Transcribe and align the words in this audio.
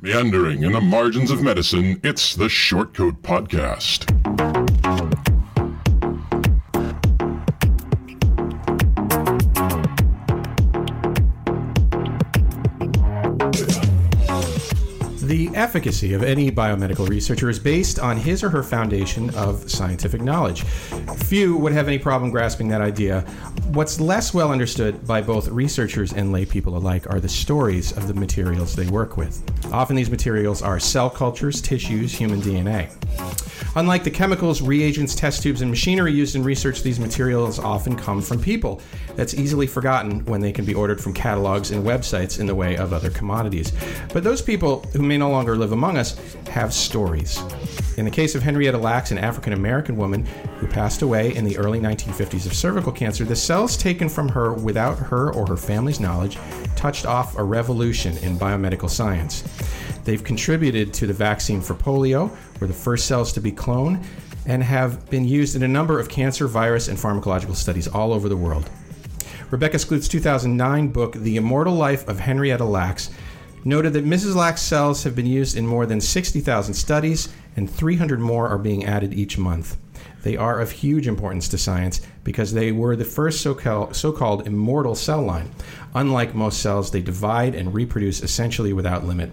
Meandering 0.00 0.62
in 0.62 0.70
the 0.70 0.80
margins 0.80 1.32
of 1.32 1.42
medicine, 1.42 2.00
it's 2.04 2.36
the 2.36 2.44
Shortcoat 2.44 3.20
Podcast. 3.22 4.06
Efficacy 15.58 16.14
of 16.14 16.22
any 16.22 16.50
biomedical 16.50 17.08
researcher 17.08 17.50
is 17.50 17.58
based 17.58 17.98
on 17.98 18.16
his 18.16 18.44
or 18.44 18.48
her 18.48 18.62
foundation 18.62 19.28
of 19.34 19.68
scientific 19.68 20.22
knowledge. 20.22 20.62
Few 21.26 21.56
would 21.56 21.72
have 21.72 21.88
any 21.88 21.98
problem 21.98 22.30
grasping 22.30 22.68
that 22.68 22.80
idea. 22.80 23.22
What's 23.72 24.00
less 24.00 24.32
well 24.32 24.52
understood 24.52 25.04
by 25.06 25.20
both 25.20 25.48
researchers 25.48 26.12
and 26.12 26.32
lay 26.32 26.46
people 26.46 26.76
alike 26.76 27.10
are 27.10 27.18
the 27.18 27.28
stories 27.28 27.90
of 27.92 28.06
the 28.06 28.14
materials 28.14 28.76
they 28.76 28.86
work 28.86 29.16
with. 29.16 29.42
Often 29.72 29.96
these 29.96 30.10
materials 30.10 30.62
are 30.62 30.78
cell 30.78 31.10
cultures, 31.10 31.60
tissues, 31.60 32.14
human 32.14 32.40
DNA. 32.40 32.88
Unlike 33.76 34.04
the 34.04 34.10
chemicals, 34.10 34.62
reagents, 34.62 35.14
test 35.14 35.42
tubes, 35.42 35.60
and 35.60 35.70
machinery 35.70 36.12
used 36.12 36.34
in 36.34 36.42
research, 36.42 36.82
these 36.82 36.98
materials 36.98 37.58
often 37.58 37.94
come 37.94 38.22
from 38.22 38.40
people. 38.40 38.80
That's 39.14 39.34
easily 39.34 39.66
forgotten 39.66 40.24
when 40.24 40.40
they 40.40 40.52
can 40.52 40.64
be 40.64 40.74
ordered 40.74 41.00
from 41.00 41.12
catalogs 41.12 41.70
and 41.70 41.84
websites 41.84 42.40
in 42.40 42.46
the 42.46 42.54
way 42.54 42.76
of 42.76 42.92
other 42.92 43.10
commodities. 43.10 43.72
But 44.12 44.24
those 44.24 44.42
people 44.42 44.80
who 44.94 45.02
may 45.02 45.18
no 45.18 45.30
longer 45.30 45.56
live 45.56 45.72
among 45.72 45.98
us 45.98 46.16
have 46.48 46.72
stories. 46.72 47.42
In 47.98 48.04
the 48.04 48.10
case 48.10 48.34
of 48.34 48.42
Henrietta 48.42 48.78
Lacks, 48.78 49.10
an 49.10 49.18
African 49.18 49.52
American 49.52 49.96
woman 49.96 50.24
who 50.58 50.66
passed 50.66 51.02
away 51.02 51.34
in 51.34 51.44
the 51.44 51.58
early 51.58 51.80
1950s 51.80 52.46
of 52.46 52.54
cervical 52.54 52.92
cancer, 52.92 53.24
the 53.24 53.36
cells 53.36 53.76
taken 53.76 54.08
from 54.08 54.28
her 54.28 54.54
without 54.54 54.98
her 54.98 55.32
or 55.32 55.46
her 55.46 55.56
family's 55.56 56.00
knowledge 56.00 56.38
touched 56.76 57.06
off 57.06 57.36
a 57.36 57.42
revolution 57.42 58.16
in 58.18 58.38
biomedical 58.38 58.88
science. 58.88 59.42
They've 60.08 60.24
contributed 60.24 60.94
to 60.94 61.06
the 61.06 61.12
vaccine 61.12 61.60
for 61.60 61.74
polio, 61.74 62.34
were 62.60 62.66
the 62.66 62.72
first 62.72 63.04
cells 63.04 63.30
to 63.34 63.42
be 63.42 63.52
cloned, 63.52 64.02
and 64.46 64.62
have 64.62 65.10
been 65.10 65.26
used 65.26 65.54
in 65.54 65.62
a 65.64 65.68
number 65.68 66.00
of 66.00 66.08
cancer, 66.08 66.48
virus, 66.48 66.88
and 66.88 66.96
pharmacological 66.96 67.54
studies 67.54 67.86
all 67.86 68.14
over 68.14 68.26
the 68.26 68.34
world. 68.34 68.70
Rebecca 69.50 69.76
Skloot's 69.76 70.08
2009 70.08 70.88
book, 70.88 71.12
The 71.12 71.36
Immortal 71.36 71.74
Life 71.74 72.08
of 72.08 72.20
Henrietta 72.20 72.64
Lacks, 72.64 73.10
noted 73.66 73.92
that 73.92 74.06
Mrs. 74.06 74.34
Lacks' 74.34 74.62
cells 74.62 75.04
have 75.04 75.14
been 75.14 75.26
used 75.26 75.58
in 75.58 75.66
more 75.66 75.84
than 75.84 76.00
60,000 76.00 76.72
studies, 76.72 77.28
and 77.56 77.70
300 77.70 78.18
more 78.18 78.48
are 78.48 78.56
being 78.56 78.86
added 78.86 79.12
each 79.12 79.36
month. 79.36 79.76
They 80.22 80.38
are 80.38 80.58
of 80.58 80.70
huge 80.70 81.06
importance 81.06 81.48
to 81.48 81.58
science 81.58 82.00
because 82.24 82.54
they 82.54 82.72
were 82.72 82.96
the 82.96 83.04
first 83.04 83.42
so 83.42 83.54
called 83.54 84.46
immortal 84.46 84.94
cell 84.94 85.20
line. 85.20 85.50
Unlike 85.94 86.34
most 86.34 86.62
cells, 86.62 86.90
they 86.90 87.02
divide 87.02 87.54
and 87.54 87.74
reproduce 87.74 88.22
essentially 88.22 88.72
without 88.72 89.04
limit. 89.04 89.32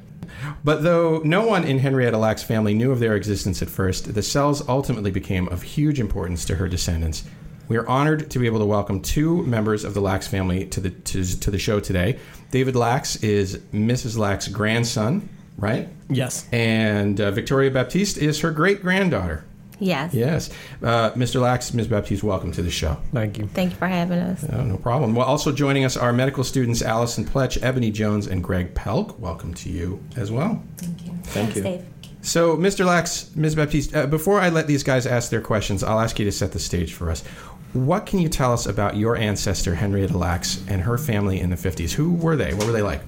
But 0.64 0.84
though 0.84 1.22
no 1.24 1.46
one 1.46 1.64
in 1.64 1.80
Henrietta 1.80 2.18
Lacks' 2.18 2.44
family 2.44 2.74
knew 2.74 2.92
of 2.92 3.00
their 3.00 3.16
existence 3.16 3.62
at 3.62 3.70
first, 3.70 4.14
the 4.14 4.24
cells 4.24 4.68
ultimately 4.68 5.12
became 5.12 5.48
of 5.50 5.64
huge 5.64 6.00
importance 6.00 6.46
to 6.46 6.56
her 6.56 6.68
descendants. 6.68 7.24
We 7.68 7.78
are 7.78 7.88
honored 7.88 8.30
to 8.30 8.40
be 8.40 8.46
able 8.46 8.60
to 8.60 8.66
welcome 8.66 9.02
two 9.02 9.44
members 9.44 9.84
of 9.84 9.94
the 9.94 10.02
Lacks 10.02 10.28
family 10.28 10.66
to 10.68 10.80
the 10.80 10.92
to, 10.92 11.40
to 11.40 11.52
the 11.52 11.58
show 11.58 11.80
today. 11.80 12.20
David 12.52 12.76
Lacks 12.76 13.16
is 13.24 13.58
Mrs. 13.74 14.18
Lacks' 14.18 14.48
grandson, 14.48 15.28
right? 15.58 15.90
Yes. 16.10 16.48
And 16.52 17.20
uh, 17.20 17.32
Victoria 17.32 17.72
Baptiste 17.72 18.18
is 18.18 18.42
her 18.42 18.52
great 18.52 18.82
granddaughter. 18.82 19.46
Yes. 19.80 20.14
Yes. 20.14 20.50
Uh, 20.82 21.12
Mr. 21.12 21.42
Lacks, 21.42 21.74
Ms. 21.74 21.88
Baptiste, 21.88 22.24
welcome 22.24 22.52
to 22.54 22.62
the 22.62 22.72
show. 22.72 22.98
Thank 23.14 23.38
you. 23.38 23.48
Thank 23.48 23.72
you 23.72 23.78
for 23.78 23.88
having 23.88 24.20
us. 24.20 24.44
No 24.44 24.78
problem. 24.78 25.16
Well, 25.16 25.26
also 25.26 25.52
joining 25.52 25.86
us 25.86 25.98
are 25.98 26.14
medical 26.14 26.44
students 26.44 26.82
Allison 26.82 27.26
Pletch, 27.26 27.62
Ebony 27.62 27.92
Jones, 27.92 28.28
and 28.28 28.44
Greg 28.44 28.74
Pelk. 28.74 29.20
Welcome 29.20 29.54
to 29.56 29.70
you 29.70 30.02
as 30.16 30.32
well. 30.32 30.62
Thank 30.78 31.06
you. 31.06 31.08
Thank 31.08 31.26
Thanks, 31.26 31.56
you. 31.58 31.64
Dave. 31.64 31.86
So, 32.22 32.58
Mr. 32.58 32.86
Lacks, 32.86 33.30
Ms. 33.36 33.56
Baptiste, 33.56 33.96
uh, 33.96 34.08
before 34.08 34.40
I 34.40 34.50
let 34.50 34.66
these 34.66 34.82
guys 34.82 35.06
ask 35.06 35.30
their 35.30 35.42
questions, 35.42 35.84
I'll 35.84 36.00
ask 36.00 36.18
you 36.18 36.26
to 36.26 36.32
set 36.32 36.54
the 36.54 36.60
stage 36.60 36.94
for 36.94 37.12
us. 37.12 37.24
What 37.74 38.06
can 38.06 38.20
you 38.20 38.30
tell 38.30 38.54
us 38.54 38.66
about 38.66 38.96
your 38.96 39.16
ancestor, 39.16 39.76
Henrietta 39.76 40.18
Lacks, 40.18 40.64
and 40.68 40.82
her 40.82 40.98
family 40.98 41.40
in 41.40 41.50
the 41.50 41.56
50s? 41.56 41.92
Who 41.92 42.14
were 42.14 42.36
they? 42.36 42.54
What 42.54 42.66
were 42.66 42.72
they 42.72 42.82
like? 42.82 43.02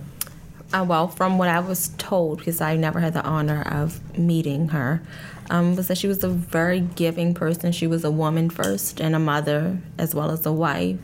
Uh, 0.73 0.85
well, 0.87 1.07
from 1.07 1.37
what 1.37 1.47
I 1.47 1.61
was 1.61 1.89
told, 1.97 2.39
because 2.39 2.59
I 2.59 2.75
never 2.75 2.99
had 2.99 3.13
the 3.13 3.23
honor 3.23 3.61
of 3.71 4.17
meeting 4.17 4.67
her, 4.69 5.01
um, 5.49 5.75
was 5.75 5.87
that 5.87 5.97
she 5.97 6.07
was 6.07 6.23
a 6.23 6.29
very 6.29 6.81
giving 6.81 7.33
person. 7.33 7.71
She 7.71 7.87
was 7.87 8.03
a 8.03 8.11
woman 8.11 8.49
first 8.49 8.99
and 8.99 9.15
a 9.15 9.19
mother 9.19 9.79
as 9.97 10.13
well 10.13 10.31
as 10.31 10.45
a 10.45 10.51
wife. 10.51 10.97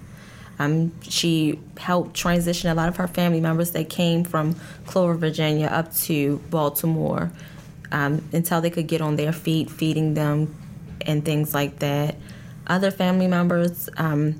Um, 0.59 0.91
she 1.01 1.59
helped 1.77 2.15
transition 2.15 2.69
a 2.69 2.75
lot 2.75 2.87
of 2.87 2.97
her 2.97 3.07
family 3.07 3.41
members 3.41 3.71
that 3.71 3.89
came 3.89 4.23
from 4.23 4.55
Clover, 4.85 5.15
Virginia, 5.15 5.67
up 5.67 5.93
to 5.95 6.37
Baltimore 6.49 7.31
um, 7.91 8.23
until 8.31 8.61
they 8.61 8.69
could 8.69 8.87
get 8.87 9.01
on 9.01 9.15
their 9.15 9.33
feet, 9.33 9.69
feeding 9.69 10.13
them 10.13 10.55
and 11.01 11.25
things 11.25 11.53
like 11.53 11.79
that. 11.79 12.15
Other 12.67 12.91
family 12.91 13.27
members, 13.27 13.89
um, 13.97 14.39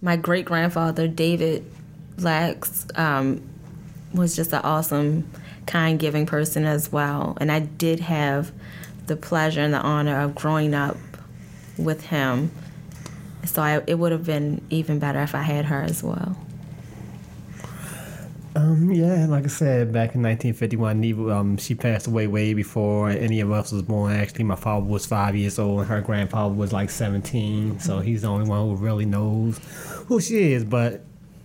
my 0.00 0.16
great 0.16 0.44
grandfather, 0.44 1.08
David 1.08 1.64
Lacks, 2.18 2.86
um, 2.94 3.42
was 4.12 4.36
just 4.36 4.52
an 4.52 4.60
awesome, 4.62 5.30
kind, 5.66 5.98
giving 5.98 6.26
person 6.26 6.64
as 6.64 6.90
well. 6.90 7.36
And 7.40 7.50
I 7.50 7.60
did 7.60 8.00
have 8.00 8.52
the 9.06 9.16
pleasure 9.16 9.60
and 9.60 9.74
the 9.74 9.80
honor 9.80 10.20
of 10.20 10.34
growing 10.34 10.74
up 10.74 10.96
with 11.76 12.06
him. 12.06 12.50
So 13.44 13.62
I, 13.62 13.82
it 13.86 13.98
would 13.98 14.12
have 14.12 14.24
been 14.24 14.64
even 14.70 14.98
better 14.98 15.20
if 15.20 15.34
I 15.34 15.42
had 15.42 15.66
her 15.66 15.82
as 15.82 16.02
well. 16.02 16.36
Um, 18.56 18.92
yeah, 18.92 19.26
like 19.26 19.44
I 19.44 19.48
said, 19.48 19.92
back 19.92 20.14
in 20.14 20.22
1951, 20.22 21.00
Neva, 21.00 21.36
um, 21.36 21.56
she 21.56 21.74
passed 21.74 22.06
away 22.06 22.28
way 22.28 22.54
before 22.54 23.10
any 23.10 23.40
of 23.40 23.50
us 23.50 23.72
was 23.72 23.82
born. 23.82 24.12
Actually, 24.12 24.44
my 24.44 24.54
father 24.54 24.86
was 24.86 25.04
five 25.04 25.34
years 25.34 25.58
old, 25.58 25.80
and 25.80 25.88
her 25.88 26.00
grandfather 26.00 26.54
was 26.54 26.72
like 26.72 26.88
17. 26.88 27.80
So 27.80 27.98
he's 27.98 28.22
the 28.22 28.28
only 28.28 28.48
one 28.48 28.68
who 28.68 28.76
really 28.76 29.06
knows 29.06 29.58
who 30.06 30.20
she 30.20 30.52
is. 30.52 30.64
But 30.64 31.04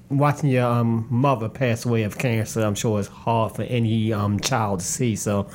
watching 0.10 0.50
your 0.50 0.68
um, 0.68 1.08
mother 1.10 1.50
pass 1.50 1.84
away 1.84 2.04
of 2.04 2.20
cancer, 2.20 2.62
I'm 2.62 2.76
sure 2.76 3.00
it's 3.00 3.10
hard 3.10 3.56
for 3.56 3.64
any 3.64 4.14
um, 4.14 4.40
child 4.40 4.82
to 4.82 4.86
see. 4.86 5.16
So 5.16 5.50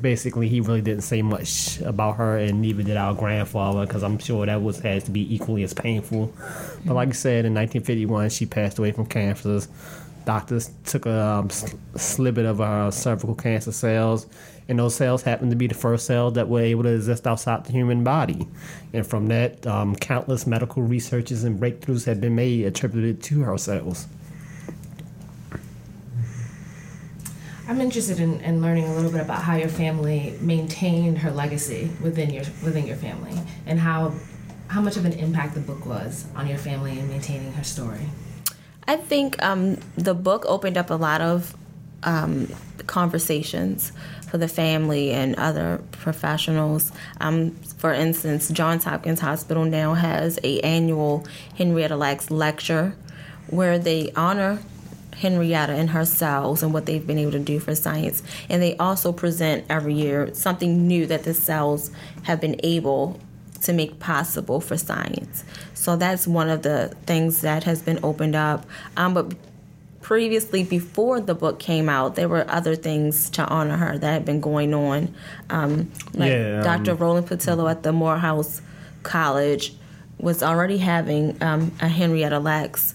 basically, 0.00 0.48
he 0.48 0.60
really 0.60 0.82
didn't 0.82 1.02
say 1.02 1.22
much 1.22 1.80
about 1.80 2.16
her, 2.16 2.36
and 2.36 2.60
neither 2.60 2.82
did 2.82 2.96
our 2.96 3.14
grandfather, 3.14 3.86
because 3.86 4.02
I'm 4.02 4.18
sure 4.18 4.46
that 4.46 4.62
was 4.62 4.80
has 4.80 5.04
to 5.04 5.10
be 5.10 5.34
equally 5.34 5.62
as 5.62 5.74
painful. 5.74 6.32
But 6.84 6.94
like 6.94 7.08
I 7.08 7.12
said, 7.12 7.44
in 7.44 7.54
1951, 7.54 8.30
she 8.30 8.46
passed 8.46 8.78
away 8.78 8.92
from 8.92 9.06
cancer. 9.06 9.60
Doctors 10.24 10.70
took 10.84 11.06
a 11.06 11.20
um, 11.20 11.50
snippet 11.96 12.44
of 12.44 12.58
her 12.58 12.90
cervical 12.90 13.34
cancer 13.34 13.72
cells, 13.72 14.26
and 14.68 14.78
those 14.78 14.94
cells 14.94 15.22
happened 15.22 15.50
to 15.50 15.56
be 15.56 15.66
the 15.66 15.74
first 15.74 16.06
cells 16.06 16.34
that 16.34 16.48
were 16.48 16.60
able 16.60 16.84
to 16.84 16.94
exist 16.94 17.26
outside 17.26 17.64
the 17.64 17.72
human 17.72 18.04
body. 18.04 18.46
And 18.92 19.06
from 19.06 19.26
that, 19.28 19.66
um, 19.66 19.96
countless 19.96 20.46
medical 20.46 20.82
researches 20.82 21.42
and 21.42 21.58
breakthroughs 21.58 22.04
have 22.04 22.20
been 22.20 22.36
made 22.36 22.66
attributed 22.66 23.22
to 23.24 23.40
her 23.42 23.58
cells. 23.58 24.06
I'm 27.70 27.80
interested 27.80 28.18
in, 28.18 28.40
in 28.40 28.60
learning 28.60 28.86
a 28.86 28.94
little 28.96 29.12
bit 29.12 29.20
about 29.20 29.44
how 29.44 29.54
your 29.54 29.68
family 29.68 30.36
maintained 30.40 31.18
her 31.18 31.30
legacy 31.30 31.88
within 32.02 32.30
your 32.30 32.42
within 32.64 32.84
your 32.84 32.96
family, 32.96 33.32
and 33.64 33.78
how 33.78 34.12
how 34.66 34.80
much 34.80 34.96
of 34.96 35.04
an 35.04 35.12
impact 35.12 35.54
the 35.54 35.60
book 35.60 35.86
was 35.86 36.26
on 36.34 36.48
your 36.48 36.58
family 36.58 36.98
in 36.98 37.08
maintaining 37.08 37.52
her 37.52 37.62
story. 37.62 38.08
I 38.88 38.96
think 38.96 39.40
um, 39.40 39.76
the 39.96 40.14
book 40.14 40.44
opened 40.48 40.78
up 40.78 40.90
a 40.90 40.94
lot 40.94 41.20
of 41.20 41.56
um, 42.02 42.52
conversations 42.88 43.92
for 44.28 44.36
the 44.36 44.48
family 44.48 45.12
and 45.12 45.36
other 45.36 45.80
professionals. 45.92 46.90
Um, 47.20 47.52
for 47.78 47.92
instance, 47.92 48.48
Johns 48.48 48.82
Hopkins 48.82 49.20
Hospital 49.20 49.64
now 49.64 49.94
has 49.94 50.40
a 50.42 50.58
annual 50.62 51.24
Henrietta 51.56 51.94
Lacks 51.94 52.32
lecture 52.32 52.96
where 53.46 53.78
they 53.78 54.10
honor 54.16 54.58
Henrietta 55.20 55.74
and 55.74 55.90
her 55.90 56.04
cells 56.04 56.62
and 56.62 56.72
what 56.72 56.86
they've 56.86 57.06
been 57.06 57.18
able 57.18 57.32
to 57.32 57.38
do 57.38 57.60
for 57.60 57.74
science. 57.74 58.22
And 58.48 58.62
they 58.62 58.76
also 58.78 59.12
present 59.12 59.66
every 59.68 59.94
year 59.94 60.32
something 60.34 60.86
new 60.86 61.06
that 61.06 61.24
the 61.24 61.34
cells 61.34 61.90
have 62.22 62.40
been 62.40 62.58
able 62.62 63.20
to 63.62 63.72
make 63.74 63.98
possible 63.98 64.60
for 64.60 64.78
science. 64.78 65.44
So 65.74 65.96
that's 65.96 66.26
one 66.26 66.48
of 66.48 66.62
the 66.62 66.94
things 67.04 67.42
that 67.42 67.64
has 67.64 67.82
been 67.82 68.00
opened 68.02 68.34
up. 68.34 68.64
Um, 68.96 69.12
but 69.12 69.34
previously, 70.00 70.64
before 70.64 71.20
the 71.20 71.34
book 71.34 71.58
came 71.58 71.90
out, 71.90 72.16
there 72.16 72.28
were 72.28 72.46
other 72.48 72.74
things 72.74 73.28
to 73.30 73.46
honor 73.46 73.76
her 73.76 73.98
that 73.98 74.12
had 74.12 74.24
been 74.24 74.40
going 74.40 74.72
on. 74.72 75.14
Um, 75.50 75.92
like 76.14 76.30
Yeah, 76.30 76.58
um, 76.58 76.64
Dr. 76.64 76.94
Roland 76.94 77.28
Pattillo 77.28 77.70
at 77.70 77.82
the 77.82 77.92
Morehouse 77.92 78.62
College 79.02 79.74
was 80.18 80.42
already 80.42 80.78
having 80.78 81.42
um, 81.42 81.72
a 81.80 81.88
Henrietta 81.88 82.38
Lacks 82.38 82.94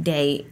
Day 0.00 0.46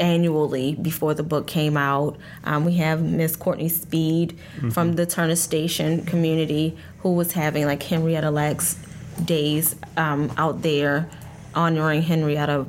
annually 0.00 0.74
before 0.74 1.14
the 1.14 1.22
book 1.22 1.46
came 1.46 1.76
out. 1.76 2.16
Um, 2.44 2.64
we 2.64 2.76
have 2.76 3.02
Miss 3.02 3.36
Courtney 3.36 3.68
Speed 3.68 4.38
from 4.72 4.94
the 4.94 5.06
Turner 5.06 5.36
Station 5.36 6.04
community 6.04 6.76
who 6.98 7.12
was 7.14 7.32
having 7.32 7.66
like 7.66 7.82
Henrietta 7.82 8.30
Lacks 8.30 8.78
days 9.24 9.76
um, 9.96 10.32
out 10.36 10.62
there 10.62 11.08
honoring 11.54 12.02
Henrietta 12.02 12.66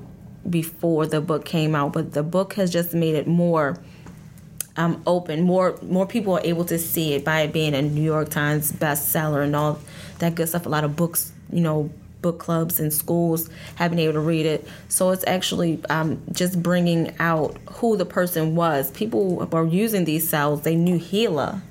before 0.50 1.08
the 1.08 1.22
book 1.22 1.46
came 1.46 1.76
out. 1.76 1.94
But 1.94 2.14
the 2.14 2.24
book 2.24 2.54
has 2.54 2.72
just 2.72 2.94
made 2.94 3.16
it 3.16 3.28
more 3.28 3.78
um, 4.78 5.02
open. 5.08 5.44
More 5.44 5.78
more 5.82 6.06
people 6.06 6.34
are 6.34 6.44
able 6.44 6.66
to 6.66 6.78
see 6.78 7.14
it 7.14 7.24
by 7.24 7.42
it 7.42 7.54
being 7.54 7.74
a 7.74 7.82
New 7.82 8.04
York 8.04 8.30
Times 8.30 8.72
bestseller 8.72 9.44
and 9.44 9.56
all 9.56 9.80
that 10.20 10.36
good 10.36 10.50
stuff. 10.50 10.66
A 10.66 10.70
lot 10.70 10.84
of 10.84 10.96
books, 10.96 11.32
you 11.52 11.62
know, 11.62 11.90
book 12.26 12.40
clubs 12.40 12.80
and 12.80 12.92
schools 12.92 13.52
have 13.76 13.92
been 13.92 14.00
able 14.00 14.14
to 14.14 14.20
read 14.20 14.48
it. 14.48 14.68
So 14.90 15.12
it's 15.12 15.24
actually 15.28 15.80
um, 15.92 16.20
just 16.32 16.64
bringing 16.64 17.14
out 17.20 17.56
who 17.74 17.98
the 17.98 18.06
person 18.06 18.56
was. 18.56 18.90
People 18.90 19.48
are 19.54 19.68
using 19.68 20.06
these 20.06 20.28
cells. 20.28 20.64
They 20.64 20.76
knew 20.76 20.98
HeLa, 20.98 21.62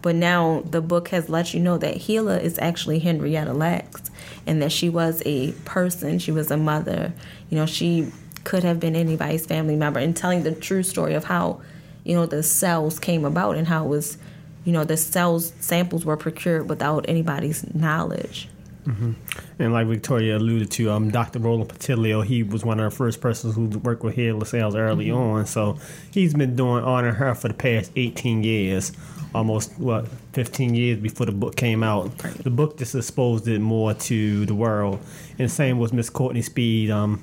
but 0.00 0.14
now 0.14 0.62
the 0.64 0.80
book 0.80 1.08
has 1.08 1.28
let 1.28 1.52
you 1.52 1.58
know 1.58 1.78
that 1.78 1.96
HeLa 1.96 2.40
is 2.40 2.60
actually 2.60 3.00
Henrietta 3.00 3.52
Lacks 3.52 4.08
and 4.46 4.62
that 4.62 4.70
she 4.70 4.88
was 4.88 5.20
a 5.26 5.50
person. 5.64 6.20
She 6.20 6.30
was 6.30 6.52
a 6.52 6.56
mother. 6.56 7.12
You 7.50 7.56
know, 7.56 7.66
she 7.66 8.12
could 8.44 8.62
have 8.62 8.78
been 8.78 8.94
anybody's 8.94 9.46
family 9.46 9.74
member 9.74 9.98
and 9.98 10.16
telling 10.16 10.44
the 10.44 10.54
true 10.54 10.84
story 10.84 11.14
of 11.14 11.24
how 11.24 11.60
you 12.04 12.14
know 12.14 12.24
the 12.24 12.44
cells 12.44 13.00
came 13.00 13.24
about 13.24 13.56
and 13.56 13.66
how 13.66 13.84
it 13.84 13.88
was 13.88 14.16
you 14.64 14.72
know 14.72 14.84
the 14.84 14.96
cells 14.96 15.52
samples 15.58 16.04
were 16.04 16.16
procured 16.16 16.68
without 16.68 17.04
anybody's 17.08 17.74
knowledge 17.74 18.48
mm-hmm. 18.88 19.12
and 19.58 19.72
like 19.72 19.86
victoria 19.86 20.36
alluded 20.36 20.70
to 20.70 20.90
um, 20.90 21.10
dr 21.10 21.38
roland 21.38 21.70
Pattillo 21.70 22.24
he 22.24 22.42
was 22.42 22.64
one 22.64 22.80
of 22.80 22.90
the 22.90 22.96
first 22.96 23.20
persons 23.20 23.54
who 23.54 23.66
worked 23.80 24.02
with 24.02 24.16
HeLa 24.16 24.46
cells 24.46 24.74
early 24.74 25.06
mm-hmm. 25.06 25.38
on 25.38 25.46
so 25.46 25.78
he's 26.10 26.34
been 26.34 26.56
doing 26.56 26.82
honoring 26.84 27.14
her 27.14 27.34
for 27.34 27.48
the 27.48 27.54
past 27.54 27.92
18 27.96 28.42
years 28.42 28.92
almost 29.34 29.78
what 29.78 30.08
15 30.32 30.74
years 30.74 30.98
before 30.98 31.26
the 31.26 31.32
book 31.32 31.54
came 31.56 31.82
out 31.82 32.16
the 32.38 32.50
book 32.50 32.78
just 32.78 32.94
exposed 32.94 33.46
it 33.46 33.60
more 33.60 33.94
to 33.94 34.46
the 34.46 34.54
world 34.54 34.98
and 35.38 35.50
same 35.50 35.78
with 35.78 35.92
miss 35.92 36.08
courtney 36.08 36.42
speed 36.42 36.90
um, 36.90 37.22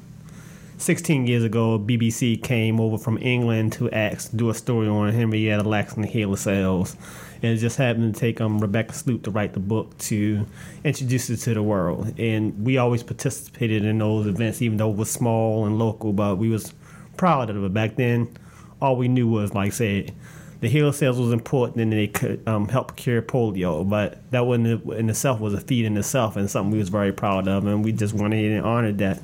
16 0.77 1.25
years 1.25 1.43
ago, 1.43 1.79
BBC 1.79 2.41
came 2.43 2.81
over 2.81 2.97
from 2.97 3.17
England 3.19 3.73
to 3.73 3.89
ask 3.91 4.31
do 4.35 4.49
a 4.49 4.53
story 4.53 4.87
on 4.87 5.11
Henrietta 5.13 5.63
Lacks 5.63 5.93
and 5.93 6.03
the 6.03 6.07
HeLa 6.07 6.37
cells. 6.37 6.97
And 7.43 7.59
just 7.59 7.77
happened 7.77 8.13
to 8.13 8.19
take 8.19 8.41
um, 8.41 8.59
Rebecca 8.59 8.93
Skloot 8.93 9.23
to 9.23 9.31
write 9.31 9.53
the 9.53 9.59
book 9.59 9.97
to 9.99 10.45
introduce 10.83 11.29
it 11.29 11.37
to 11.37 11.53
the 11.53 11.63
world. 11.63 12.17
And 12.19 12.65
we 12.65 12.77
always 12.77 13.03
participated 13.03 13.85
in 13.85 13.99
those 13.99 14.27
events, 14.27 14.61
even 14.61 14.77
though 14.77 14.91
it 14.91 14.97
was 14.97 15.11
small 15.11 15.65
and 15.65 15.77
local, 15.77 16.13
but 16.13 16.37
we 16.37 16.49
was 16.49 16.73
proud 17.17 17.49
of 17.49 17.63
it. 17.63 17.73
Back 17.73 17.95
then, 17.95 18.35
all 18.81 18.95
we 18.95 19.07
knew 19.07 19.27
was, 19.27 19.53
like 19.53 19.67
I 19.67 19.69
said, 19.69 20.13
the 20.61 20.69
HeLa 20.69 20.93
cells 20.93 21.19
was 21.19 21.31
important 21.31 21.81
and 21.81 21.91
they 21.91 22.07
could 22.07 22.47
um, 22.47 22.67
help 22.67 22.95
cure 22.95 23.21
polio. 23.21 23.87
But 23.87 24.19
that 24.31 24.45
one 24.45 24.65
in 24.65 25.09
itself 25.09 25.39
was 25.39 25.53
a 25.53 25.61
feat 25.61 25.85
in 25.85 25.97
itself 25.97 26.35
and 26.35 26.49
something 26.49 26.71
we 26.71 26.79
was 26.79 26.89
very 26.89 27.11
proud 27.11 27.47
of. 27.47 27.65
And 27.65 27.83
we 27.83 27.91
just 27.91 28.13
wanted 28.13 28.51
and 28.51 28.65
honored 28.65 28.97
that 28.99 29.21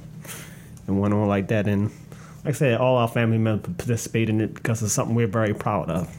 and 0.88 1.00
went 1.00 1.13
on 1.13 1.28
like 1.28 1.48
that. 1.48 1.68
And 1.68 1.92
like 2.44 2.56
I 2.56 2.58
said, 2.58 2.78
all 2.80 2.98
our 2.98 3.08
family 3.08 3.38
members 3.38 3.74
participated 3.75 4.30
in 4.30 4.42
it 4.42 4.54
because 4.54 4.81
it's 4.84 4.94
something 4.94 5.16
we're 5.16 5.28
very 5.28 5.54
proud 5.54 5.90
of. 5.90 6.16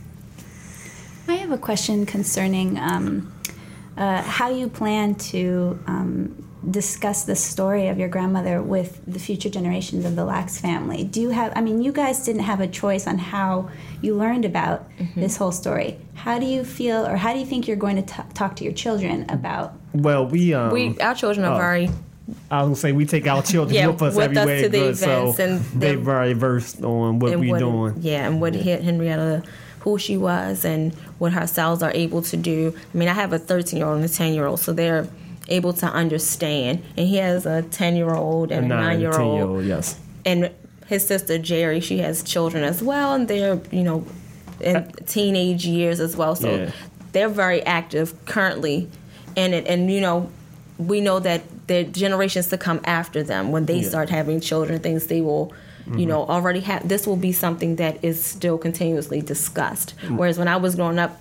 I 1.29 1.35
have 1.35 1.53
a 1.53 1.59
question 1.59 2.07
concerning 2.07 2.79
um, 2.79 3.33
uh, 3.97 4.23
how 4.23 4.51
you 4.51 4.69
plan 4.69 5.15
to 5.15 5.79
um, 5.87 6.49
discuss 6.71 7.25
the 7.25 7.37
story 7.37 7.89
of 7.89 7.99
your 7.99 8.09
grandmother 8.09 8.63
with 8.63 9.01
the 9.07 9.19
future 9.19 9.49
generations 9.49 10.05
of 10.05 10.17
the 10.17 10.25
Lacks 10.25 10.59
family. 10.61 11.05
Do 11.05 11.21
you 11.21 11.31
have, 11.31 11.53
I 11.57 11.61
mean, 11.61 11.83
you 11.83 11.93
guys 11.93 12.25
didn't 12.25 12.43
have 12.43 12.61
a 12.61 12.67
choice 12.67 13.07
on 13.07 13.19
how 13.19 13.71
you 14.01 14.15
learned 14.15 14.45
about 14.45 14.89
mm-hmm. 14.99 15.21
this 15.21 15.37
whole 15.37 15.53
story. 15.53 15.99
How 16.15 16.39
do 16.39 16.47
you 16.47 16.65
feel, 16.65 17.07
or 17.07 17.17
how 17.17 17.33
do 17.33 17.39
you 17.39 17.47
think 17.47 17.67
you're 17.67 17.77
going 17.77 17.97
to 17.97 18.15
t- 18.15 18.23
talk 18.35 18.57
to 18.57 18.65
your 18.65 18.73
children 18.73 19.27
about? 19.29 19.75
Well, 19.93 20.27
we, 20.27 20.55
um, 20.55 20.73
we 20.73 20.99
our 21.01 21.15
children 21.15 21.45
are 21.45 21.55
uh, 21.55 21.59
very 21.59 21.91
I 22.51 22.59
was 22.59 22.67
gonna 22.67 22.77
say 22.77 22.93
we 22.93 23.05
take 23.05 23.27
our 23.27 23.43
children 23.43 23.75
yeah, 23.75 23.89
with 23.89 24.01
us 24.03 24.15
with 24.15 24.37
everywhere 24.37 24.57
us 24.57 24.63
to 24.63 24.69
the 24.69 24.89
events, 24.91 25.01
so 25.01 25.35
and 25.43 25.61
they're 25.75 25.99
very 25.99 26.33
versed 26.35 26.83
on 26.83 27.19
what 27.19 27.39
we're 27.39 27.59
doing. 27.59 27.97
Yeah, 28.01 28.29
and 28.29 28.41
what 28.41 28.55
yeah. 28.55 28.77
Henrietta, 28.77 29.43
who 29.81 29.99
she 29.99 30.17
was, 30.17 30.65
and 30.65 30.95
what 31.23 31.33
her 31.33 31.47
cells 31.47 31.85
are 31.85 31.93
able 31.95 32.21
to 32.21 32.37
do. 32.37 32.75
I 32.93 32.99
mean, 32.99 33.09
I 33.09 33.13
have 33.13 33.33
a 33.33 33.39
13 33.39 33.79
year 33.79 33.87
old 33.87 33.99
and 33.99 34.05
a 34.05 34.09
10 34.09 34.35
year 34.35 34.45
old, 34.45 34.59
so 34.59 34.73
they're 34.73 35.07
able 35.47 35.73
to 35.75 35.87
understand. 35.87 36.83
And 36.97 37.07
he 37.07 37.17
has 37.19 37.47
a 37.47 37.63
10 37.63 37.95
year 37.95 38.13
old 38.13 38.51
and 38.51 38.73
a, 38.73 38.77
a 38.77 38.81
9 38.81 39.01
year 39.01 39.21
old. 39.21 39.65
Yes. 39.65 40.01
And 40.25 40.51
his 40.89 41.07
sister 41.07 41.39
Jerry, 41.39 41.79
she 41.79 41.99
has 41.99 42.25
children 42.25 42.65
as 42.65 42.83
well, 42.83 43.15
and 43.15 43.29
they're 43.29 43.61
you 43.71 43.85
know 43.85 44.05
in 44.61 44.91
teenage 45.07 45.65
years 45.65 46.01
as 46.01 46.17
well. 46.17 46.35
So 46.35 46.57
yeah. 46.57 46.73
they're 47.13 47.29
very 47.29 47.63
active 47.63 48.25
currently 48.25 48.91
in 49.37 49.55
it, 49.55 49.65
and 49.69 49.93
you 49.93 50.01
know 50.01 50.29
we 50.77 51.01
know 51.01 51.21
that 51.21 51.43
the 51.69 51.85
generations 51.85 52.49
to 52.49 52.59
come 52.59 52.81
after 52.83 53.23
them 53.23 53.53
when 53.53 53.67
they 53.67 53.79
yeah. 53.79 53.89
start 53.89 54.11
having 54.11 54.41
children 54.41 54.81
things 54.81 55.07
they 55.07 55.21
will 55.21 55.53
mm-hmm. 55.83 55.99
you 55.99 56.07
know 56.07 56.25
already 56.25 56.61
have 56.61 56.87
this 56.89 57.07
will 57.07 57.17
be 57.17 57.33
something 57.33 57.77
that 57.77 58.03
is 58.05 58.25
still 58.25 58.59
continuously 58.59 59.21
discussed 59.21 59.95
mm-hmm. 59.99 60.17
whereas 60.17 60.39
when 60.39 60.49
i 60.49 60.57
was 60.57 60.75
growing 60.75 60.99
up 60.99 61.21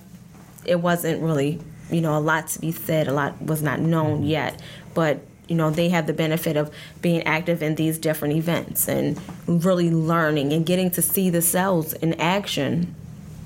it 0.64 0.80
wasn't 0.80 1.20
really 1.22 1.60
you 1.90 2.00
know 2.00 2.16
a 2.16 2.20
lot 2.20 2.48
to 2.48 2.60
be 2.60 2.72
said 2.72 3.08
a 3.08 3.12
lot 3.12 3.40
was 3.42 3.62
not 3.62 3.80
known 3.80 4.18
mm-hmm. 4.18 4.26
yet 4.26 4.60
but 4.94 5.20
you 5.48 5.56
know 5.56 5.70
they 5.70 5.88
have 5.88 6.06
the 6.06 6.12
benefit 6.12 6.56
of 6.56 6.70
being 7.00 7.22
active 7.24 7.62
in 7.62 7.74
these 7.74 7.98
different 7.98 8.34
events 8.34 8.88
and 8.88 9.20
really 9.46 9.90
learning 9.90 10.52
and 10.52 10.64
getting 10.64 10.90
to 10.90 11.02
see 11.02 11.30
the 11.30 11.42
cells 11.42 11.92
in 11.94 12.14
action 12.14 12.94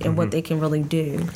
and 0.03 0.17
what 0.17 0.25
mm-hmm. 0.25 0.31
they 0.31 0.43
can 0.43 0.61
really 0.61 0.83
do 0.83 1.27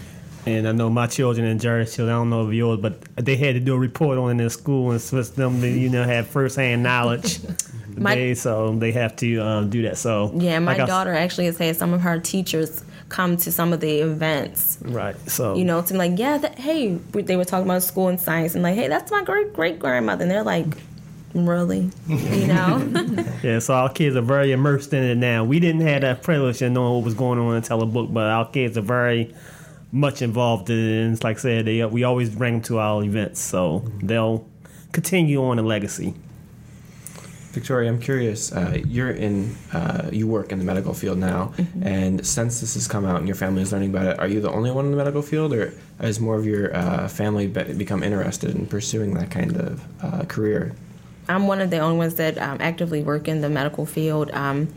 and 0.51 0.69
I 0.69 0.73
know 0.73 0.91
my 0.91 1.07
children 1.07 1.47
and 1.47 1.61
Jared's 1.61 1.95
children, 1.95 2.15
I 2.15 2.19
don't 2.19 2.31
know 2.31 2.41
of 2.41 2.55
yours, 2.55 2.81
but 2.81 3.03
they 3.17 3.37
had 3.37 3.55
to 3.55 3.61
do 3.61 3.75
a 3.75 3.79
report 3.79 4.19
on 4.19 4.39
it 4.39 4.43
in 4.43 4.51
school 4.51 4.91
and 4.91 5.01
for 5.01 5.23
them 5.23 5.61
to, 5.61 5.69
you 5.69 5.89
know, 5.89 6.05
have 6.05 6.29
firsthand 6.29 6.83
knowledge. 6.83 7.41
my, 7.97 8.15
they, 8.15 8.35
so 8.35 8.75
they 8.75 8.93
have 8.93 9.17
to 9.17 9.39
um, 9.39 9.71
do 9.71 9.83
that. 9.83 9.99
So 9.99 10.33
yeah, 10.35 10.59
my 10.59 10.77
like 10.77 10.87
daughter 10.87 11.15
I, 11.15 11.21
actually 11.21 11.47
has 11.47 11.59
had 11.59 11.77
some 11.77 11.93
of 11.93 12.01
her 12.01 12.19
teachers 12.19 12.85
come 13.09 13.37
to 13.39 13.53
some 13.53 13.73
of 13.73 13.81
the 13.81 14.01
events. 14.01 14.79
Right. 14.83 15.17
So 15.29 15.55
you 15.57 15.65
know, 15.65 15.83
to 15.83 15.93
be 15.93 15.99
like, 15.99 16.19
yeah, 16.19 16.39
that, 16.39 16.59
hey, 16.59 16.95
they 16.95 17.37
were 17.37 17.45
talking 17.45 17.67
about 17.67 17.83
school 17.83 18.09
and 18.09 18.19
science, 18.19 18.55
and 18.55 18.63
like, 18.63 18.77
hey, 18.77 18.89
that's 18.89 19.11
my 19.11 19.23
great 19.23 19.53
great 19.53 19.79
grandmother, 19.79 20.23
and 20.23 20.31
they're 20.31 20.43
like, 20.43 20.67
really, 21.35 21.91
you 22.09 22.47
know. 22.47 22.79
yeah. 23.43 23.59
So 23.59 23.75
our 23.75 23.91
kids 23.91 24.17
are 24.17 24.23
very 24.23 24.53
immersed 24.53 24.93
in 24.93 25.03
it 25.03 25.17
now. 25.17 25.45
We 25.45 25.61
didn't 25.61 25.83
have 25.83 26.03
that 26.03 26.23
privilege 26.23 26.63
of 26.63 26.73
knowing 26.73 26.95
what 26.95 27.05
was 27.05 27.15
going 27.15 27.39
on 27.39 27.57
in 27.57 27.91
book, 27.91 28.13
but 28.13 28.27
our 28.27 28.49
kids 28.49 28.79
are 28.79 28.83
very 28.83 29.35
much 29.93 30.23
involved 30.23 30.71
in. 30.71 31.17
Like 31.23 31.39
I 31.39 31.41
said, 31.41 31.65
they, 31.67 31.85
we 31.85 32.05
always 32.05 32.31
bring 32.31 32.55
them 32.55 32.63
to 32.63 32.79
our 32.79 33.03
events, 33.03 33.41
so 33.41 33.85
they'll 34.03 34.47
continue 34.93 35.43
on 35.43 35.57
the 35.57 35.63
legacy. 35.63 36.15
Victoria, 37.51 37.91
I'm 37.91 38.01
curious. 38.01 38.53
Uh, 38.53 38.81
you're 38.87 39.11
in, 39.11 39.57
uh, 39.73 40.09
you 40.13 40.29
work 40.29 40.53
in 40.53 40.61
the 40.61 40.65
medical 40.65 40.95
field 40.95 41.19
now, 41.19 41.53
mm-hmm. 41.57 41.83
and 41.83 42.25
since 42.25 42.61
this 42.61 42.75
has 42.75 42.87
come 42.87 43.05
out 43.05 43.17
and 43.17 43.27
your 43.27 43.35
family 43.35 43.63
is 43.63 43.73
learning 43.73 43.91
about 43.91 44.07
it, 44.07 44.19
are 44.21 44.29
you 44.29 44.41
the 44.41 44.51
only 44.53 44.71
one 44.71 44.85
in 44.85 44.93
the 44.93 44.97
medical 44.97 45.21
field, 45.21 45.53
or 45.53 45.75
has 46.01 46.21
more 46.21 46.37
of 46.37 46.47
your 46.47 46.75
uh, 46.77 47.09
family 47.09 47.49
be- 47.49 47.73
become 47.73 48.05
interested 48.05 48.55
in 48.55 48.67
pursuing 48.67 49.15
that 49.15 49.33
kind 49.33 49.57
of 49.57 49.85
uh, 50.01 50.25
career? 50.27 50.77
I'm 51.29 51.49
one 51.49 51.61
of 51.61 51.71
the 51.71 51.79
only 51.79 51.99
ones 51.99 52.15
that 52.17 52.39
um, 52.39 52.59
actively 52.61 53.03
work 53.03 53.27
in 53.27 53.41
the 53.41 53.51
medical 53.51 53.85
field. 53.85 54.31
Um, 54.31 54.73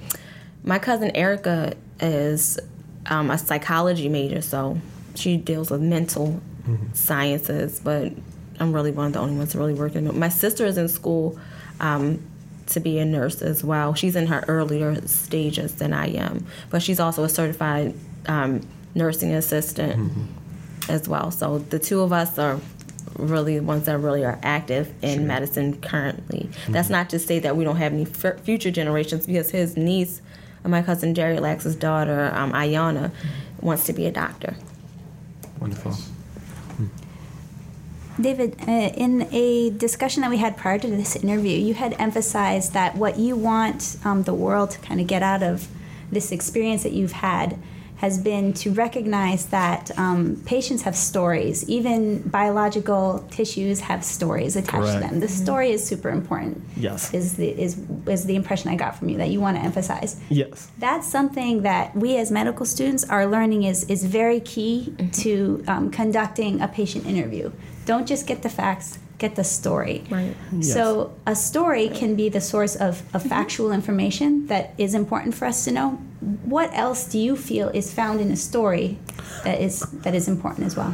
my 0.64 0.80
cousin 0.80 1.12
Erica 1.16 1.76
is 2.00 2.58
um, 3.06 3.30
a 3.30 3.38
psychology 3.38 4.10
major, 4.10 4.42
so 4.42 4.80
she 5.16 5.38
deals 5.38 5.70
with 5.70 5.82
mental 5.82 6.42
mm-hmm. 6.68 6.94
sciences, 6.94 7.80
but 7.84 8.12
I'm 8.60 8.74
really 8.74 8.92
one 8.92 9.08
of 9.08 9.14
the 9.14 9.20
only 9.20 9.36
ones 9.36 9.56
really 9.56 9.74
work 9.74 9.96
working. 9.96 10.20
My 10.20 10.30
sister 10.30 10.66
is 10.66 10.78
in 10.78 10.88
school 10.88 11.40
um, 11.80 12.22
to 12.68 12.80
be 12.80 13.00
a 13.00 13.06
nurse 13.06 13.42
as 13.42 13.64
well. 13.64 13.94
She's 13.94 14.16
in 14.16 14.28
her 14.28 14.44
earlier 14.48 15.06
stages 15.08 15.76
than 15.76 15.94
I 15.94 16.08
am, 16.08 16.46
but 16.70 16.82
she's 16.82 17.00
also 17.00 17.24
a 17.24 17.30
certified 17.30 17.94
um, 18.28 18.62
nursing 18.96 19.34
assistant 19.34 20.12
mm-hmm. 20.12 20.92
as 20.92 21.10
well. 21.10 21.32
So 21.32 21.60
the 21.60 21.80
two 21.80 22.02
of 22.02 22.14
us 22.14 22.38
are 22.38 22.60
really 23.18 23.58
the 23.60 23.64
ones 23.64 23.86
that 23.86 23.98
really 24.00 24.26
are 24.26 24.40
active 24.44 24.92
in 25.04 25.20
sure. 25.20 25.28
medicine 25.28 25.80
currently. 25.82 26.50
Mm-hmm. 26.52 26.72
That's 26.72 26.90
not 26.90 27.10
to 27.12 27.20
say 27.20 27.40
that 27.40 27.56
we 27.56 27.64
don't 27.64 27.78
have 27.78 27.94
any 27.94 28.08
f- 28.08 28.40
future 28.42 28.72
generations 28.72 29.28
because 29.28 29.52
his 29.52 29.78
niece, 29.78 30.22
my 30.64 30.82
cousin 30.82 31.14
Jerry 31.14 31.40
Lacks's 31.40 31.76
daughter, 31.76 32.32
um, 32.34 32.54
Ayana, 32.54 33.12
wants 33.62 33.86
to 33.86 33.94
be 33.94 34.06
a 34.06 34.12
doctor. 34.12 34.56
Wonderful. 35.64 35.96
David, 38.20 38.58
uh, 38.68 38.72
in 38.72 39.30
a 39.32 39.70
discussion 39.70 40.20
that 40.22 40.30
we 40.30 40.36
had 40.36 40.58
prior 40.58 40.78
to 40.78 40.88
this 40.88 41.16
interview, 41.16 41.58
you 41.58 41.74
had 41.74 41.96
emphasized 41.98 42.74
that 42.74 42.98
what 42.98 43.18
you 43.18 43.38
want 43.38 43.96
um, 44.04 44.24
the 44.24 44.34
world 44.34 44.72
to 44.72 44.80
kind 44.80 45.00
of 45.00 45.08
get 45.08 45.24
out 45.24 45.42
of 45.42 45.70
this 46.12 46.34
experience 46.34 46.84
that 46.84 46.92
you've 46.92 47.14
had 47.14 47.58
has 48.04 48.20
been 48.20 48.52
to 48.52 48.70
recognize 48.74 49.46
that 49.46 49.90
um, 49.98 50.36
patients 50.46 50.82
have 50.82 50.94
stories. 50.94 51.64
Even 51.70 52.22
biological 52.24 53.26
tissues 53.32 53.80
have 53.80 54.04
stories 54.04 54.58
attached 54.58 54.72
Correct. 54.74 55.02
to 55.02 55.08
them. 55.08 55.20
The 55.22 55.28
mm-hmm. 55.28 55.44
story 55.46 55.72
is 55.72 55.88
super 55.88 56.10
important. 56.10 56.62
Yes, 56.76 57.14
is 57.14 57.38
the 57.38 57.48
is 57.50 57.80
is 58.06 58.26
the 58.26 58.36
impression 58.36 58.70
I 58.72 58.76
got 58.76 58.98
from 58.98 59.08
you 59.08 59.18
that 59.20 59.30
you 59.30 59.40
want 59.40 59.56
to 59.56 59.64
emphasize. 59.64 60.20
Yes, 60.28 60.70
that's 60.80 61.08
something 61.08 61.62
that 61.62 61.96
we 61.96 62.18
as 62.18 62.30
medical 62.30 62.66
students 62.66 63.06
are 63.06 63.26
learning 63.26 63.64
is 63.64 63.86
is 63.86 64.04
very 64.04 64.42
key 64.42 64.76
mm-hmm. 64.90 65.10
to 65.24 65.64
um, 65.70 65.90
conducting 65.90 66.60
a 66.60 66.68
patient 66.68 67.06
interview. 67.06 67.54
Don't 67.86 68.06
just 68.06 68.28
get 68.28 68.44
the 68.44 68.50
facts 68.50 69.00
get 69.18 69.36
the 69.36 69.44
story. 69.44 70.04
Right. 70.10 70.36
Yes. 70.52 70.74
So 70.74 71.14
a 71.26 71.36
story 71.36 71.90
can 71.90 72.16
be 72.16 72.30
the 72.30 72.42
source 72.42 72.76
of, 72.76 73.04
of 73.16 73.24
factual 73.24 73.72
information 73.72 74.48
that 74.48 74.74
is 74.78 74.94
important 74.94 75.36
for 75.36 75.46
us 75.46 75.64
to 75.66 75.72
know, 75.72 75.92
what 76.44 76.70
else 76.74 77.06
do 77.06 77.20
you 77.20 77.36
feel 77.36 77.70
is 77.70 77.94
found 77.94 78.20
in 78.22 78.32
a 78.32 78.36
story 78.36 78.98
that 79.44 79.62
is 79.62 79.82
that 80.04 80.16
is 80.16 80.28
important 80.28 80.66
as 80.68 80.76
well? 80.76 80.94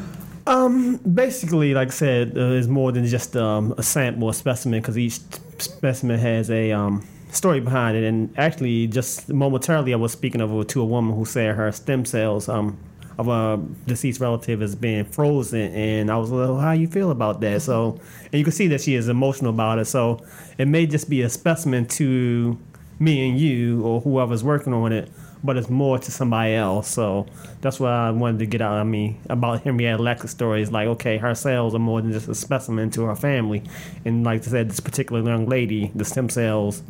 Basically, 1.14 1.74
like 1.76 1.90
I 1.90 1.92
said, 1.92 2.38
uh, 2.38 2.58
it's 2.58 2.68
more 2.68 2.92
than 2.92 3.06
just 3.06 3.36
um, 3.36 3.74
a 3.78 3.84
sample, 3.84 4.30
a 4.30 4.34
specimen, 4.34 4.82
because 4.82 4.98
each 4.98 5.20
specimen 5.60 6.20
has 6.20 6.50
a 6.50 6.72
um, 6.72 7.06
story 7.32 7.60
behind 7.60 7.96
it. 7.96 8.04
And 8.04 8.34
actually, 8.38 8.88
just 8.88 9.30
momentarily, 9.30 9.94
I 9.94 9.98
was 9.98 10.12
speaking 10.12 10.42
of 10.42 10.66
to 10.68 10.82
a 10.82 10.86
woman 10.86 11.16
who 11.16 11.26
said 11.26 11.56
her 11.56 11.72
stem 11.72 12.06
cells 12.06 12.50
um, 12.50 12.78
of 13.20 13.28
a 13.28 13.62
deceased 13.86 14.22
relative 14.22 14.62
is 14.64 14.76
being 14.76 15.04
frozen, 15.04 15.74
and 15.74 16.10
I 16.10 16.18
was 16.18 16.32
like, 16.32 16.62
"How 16.62 16.72
you 16.72 16.88
feel 16.88 17.12
about 17.12 17.42
that?" 17.42 17.62
So, 17.62 17.92
mm-hmm. 17.92 18.26
and 18.28 18.34
you 18.34 18.44
can 18.46 18.54
see 18.54 18.68
that 18.68 18.80
she 18.82 18.96
is 18.96 19.10
emotional 19.10 19.52
about 19.52 19.78
it. 19.78 19.86
So, 19.86 20.22
it 20.58 20.70
may 20.70 20.88
just 20.88 21.10
be 21.10 21.22
a 21.22 21.30
specimen 21.30 21.86
to 22.00 22.58
me 22.98 23.30
and 23.30 23.38
you 23.38 23.84
or 23.84 24.00
whoever's 24.02 24.44
working 24.44 24.74
on 24.74 24.94
it, 24.94 25.12
but 25.44 25.58
it's 25.58 25.70
more 25.70 26.00
to 26.00 26.12
somebody 26.12 26.54
else. 26.54 26.88
So 26.88 27.28
that's 27.62 27.80
what 27.80 27.92
I 27.92 28.12
wanted 28.12 28.40
to 28.40 28.46
get 28.46 28.62
out 28.62 28.80
of 28.80 28.88
me 28.88 29.20
about 29.30 29.64
Henrietta 29.64 30.02
Lacks' 30.02 30.32
story. 30.32 30.62
Is 30.62 30.72
like, 30.72 30.88
okay, 30.88 31.18
her 31.18 31.36
cells 31.36 31.76
are 31.76 31.80
more 31.80 32.02
than 32.02 32.14
just 32.14 32.30
a 32.30 32.36
specimen 32.36 32.90
to 32.92 33.04
her 33.04 33.16
family, 33.16 33.64
and 34.06 34.24
like 34.24 34.42
I 34.44 34.46
said, 34.46 34.70
this 34.70 34.80
particular 34.80 35.22
young 35.22 35.46
lady, 35.46 35.92
the 35.94 36.06
stem 36.06 36.30
cells 36.30 36.84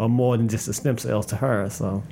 are 0.00 0.08
more 0.08 0.36
than 0.38 0.48
just 0.48 0.64
the 0.64 0.72
stem 0.72 0.96
cells 0.96 1.26
to 1.26 1.36
her. 1.36 1.68
So 1.68 2.02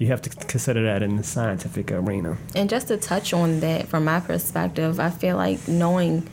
you 0.00 0.06
have 0.06 0.22
to 0.22 0.30
consider 0.30 0.82
that 0.82 1.02
in 1.02 1.16
the 1.16 1.22
scientific 1.22 1.92
arena. 1.92 2.38
And 2.54 2.70
just 2.70 2.88
to 2.88 2.96
touch 2.96 3.34
on 3.34 3.60
that, 3.60 3.86
from 3.86 4.06
my 4.06 4.18
perspective, 4.18 4.98
I 4.98 5.10
feel 5.10 5.36
like 5.36 5.68
knowing 5.68 6.26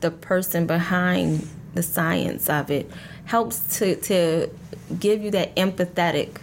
the 0.00 0.12
person 0.12 0.68
behind 0.68 1.48
the 1.74 1.82
science 1.82 2.48
of 2.48 2.70
it 2.70 2.88
helps 3.24 3.78
to, 3.78 3.96
to 3.96 4.48
give 5.00 5.20
you 5.20 5.32
that 5.32 5.54
empathetic 5.56 6.36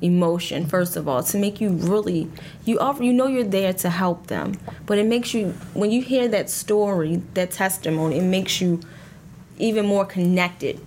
emotion 0.00 0.66
first 0.66 0.96
of 0.96 1.06
all 1.06 1.22
to 1.22 1.36
make 1.36 1.60
you 1.60 1.68
really 1.68 2.26
you 2.64 2.78
offer 2.78 3.02
you 3.02 3.12
know 3.12 3.26
you're 3.26 3.44
there 3.44 3.74
to 3.74 3.90
help 3.90 4.28
them 4.28 4.58
but 4.86 4.96
it 4.96 5.04
makes 5.04 5.34
you 5.34 5.50
when 5.74 5.90
you 5.90 6.00
hear 6.00 6.26
that 6.26 6.48
story 6.48 7.16
that 7.34 7.50
testimony 7.50 8.16
it 8.16 8.22
makes 8.22 8.62
you 8.62 8.80
even 9.58 9.84
more 9.84 10.06
connected 10.06 10.80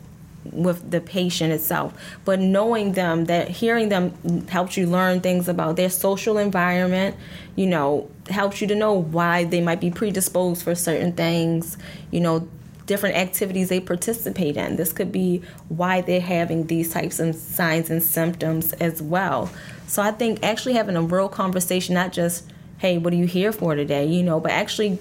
with 0.52 0.92
the 0.92 1.00
patient 1.00 1.54
itself 1.54 1.94
but 2.26 2.40
knowing 2.40 2.94
them 2.94 3.26
that 3.26 3.48
hearing 3.48 3.90
them 3.90 4.46
helps 4.48 4.76
you 4.76 4.86
learn 4.86 5.22
things 5.22 5.48
about 5.48 5.76
their 5.76 5.90
social 5.90 6.38
environment 6.38 7.16
you 7.56 7.66
know 7.66 8.10
helps 8.30 8.62
you 8.62 8.68
to 8.68 8.76
know 8.76 8.94
why 8.94 9.44
they 9.44 9.62
might 9.62 9.80
be 9.80 9.90
predisposed 9.90 10.64
for 10.64 10.76
certain 10.76 11.14
things 11.14 11.78
you 12.12 12.20
know 12.20 12.48
different 12.86 13.16
activities 13.16 13.70
they 13.70 13.80
participate 13.80 14.58
in. 14.58 14.76
This 14.76 14.92
could 14.92 15.12
be 15.12 15.42
why 15.70 16.02
they're 16.02 16.22
having 16.22 16.68
these 16.68 16.92
types 16.92 17.20
of 17.20 17.36
signs 17.36 17.90
and 17.90 18.04
symptoms 18.04 18.74
as 18.74 19.02
well. 19.02 19.50
So 19.88 20.02
I 20.02 20.12
think 20.12 20.44
actually 20.44 20.74
having 20.74 20.96
a 20.96 21.02
real 21.02 21.30
conversation, 21.30 21.96
not 21.96 22.12
just, 22.12 22.52
hey, 22.80 22.98
what 22.98 23.14
are 23.14 23.18
you 23.18 23.26
here 23.26 23.52
for 23.52 23.76
today, 23.76 24.06
you 24.06 24.24
know, 24.24 24.40
but 24.40 24.52
actually 24.52 25.00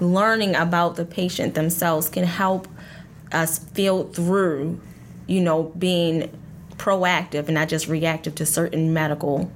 learning 0.00 0.56
about 0.56 0.96
the 0.96 1.04
patient 1.04 1.54
themselves 1.54 2.08
can 2.08 2.24
help 2.24 2.66
us 3.32 3.58
feel 3.58 4.04
through, 4.04 4.80
you 5.26 5.40
know, 5.40 5.64
being 5.78 6.30
proactive 6.76 7.46
and 7.46 7.54
not 7.54 7.68
just 7.68 7.88
reactive 7.88 8.34
to 8.36 8.46
certain 8.46 8.92
medical 8.92 9.50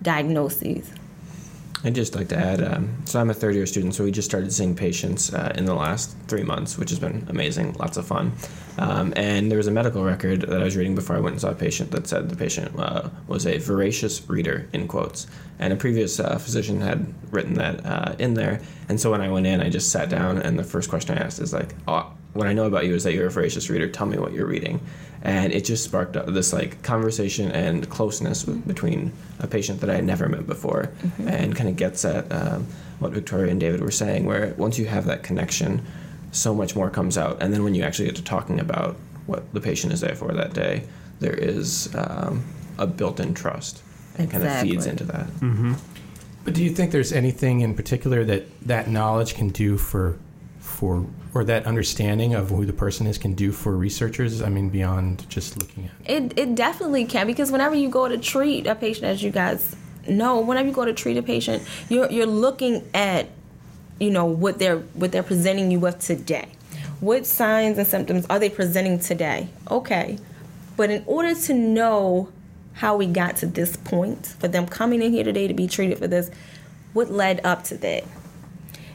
diagnoses. 0.00 0.92
I'd 1.84 1.96
just 1.96 2.14
like 2.14 2.28
to 2.28 2.36
add 2.36 2.62
um, 2.62 3.02
so 3.06 3.20
I'm 3.20 3.30
a 3.30 3.34
third 3.34 3.56
year 3.56 3.66
student, 3.66 3.94
so 3.94 4.04
we 4.04 4.12
just 4.12 4.28
started 4.28 4.52
seeing 4.52 4.76
patients 4.76 5.34
uh, 5.34 5.52
in 5.56 5.64
the 5.64 5.74
last 5.74 6.16
three 6.28 6.44
months, 6.44 6.78
which 6.78 6.90
has 6.90 7.00
been 7.00 7.26
amazing, 7.28 7.72
lots 7.74 7.96
of 7.96 8.06
fun. 8.06 8.32
Um, 8.78 9.12
and 9.16 9.50
there 9.50 9.58
was 9.58 9.66
a 9.66 9.72
medical 9.72 10.04
record 10.04 10.42
that 10.42 10.60
I 10.60 10.64
was 10.64 10.76
reading 10.76 10.94
before 10.94 11.16
I 11.16 11.20
went 11.20 11.32
and 11.34 11.40
saw 11.40 11.50
a 11.50 11.54
patient 11.54 11.90
that 11.90 12.06
said 12.06 12.28
the 12.28 12.36
patient 12.36 12.78
uh, 12.78 13.10
was 13.26 13.46
a 13.46 13.58
voracious 13.58 14.28
reader, 14.30 14.68
in 14.72 14.86
quotes. 14.86 15.26
And 15.58 15.72
a 15.72 15.76
previous 15.76 16.20
uh, 16.20 16.38
physician 16.38 16.80
had 16.80 17.12
written 17.32 17.54
that 17.54 17.84
uh, 17.84 18.14
in 18.18 18.34
there. 18.34 18.60
And 18.88 19.00
so 19.00 19.10
when 19.10 19.20
I 19.20 19.28
went 19.28 19.46
in, 19.46 19.60
I 19.60 19.68
just 19.68 19.90
sat 19.90 20.08
down, 20.08 20.38
and 20.38 20.56
the 20.56 20.64
first 20.64 20.88
question 20.88 21.18
I 21.18 21.22
asked 21.22 21.40
is, 21.40 21.52
like, 21.52 21.74
oh, 21.88 22.12
what 22.34 22.46
I 22.46 22.52
know 22.52 22.64
about 22.64 22.86
you 22.86 22.94
is 22.94 23.04
that 23.04 23.12
you're 23.12 23.26
a 23.26 23.30
voracious 23.30 23.68
reader. 23.68 23.88
Tell 23.88 24.06
me 24.06 24.18
what 24.18 24.32
you're 24.32 24.46
reading, 24.46 24.80
and 25.22 25.52
it 25.52 25.64
just 25.64 25.84
sparked 25.84 26.14
this 26.34 26.52
like 26.52 26.82
conversation 26.82 27.50
and 27.52 27.88
closeness 27.88 28.44
between 28.44 29.12
a 29.38 29.46
patient 29.46 29.80
that 29.80 29.90
I 29.90 29.94
had 29.94 30.04
never 30.04 30.28
met 30.28 30.46
before, 30.46 30.90
mm-hmm. 31.02 31.28
and 31.28 31.54
kind 31.54 31.68
of 31.68 31.76
gets 31.76 32.04
at 32.04 32.30
um, 32.32 32.66
what 32.98 33.12
Victoria 33.12 33.50
and 33.50 33.60
David 33.60 33.80
were 33.80 33.90
saying, 33.90 34.24
where 34.24 34.54
once 34.56 34.78
you 34.78 34.86
have 34.86 35.04
that 35.06 35.22
connection, 35.22 35.84
so 36.30 36.54
much 36.54 36.74
more 36.74 36.88
comes 36.88 37.18
out, 37.18 37.42
and 37.42 37.52
then 37.52 37.62
when 37.64 37.74
you 37.74 37.82
actually 37.82 38.06
get 38.06 38.16
to 38.16 38.24
talking 38.24 38.60
about 38.60 38.96
what 39.26 39.52
the 39.52 39.60
patient 39.60 39.92
is 39.92 40.00
there 40.00 40.14
for 40.14 40.32
that 40.32 40.54
day, 40.54 40.82
there 41.20 41.34
is 41.34 41.94
um, 41.94 42.42
a 42.78 42.86
built-in 42.86 43.34
trust, 43.34 43.82
and 44.16 44.24
exactly. 44.24 44.48
kind 44.48 44.54
of 44.54 44.62
feeds 44.62 44.86
into 44.86 45.04
that. 45.04 45.26
Mm-hmm. 45.26 45.74
But 46.44 46.54
do 46.54 46.64
you 46.64 46.70
think 46.70 46.90
there's 46.90 47.12
anything 47.12 47.60
in 47.60 47.74
particular 47.74 48.24
that 48.24 48.46
that 48.66 48.88
knowledge 48.88 49.34
can 49.34 49.50
do 49.50 49.78
for 49.78 50.18
for 50.72 51.06
or 51.34 51.44
that 51.44 51.66
understanding 51.66 52.34
of 52.34 52.50
who 52.50 52.66
the 52.66 52.72
person 52.72 53.06
is 53.06 53.18
can 53.18 53.34
do 53.34 53.52
for 53.52 53.76
researchers? 53.76 54.42
I 54.42 54.48
mean, 54.48 54.70
beyond 54.70 55.28
just 55.28 55.58
looking 55.58 55.84
at 55.84 56.10
it. 56.10 56.38
It 56.38 56.54
definitely 56.54 57.04
can 57.04 57.26
because 57.26 57.52
whenever 57.52 57.74
you 57.74 57.88
go 57.88 58.08
to 58.08 58.18
treat 58.18 58.66
a 58.66 58.74
patient, 58.74 59.06
as 59.06 59.22
you 59.22 59.30
guys 59.30 59.76
know, 60.08 60.40
whenever 60.40 60.68
you 60.68 60.74
go 60.74 60.84
to 60.84 60.92
treat 60.92 61.16
a 61.16 61.22
patient, 61.22 61.62
you're 61.88 62.10
you're 62.10 62.26
looking 62.26 62.88
at 62.94 63.28
you 64.00 64.10
know 64.10 64.24
what 64.24 64.58
they're 64.58 64.78
what 64.78 65.12
they're 65.12 65.22
presenting 65.22 65.70
you 65.70 65.78
with 65.78 66.00
today. 66.00 66.48
What 67.00 67.26
signs 67.26 67.78
and 67.78 67.86
symptoms 67.86 68.26
are 68.30 68.38
they 68.38 68.50
presenting 68.50 68.98
today? 68.98 69.48
Okay, 69.70 70.18
but 70.76 70.90
in 70.90 71.02
order 71.06 71.34
to 71.34 71.54
know 71.54 72.28
how 72.74 72.96
we 72.96 73.06
got 73.06 73.36
to 73.36 73.46
this 73.46 73.76
point, 73.76 74.26
for 74.38 74.48
them 74.48 74.66
coming 74.66 75.02
in 75.02 75.12
here 75.12 75.24
today 75.24 75.46
to 75.46 75.54
be 75.54 75.66
treated 75.66 75.98
for 75.98 76.06
this, 76.06 76.30
what 76.92 77.10
led 77.10 77.40
up 77.44 77.64
to 77.64 77.76
that? 77.78 78.04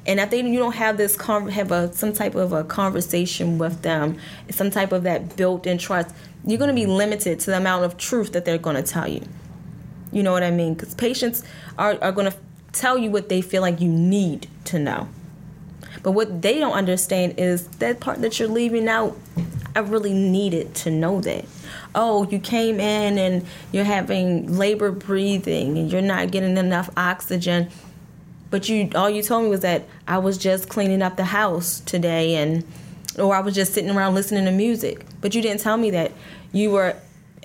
And 0.08 0.22
if 0.22 0.30
they 0.30 0.42
you 0.42 0.58
don't 0.58 0.76
have 0.76 0.98
this 0.98 1.16
con- 1.16 1.50
have 1.50 1.72
a 1.72 1.94
some 1.94 2.14
type 2.14 2.34
of 2.34 2.54
a 2.54 2.64
conversation 2.64 3.58
with 3.58 3.82
them 3.82 4.18
some 4.50 4.72
type 4.72 4.92
of 4.92 5.04
that 5.04 5.36
built-in 5.36 5.78
trust. 5.78 6.16
You're 6.46 6.58
going 6.58 6.70
to 6.70 6.74
be 6.74 6.86
limited 6.86 7.42
to 7.42 7.52
the 7.52 7.58
amount 7.58 7.84
of 7.84 7.98
truth 7.98 8.32
that 8.32 8.46
they're 8.46 8.58
going 8.58 8.78
to 8.78 8.84
tell 8.84 9.08
you. 9.08 9.22
You 10.12 10.24
know 10.24 10.32
what 10.32 10.44
i 10.44 10.52
mean? 10.52 10.74
Because 10.74 10.96
patients 10.96 11.44
are, 11.78 11.98
are 12.02 12.14
going 12.14 12.32
to 12.32 12.38
tell 12.72 12.98
you 12.98 13.12
what 13.12 13.28
they 13.28 13.42
feel 13.42 13.62
like 13.62 13.82
you 13.82 13.90
need 13.90 14.48
to 14.66 14.80
know. 14.80 15.10
But 16.04 16.12
what 16.12 16.42
they 16.42 16.60
don't 16.60 16.74
understand 16.74 17.36
is 17.38 17.68
that 17.80 18.00
part 18.00 18.22
that 18.22 18.40
you're 18.40 18.48
leaving 18.48 18.88
out 18.88 19.18
i 19.76 19.80
really 19.80 20.14
needed 20.14 20.74
to 20.76 20.90
know 20.90 21.20
that. 21.22 21.46
Oh 21.94 22.28
you 22.30 22.40
came 22.40 22.80
in 22.80 23.18
and 23.18 23.46
you're 23.74 23.84
having 23.84 24.58
labor 24.58 24.92
breathing 24.92 25.78
and 25.78 25.92
you're 25.92 26.02
not 26.02 26.32
getting 26.32 26.58
enough 26.58 26.90
oxygen 26.96 27.70
but 28.50 28.70
you 28.70 28.90
all 28.96 29.10
you 29.10 29.22
told 29.22 29.44
me 29.44 29.50
was 29.50 29.62
that 29.62 29.86
I 30.08 30.18
was 30.18 30.38
just 30.38 30.70
cleaning 30.70 31.02
up 31.02 31.18
the 31.18 31.26
house 31.26 31.82
today 31.82 32.36
and 32.36 32.64
or 33.18 33.36
I 33.36 33.40
was 33.40 33.56
just 33.56 33.74
sitting 33.74 33.90
around 33.90 34.14
listening 34.16 34.46
to 34.46 34.52
music. 34.52 35.06
But 35.22 35.34
you 35.34 35.42
didn't 35.42 35.62
tell 35.62 35.78
me 35.78 35.92
that 35.92 36.12
you 36.52 36.72
were 36.72 36.96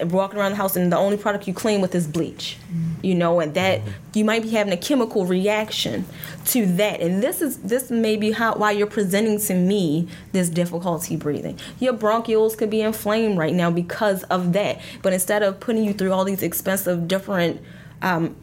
walking 0.00 0.38
around 0.38 0.52
the 0.52 0.56
house 0.56 0.74
and 0.74 0.90
the 0.90 0.96
only 0.96 1.16
product 1.16 1.46
you 1.46 1.54
clean 1.54 1.80
with 1.80 1.94
is 1.94 2.06
bleach. 2.06 2.58
Mm-hmm. 2.68 3.06
You 3.06 3.14
know, 3.14 3.40
and 3.40 3.54
that 3.54 3.80
you 4.14 4.24
might 4.24 4.42
be 4.42 4.50
having 4.50 4.72
a 4.72 4.76
chemical 4.76 5.26
reaction 5.26 6.04
to 6.46 6.66
that. 6.76 7.00
And 7.00 7.22
this 7.22 7.42
is 7.42 7.58
this 7.58 7.90
may 7.90 8.16
be 8.16 8.32
how 8.32 8.54
why 8.54 8.72
you're 8.72 8.86
presenting 8.86 9.38
to 9.40 9.54
me 9.54 10.08
this 10.32 10.48
difficulty 10.48 11.16
breathing. 11.16 11.58
Your 11.80 11.94
bronchioles 11.94 12.56
could 12.56 12.70
be 12.70 12.82
inflamed 12.82 13.38
right 13.38 13.54
now 13.54 13.70
because 13.70 14.22
of 14.24 14.52
that. 14.52 14.80
But 15.02 15.12
instead 15.12 15.42
of 15.42 15.60
putting 15.60 15.84
you 15.84 15.92
through 15.92 16.12
all 16.12 16.24
these 16.24 16.42
expensive 16.42 17.08
different 17.08 17.60
um, 18.02 18.36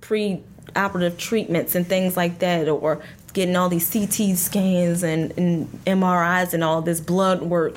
pre 0.00 0.42
operative 0.78 1.18
treatments 1.18 1.74
and 1.74 1.86
things 1.86 2.16
like 2.16 2.38
that, 2.38 2.68
or 2.68 3.02
getting 3.32 3.56
all 3.56 3.68
these 3.68 3.90
CT 3.90 4.36
scans 4.36 5.02
and, 5.02 5.32
and 5.36 5.68
MRIs 5.84 6.54
and 6.54 6.64
all 6.64 6.80
this 6.80 7.00
blood 7.00 7.42
work. 7.42 7.76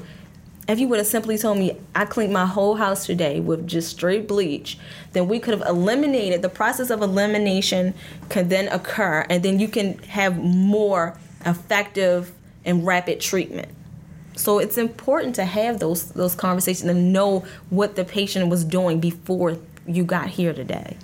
If 0.68 0.80
you 0.80 0.88
would 0.88 1.00
have 1.00 1.08
simply 1.08 1.38
told 1.38 1.58
me 1.58 1.78
I 1.94 2.06
cleaned 2.06 2.32
my 2.32 2.46
whole 2.46 2.76
house 2.76 3.06
today 3.06 3.40
with 3.40 3.68
just 3.68 3.90
straight 3.90 4.28
bleach, 4.28 4.78
then 5.12 5.28
we 5.28 5.40
could 5.40 5.58
have 5.58 5.68
eliminated 5.68 6.42
the 6.42 6.50
process 6.50 6.90
of 6.90 7.02
elimination 7.02 7.94
can 8.30 8.48
then 8.48 8.70
occur, 8.70 9.26
and 9.30 9.44
then 9.44 9.60
you 9.60 9.68
can 9.68 9.98
have 10.04 10.38
more 10.38 11.18
effective 11.46 12.32
and 12.64 12.86
rapid 12.86 13.20
treatment. 13.20 13.70
So 14.36 14.60
it's 14.60 14.78
important 14.78 15.36
to 15.36 15.46
have 15.46 15.80
those 15.80 16.12
those 16.12 16.36
conversations 16.36 16.90
and 16.90 17.12
know 17.12 17.46
what 17.70 17.96
the 17.96 18.06
patient 18.06 18.50
was 18.50 18.64
doing 18.64 19.00
before 19.00 19.58
you 19.86 20.04
got 20.04 20.30
here 20.30 20.54
today. 20.54 20.96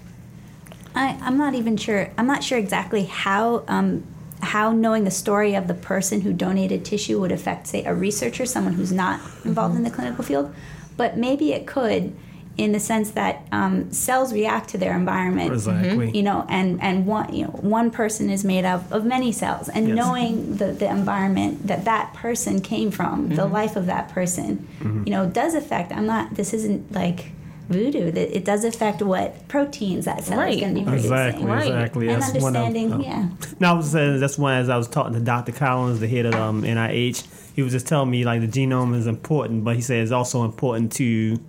I, 0.98 1.18
I'm 1.22 1.38
not 1.38 1.54
even 1.54 1.78
sure. 1.78 2.12
I'm 2.18 2.28
not 2.28 2.44
sure 2.44 2.58
exactly 2.58 3.04
how 3.06 3.64
um, 3.68 4.04
how 4.42 4.72
knowing 4.72 5.04
the 5.04 5.12
story 5.12 5.56
of 5.56 5.68
the 5.68 5.74
person 5.74 6.22
who 6.22 6.34
donated 6.34 6.86
tissue 6.86 7.20
would 7.20 7.32
affect, 7.32 7.68
say, 7.68 7.84
a 7.84 7.94
researcher, 7.94 8.46
someone 8.46 8.74
who's 8.74 8.92
not 8.92 9.20
involved 9.46 9.76
mm-hmm. 9.76 9.86
in 9.86 9.92
the 9.92 9.96
clinical 9.96 10.24
field. 10.24 10.54
But 10.96 11.18
maybe 11.18 11.54
it 11.54 11.68
could, 11.68 12.16
in 12.58 12.72
the 12.72 12.80
sense 12.80 13.12
that 13.12 13.48
um, 13.52 13.92
cells 13.92 14.34
react 14.34 14.70
to 14.70 14.78
their 14.80 14.96
environment. 14.96 15.54
Exactly. 15.54 16.12
You 16.12 16.24
know, 16.24 16.46
and 16.50 16.82
and 16.82 17.06
one 17.06 17.34
you 17.34 17.46
know 17.46 17.52
one 17.52 17.92
person 17.92 18.30
is 18.30 18.44
made 18.44 18.66
up 18.66 18.92
of 18.92 19.06
many 19.06 19.32
cells, 19.32 19.70
and 19.70 19.90
yes. 19.90 19.96
knowing 19.96 20.58
the 20.58 20.72
the 20.72 20.90
environment 20.90 21.68
that 21.68 21.86
that 21.86 22.14
person 22.16 22.62
came 22.62 22.90
from, 22.90 23.26
mm-hmm. 23.28 23.36
the 23.36 23.46
life 23.46 23.76
of 23.76 23.86
that 23.86 24.10
person, 24.10 24.68
mm-hmm. 24.80 25.04
you 25.06 25.12
know, 25.12 25.30
does 25.30 25.54
affect. 25.54 25.92
I'm 25.92 26.08
not. 26.08 26.34
This 26.34 26.54
isn't 26.54 26.92
like 26.92 27.32
voodoo. 27.70 28.12
That 28.12 28.36
it 28.36 28.46
does 28.46 28.64
affect 28.64 29.02
what 29.02 29.48
proteins 29.48 30.06
that 30.06 30.24
cell 30.24 30.38
Right. 30.40 30.56
is 30.56 30.62
going 30.62 30.74
to 30.74 30.80
be 30.80 30.86
producing. 30.86 31.12
Exactly, 31.12 31.46
Right. 31.46 31.68
exactly. 31.68 32.08
And 32.10 32.22
That's 32.22 32.42
one 32.44 32.56
of- 32.56 32.66
understanding, 32.66 32.94
uh, 32.94 33.00
yeah. 33.00 33.30
Now 33.60 33.74
I 33.74 33.78
was 33.78 33.92
saying 33.92 34.20
that's 34.20 34.38
one 34.38 34.54
as 34.56 34.70
I 34.70 34.78
was 34.78 34.88
talking 34.88 35.14
to 35.14 35.20
Dr. 35.20 35.52
Collins, 35.52 36.00
the 36.00 36.08
head 36.08 36.26
of 36.26 36.36
um, 36.36 36.64
NIH. 36.64 37.24
He 37.56 37.62
was 37.62 37.72
just 37.74 37.88
telling 37.88 38.10
me 38.10 38.24
like 38.24 38.42
the 38.42 38.48
genome 38.48 38.96
is 38.96 39.08
important, 39.08 39.64
but 39.64 39.76
he 39.76 39.82
said 39.82 40.02
it's 40.04 40.12
also 40.12 40.44
important 40.46 40.92
to 40.94 41.40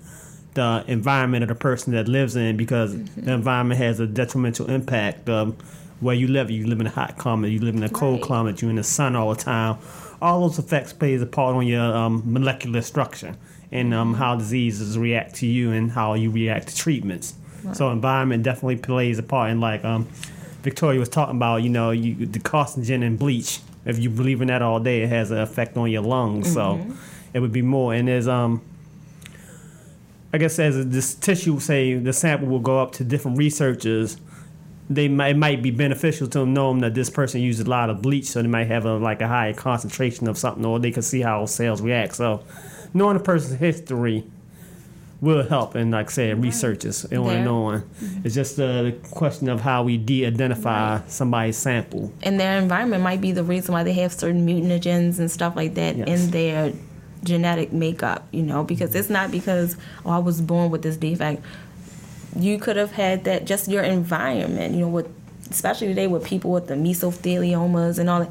the 0.55 0.83
environment 0.89 1.43
of 1.45 1.49
the 1.49 1.55
person 1.55 1.93
that 1.93 2.09
lives 2.09 2.35
in 2.35 2.57
because 2.57 2.95
Mm-hmm. 2.95 3.25
the 3.27 3.33
environment 3.33 3.79
has 3.81 4.01
a 4.01 4.07
detrimental 4.07 4.71
impact 4.71 5.29
of 5.29 5.55
where 6.01 6.15
you 6.15 6.27
live. 6.29 6.51
You 6.51 6.67
live 6.67 6.81
in 6.81 6.87
a 6.87 6.91
hot 6.91 7.19
climate, 7.19 7.51
you 7.51 7.61
live 7.61 7.75
in 7.75 7.83
a 7.83 7.89
cold 7.89 8.15
Right. 8.21 8.23
climate, 8.23 8.63
you're 8.63 8.71
in 8.71 8.77
the 8.77 8.83
sun 8.85 9.15
all 9.17 9.31
the 9.35 9.41
time. 9.41 9.77
All 10.23 10.41
those 10.49 10.59
effects 10.59 10.93
plays 10.93 11.23
a 11.23 11.27
part 11.27 11.55
on 11.55 11.67
your 11.67 11.83
um, 11.97 12.23
molecular 12.25 12.81
structure 12.83 13.35
and 13.71 13.93
um, 13.93 14.15
how 14.15 14.37
diseases 14.37 14.99
react 14.99 15.35
to 15.37 15.47
you 15.47 15.73
and 15.73 15.93
how 15.93 16.15
you 16.15 16.31
react 16.31 16.69
to 16.69 16.77
treatments. 16.77 17.35
So 17.73 17.91
environment 17.91 18.45
definitely 18.45 18.77
plays 18.77 19.19
a 19.19 19.23
part. 19.23 19.51
And 19.51 19.61
like 19.61 19.85
um, 19.85 20.05
Victoria 20.63 20.99
was 20.99 21.09
talking 21.09 21.37
about, 21.37 21.63
you 21.63 21.69
know, 21.69 21.91
you, 21.91 22.27
the 22.27 22.39
carcinogen 22.39 23.03
in 23.03 23.17
bleach. 23.17 23.61
If 23.85 23.99
you 23.99 24.11
believe 24.11 24.41
in 24.41 24.49
that 24.49 24.63
all 24.63 24.81
day, 24.81 25.03
it 25.03 25.09
has 25.09 25.31
an 25.31 25.39
effect 25.39 25.77
on 25.77 25.91
your 25.91 26.03
lungs. 26.03 26.53
So 26.53 26.81
it 27.35 27.41
would 27.41 27.53
be 27.53 27.63
more. 27.63 27.93
And 27.93 28.09
there's 28.09 28.29
um, 28.29 28.63
I 30.33 30.39
guess 30.39 30.59
as 30.59 30.87
this 30.87 31.15
tissue, 31.15 31.59
say 31.59 31.95
the 31.95 32.13
sample 32.13 32.49
will 32.49 32.59
go 32.59 32.81
up 32.81 32.93
to 32.93 33.05
different 33.05 33.39
researchers, 33.39 34.19
they 34.91 35.09
might, 35.09 35.29
it 35.29 35.37
might 35.37 35.63
be 35.63 35.71
beneficial 35.71 36.27
to 36.29 36.41
them 36.41 36.55
knowing 36.55 36.81
that 36.81 36.95
this 36.95 37.11
person 37.11 37.41
uses 37.41 37.67
a 37.67 37.71
lot 37.71 37.91
of 37.91 38.03
bleach, 38.03 38.27
so 38.27 38.43
they 38.43 38.49
might 38.49 38.69
have 38.69 38.85
a 38.85 38.97
like 38.97 39.21
a 39.21 39.29
higher 39.29 39.55
concentration 39.55 40.29
of 40.29 40.39
something, 40.39 40.65
or 40.65 40.79
they 40.79 40.91
can 40.91 41.03
see 41.03 41.21
how 41.21 41.45
cells 41.47 41.81
react. 41.81 42.17
So 42.17 42.43
knowing 42.95 43.17
a 43.17 43.21
person's 43.21 43.59
history 43.59 44.25
will 45.21 45.43
help 45.49 45.75
in 45.75 45.91
like 45.91 46.11
say 46.11 46.33
researches 46.33 47.05
and 47.05 47.25
knowing. 47.45 47.83
It's 48.25 48.35
just 48.37 48.59
uh, 48.61 48.83
the 48.85 48.93
question 49.11 49.49
of 49.49 49.61
how 49.61 49.83
we 49.83 49.97
de-identify 49.97 51.01
somebody's 51.09 51.57
sample. 51.57 52.13
and 52.23 52.39
their 52.39 52.57
environment 52.59 53.03
might 53.03 53.21
be 53.21 53.33
the 53.33 53.43
reason 53.43 53.73
why 53.73 53.83
they 53.83 53.95
have 53.95 54.13
certain 54.13 54.47
mutagens 54.47 55.19
and 55.19 55.29
stuff 55.31 55.57
like 55.57 55.75
that 55.75 55.97
Yes. 55.97 56.09
in 56.09 56.31
their 56.31 56.73
genetic 57.25 57.73
makeup, 57.73 58.29
you 58.31 58.43
know, 58.45 58.63
because 58.63 58.95
it's 58.95 59.11
not 59.11 59.33
because 59.33 59.77
oh 60.07 60.11
I 60.11 60.19
was 60.19 60.41
born 60.41 60.71
with 60.71 60.83
this 60.83 60.97
defect. 60.97 61.43
You 62.37 62.59
could 62.61 62.77
have 62.77 62.93
had 62.93 63.25
that 63.25 63.45
just 63.45 63.69
your 63.69 63.83
environment, 63.83 64.75
you 64.75 64.81
know, 64.83 64.89
with 64.89 65.09
especially 65.51 65.89
today 65.89 66.07
with 66.07 66.25
people 66.25 66.53
with 66.53 66.69
the 66.69 66.75
mesotheliomas 66.75 67.99
and 67.99 68.09
all 68.09 68.21
that. 68.21 68.31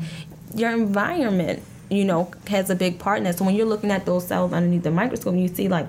Your 0.55 0.71
environment, 0.71 1.61
you 1.89 2.05
know, 2.05 2.31
has 2.47 2.69
a 2.69 2.75
big 2.75 2.99
part 2.99 3.21
in. 3.21 3.33
So 3.33 3.45
when 3.45 3.55
you're 3.55 3.65
looking 3.65 3.91
at 3.91 4.05
those 4.05 4.27
cells 4.27 4.53
underneath 4.53 4.83
the 4.83 4.91
microscope, 4.91 5.35
you 5.35 5.47
see 5.47 5.67
like 5.67 5.87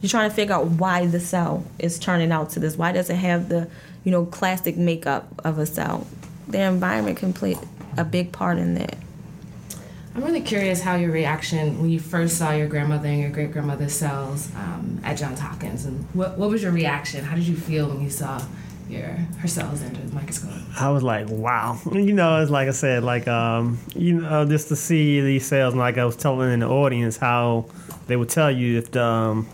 you're 0.00 0.10
trying 0.10 0.28
to 0.28 0.34
figure 0.34 0.54
out 0.54 0.66
why 0.66 1.06
the 1.06 1.20
cell 1.20 1.64
is 1.78 1.98
turning 1.98 2.32
out 2.32 2.50
to 2.50 2.60
this. 2.60 2.76
Why 2.76 2.92
does 2.92 3.10
it 3.10 3.16
have 3.16 3.48
the, 3.48 3.68
you 4.04 4.10
know, 4.10 4.26
classic 4.26 4.76
makeup 4.76 5.28
of 5.44 5.58
a 5.58 5.66
cell? 5.66 6.06
Their 6.46 6.68
environment 6.70 7.16
can 7.16 7.32
play 7.32 7.56
a 7.96 8.04
big 8.04 8.32
part 8.32 8.58
in 8.58 8.74
that. 8.74 8.96
I'm 10.14 10.22
really 10.22 10.42
curious 10.42 10.80
how 10.80 10.94
your 10.94 11.10
reaction 11.10 11.80
when 11.80 11.90
you 11.90 11.98
first 11.98 12.38
saw 12.38 12.52
your 12.52 12.68
grandmother 12.68 13.08
and 13.08 13.20
your 13.20 13.30
great 13.30 13.50
grandmother's 13.50 13.94
cells 13.94 14.48
um, 14.54 15.00
at 15.02 15.16
Johns 15.16 15.40
Hopkins, 15.40 15.86
and 15.86 16.04
what, 16.12 16.38
what 16.38 16.50
was 16.50 16.62
your 16.62 16.70
reaction? 16.70 17.24
How 17.24 17.34
did 17.34 17.48
you 17.48 17.56
feel 17.56 17.88
when 17.88 18.00
you 18.00 18.10
saw 18.10 18.40
her 19.02 19.48
cells 19.48 19.82
under 19.82 20.00
the 20.00 20.14
microscope? 20.14 20.50
I 20.80 20.90
was 20.90 21.02
like, 21.02 21.28
wow. 21.28 21.78
You 21.92 22.12
know, 22.12 22.40
it's 22.42 22.50
like 22.50 22.68
I 22.68 22.72
said, 22.72 23.04
like 23.04 23.28
um, 23.28 23.78
you 23.94 24.20
know, 24.20 24.44
just 24.46 24.68
to 24.68 24.76
see 24.76 25.20
these 25.20 25.46
cells, 25.46 25.74
and 25.74 25.80
like 25.80 25.98
I 25.98 26.04
was 26.04 26.16
telling 26.16 26.52
in 26.52 26.60
the 26.60 26.68
audience 26.68 27.16
how 27.16 27.66
they 28.06 28.16
would 28.16 28.28
tell 28.28 28.50
you 28.50 28.78
if 28.78 28.90
the, 28.90 29.02
um, 29.02 29.48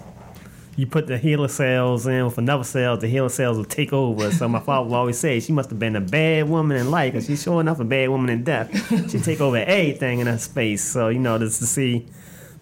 you 0.76 0.87
put 0.87 1.06
the 1.06 1.18
HeLa 1.18 1.50
cells 1.50 2.06
in 2.06 2.25
with 2.25 2.38
another 2.38 2.64
cell, 2.64 2.97
the 2.97 3.06
HeLa 3.06 3.30
cells 3.30 3.59
will 3.59 3.64
take 3.64 3.92
over. 3.92 4.30
So 4.30 4.49
my 4.49 4.61
father 4.61 4.88
would 4.88 4.97
always 4.97 5.18
say 5.18 5.38
she 5.40 5.52
must 5.52 5.68
have 5.70 5.78
been 5.78 5.97
a 5.97 6.00
bad 6.00 6.49
woman 6.49 6.76
in 6.78 6.90
life, 6.90 7.12
because 7.12 7.26
she's 7.26 7.42
sure 7.42 7.61
enough 7.61 7.80
a 7.80 7.85
bad 7.85 8.09
woman 8.09 8.30
in 8.30 8.44
death. 8.44 8.70
She 9.11 9.20
take 9.20 9.40
over 9.40 9.59
everything 9.59 10.20
in 10.20 10.26
her 10.26 10.38
space. 10.38 10.82
So 10.82 11.09
you 11.09 11.18
know, 11.18 11.38
just 11.38 11.59
to 11.59 11.66
see 11.66 12.06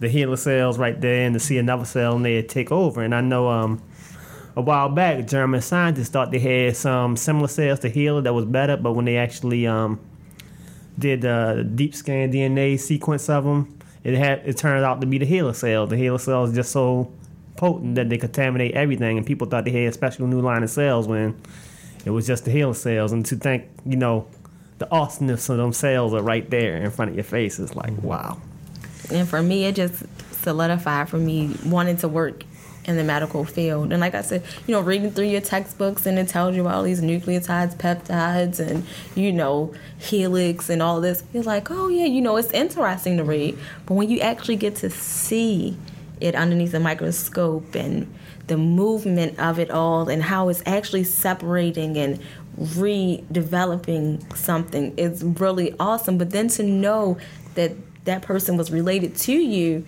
the 0.00 0.08
HeLa 0.08 0.38
cells 0.38 0.78
right 0.78 1.00
there, 1.00 1.26
and 1.26 1.34
to 1.34 1.40
see 1.40 1.58
another 1.58 1.84
cell 1.84 2.16
in 2.16 2.22
there 2.22 2.42
take 2.42 2.72
over. 2.72 3.02
And 3.02 3.14
I 3.14 3.20
know 3.20 3.48
um, 3.48 3.82
a 4.58 4.60
while 4.60 4.88
back, 4.88 5.24
German 5.28 5.62
scientists 5.62 6.08
thought 6.08 6.32
they 6.32 6.40
had 6.40 6.76
some 6.76 7.16
similar 7.16 7.46
cells 7.46 7.78
to 7.78 7.90
HeLa 7.90 8.24
that 8.24 8.34
was 8.34 8.44
better, 8.44 8.76
but 8.76 8.92
when 8.92 9.04
they 9.04 9.16
actually 9.16 9.68
um, 9.68 10.00
did 10.98 11.24
uh, 11.24 11.62
deep 11.62 11.94
scan 11.94 12.32
DNA 12.32 12.76
sequence 12.76 13.28
of 13.28 13.44
them, 13.44 13.78
it 14.02 14.14
had 14.14 14.40
it 14.44 14.56
turned 14.56 14.84
out 14.84 15.00
to 15.00 15.06
be 15.06 15.16
the 15.18 15.26
HeLa 15.26 15.54
cells. 15.54 15.90
The 15.90 15.96
HeLa 15.96 16.20
cells 16.20 16.52
just 16.52 16.72
so 16.72 17.12
potent 17.54 17.94
that 17.94 18.08
they 18.08 18.18
contaminate 18.18 18.74
everything, 18.74 19.16
and 19.16 19.24
people 19.24 19.46
thought 19.46 19.64
they 19.64 19.70
had 19.70 19.90
a 19.90 19.92
special 19.92 20.26
new 20.26 20.40
line 20.40 20.64
of 20.64 20.70
cells 20.70 21.06
when 21.06 21.40
it 22.04 22.10
was 22.10 22.26
just 22.26 22.44
the 22.44 22.50
HeLa 22.50 22.74
cells. 22.74 23.12
And 23.12 23.24
to 23.26 23.36
think, 23.36 23.64
you 23.86 23.96
know, 23.96 24.26
the 24.78 24.90
awesomeness 24.90 25.48
of 25.48 25.58
them 25.58 25.72
cells 25.72 26.12
are 26.14 26.22
right 26.22 26.50
there 26.50 26.78
in 26.78 26.90
front 26.90 27.12
of 27.12 27.16
your 27.16 27.24
face 27.24 27.60
is 27.60 27.76
like, 27.76 27.96
wow. 28.02 28.40
And 29.12 29.28
for 29.28 29.40
me, 29.40 29.66
it 29.66 29.76
just 29.76 30.02
solidified 30.32 31.08
for 31.08 31.18
me 31.18 31.54
wanting 31.64 31.96
to 31.98 32.08
work 32.08 32.42
in 32.88 32.96
the 32.96 33.04
medical 33.04 33.44
field. 33.44 33.92
And 33.92 34.00
like 34.00 34.14
I 34.14 34.22
said, 34.22 34.42
you 34.66 34.72
know, 34.72 34.80
reading 34.80 35.10
through 35.10 35.26
your 35.26 35.42
textbooks 35.42 36.06
and 36.06 36.18
it 36.18 36.26
tells 36.26 36.56
you 36.56 36.66
all 36.66 36.82
these 36.82 37.02
nucleotides, 37.02 37.76
peptides, 37.76 38.58
and, 38.58 38.84
you 39.14 39.30
know, 39.30 39.74
helix 39.98 40.70
and 40.70 40.82
all 40.82 41.00
this, 41.00 41.22
you're 41.34 41.42
like, 41.42 41.70
oh, 41.70 41.88
yeah, 41.88 42.06
you 42.06 42.22
know, 42.22 42.38
it's 42.38 42.50
interesting 42.50 43.18
to 43.18 43.24
read. 43.24 43.58
But 43.84 43.94
when 43.94 44.08
you 44.08 44.20
actually 44.20 44.56
get 44.56 44.76
to 44.76 44.88
see 44.88 45.76
it 46.18 46.34
underneath 46.34 46.72
the 46.72 46.80
microscope 46.80 47.74
and 47.74 48.12
the 48.46 48.56
movement 48.56 49.38
of 49.38 49.58
it 49.58 49.70
all 49.70 50.08
and 50.08 50.22
how 50.22 50.48
it's 50.48 50.62
actually 50.64 51.04
separating 51.04 51.98
and 51.98 52.18
redeveloping 52.58 54.34
something 54.34 54.96
is 54.96 55.22
really 55.22 55.74
awesome. 55.78 56.16
But 56.16 56.30
then 56.30 56.48
to 56.48 56.62
know 56.62 57.18
that 57.54 57.72
that 58.06 58.22
person 58.22 58.56
was 58.56 58.70
related 58.70 59.14
to 59.16 59.34
you, 59.34 59.84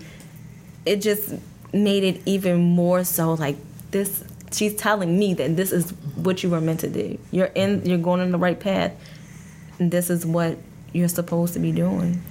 it 0.84 0.96
just 0.96 1.34
made 1.72 2.04
it 2.04 2.20
even 2.26 2.60
more 2.60 3.04
so 3.04 3.34
like 3.34 3.56
this 3.90 4.24
she's 4.52 4.74
telling 4.74 5.18
me 5.18 5.34
that 5.34 5.56
this 5.56 5.72
is 5.72 5.90
what 6.16 6.42
you 6.42 6.50
were 6.50 6.60
meant 6.60 6.80
to 6.80 6.88
do. 6.88 7.18
You're 7.30 7.46
in 7.46 7.84
you're 7.84 7.98
going 7.98 8.20
in 8.20 8.32
the 8.32 8.38
right 8.38 8.58
path. 8.58 8.92
And 9.78 9.90
this 9.90 10.10
is 10.10 10.26
what 10.26 10.58
you're 10.92 11.08
supposed 11.08 11.54
to 11.54 11.58
be 11.58 11.72
doing. 11.72 12.22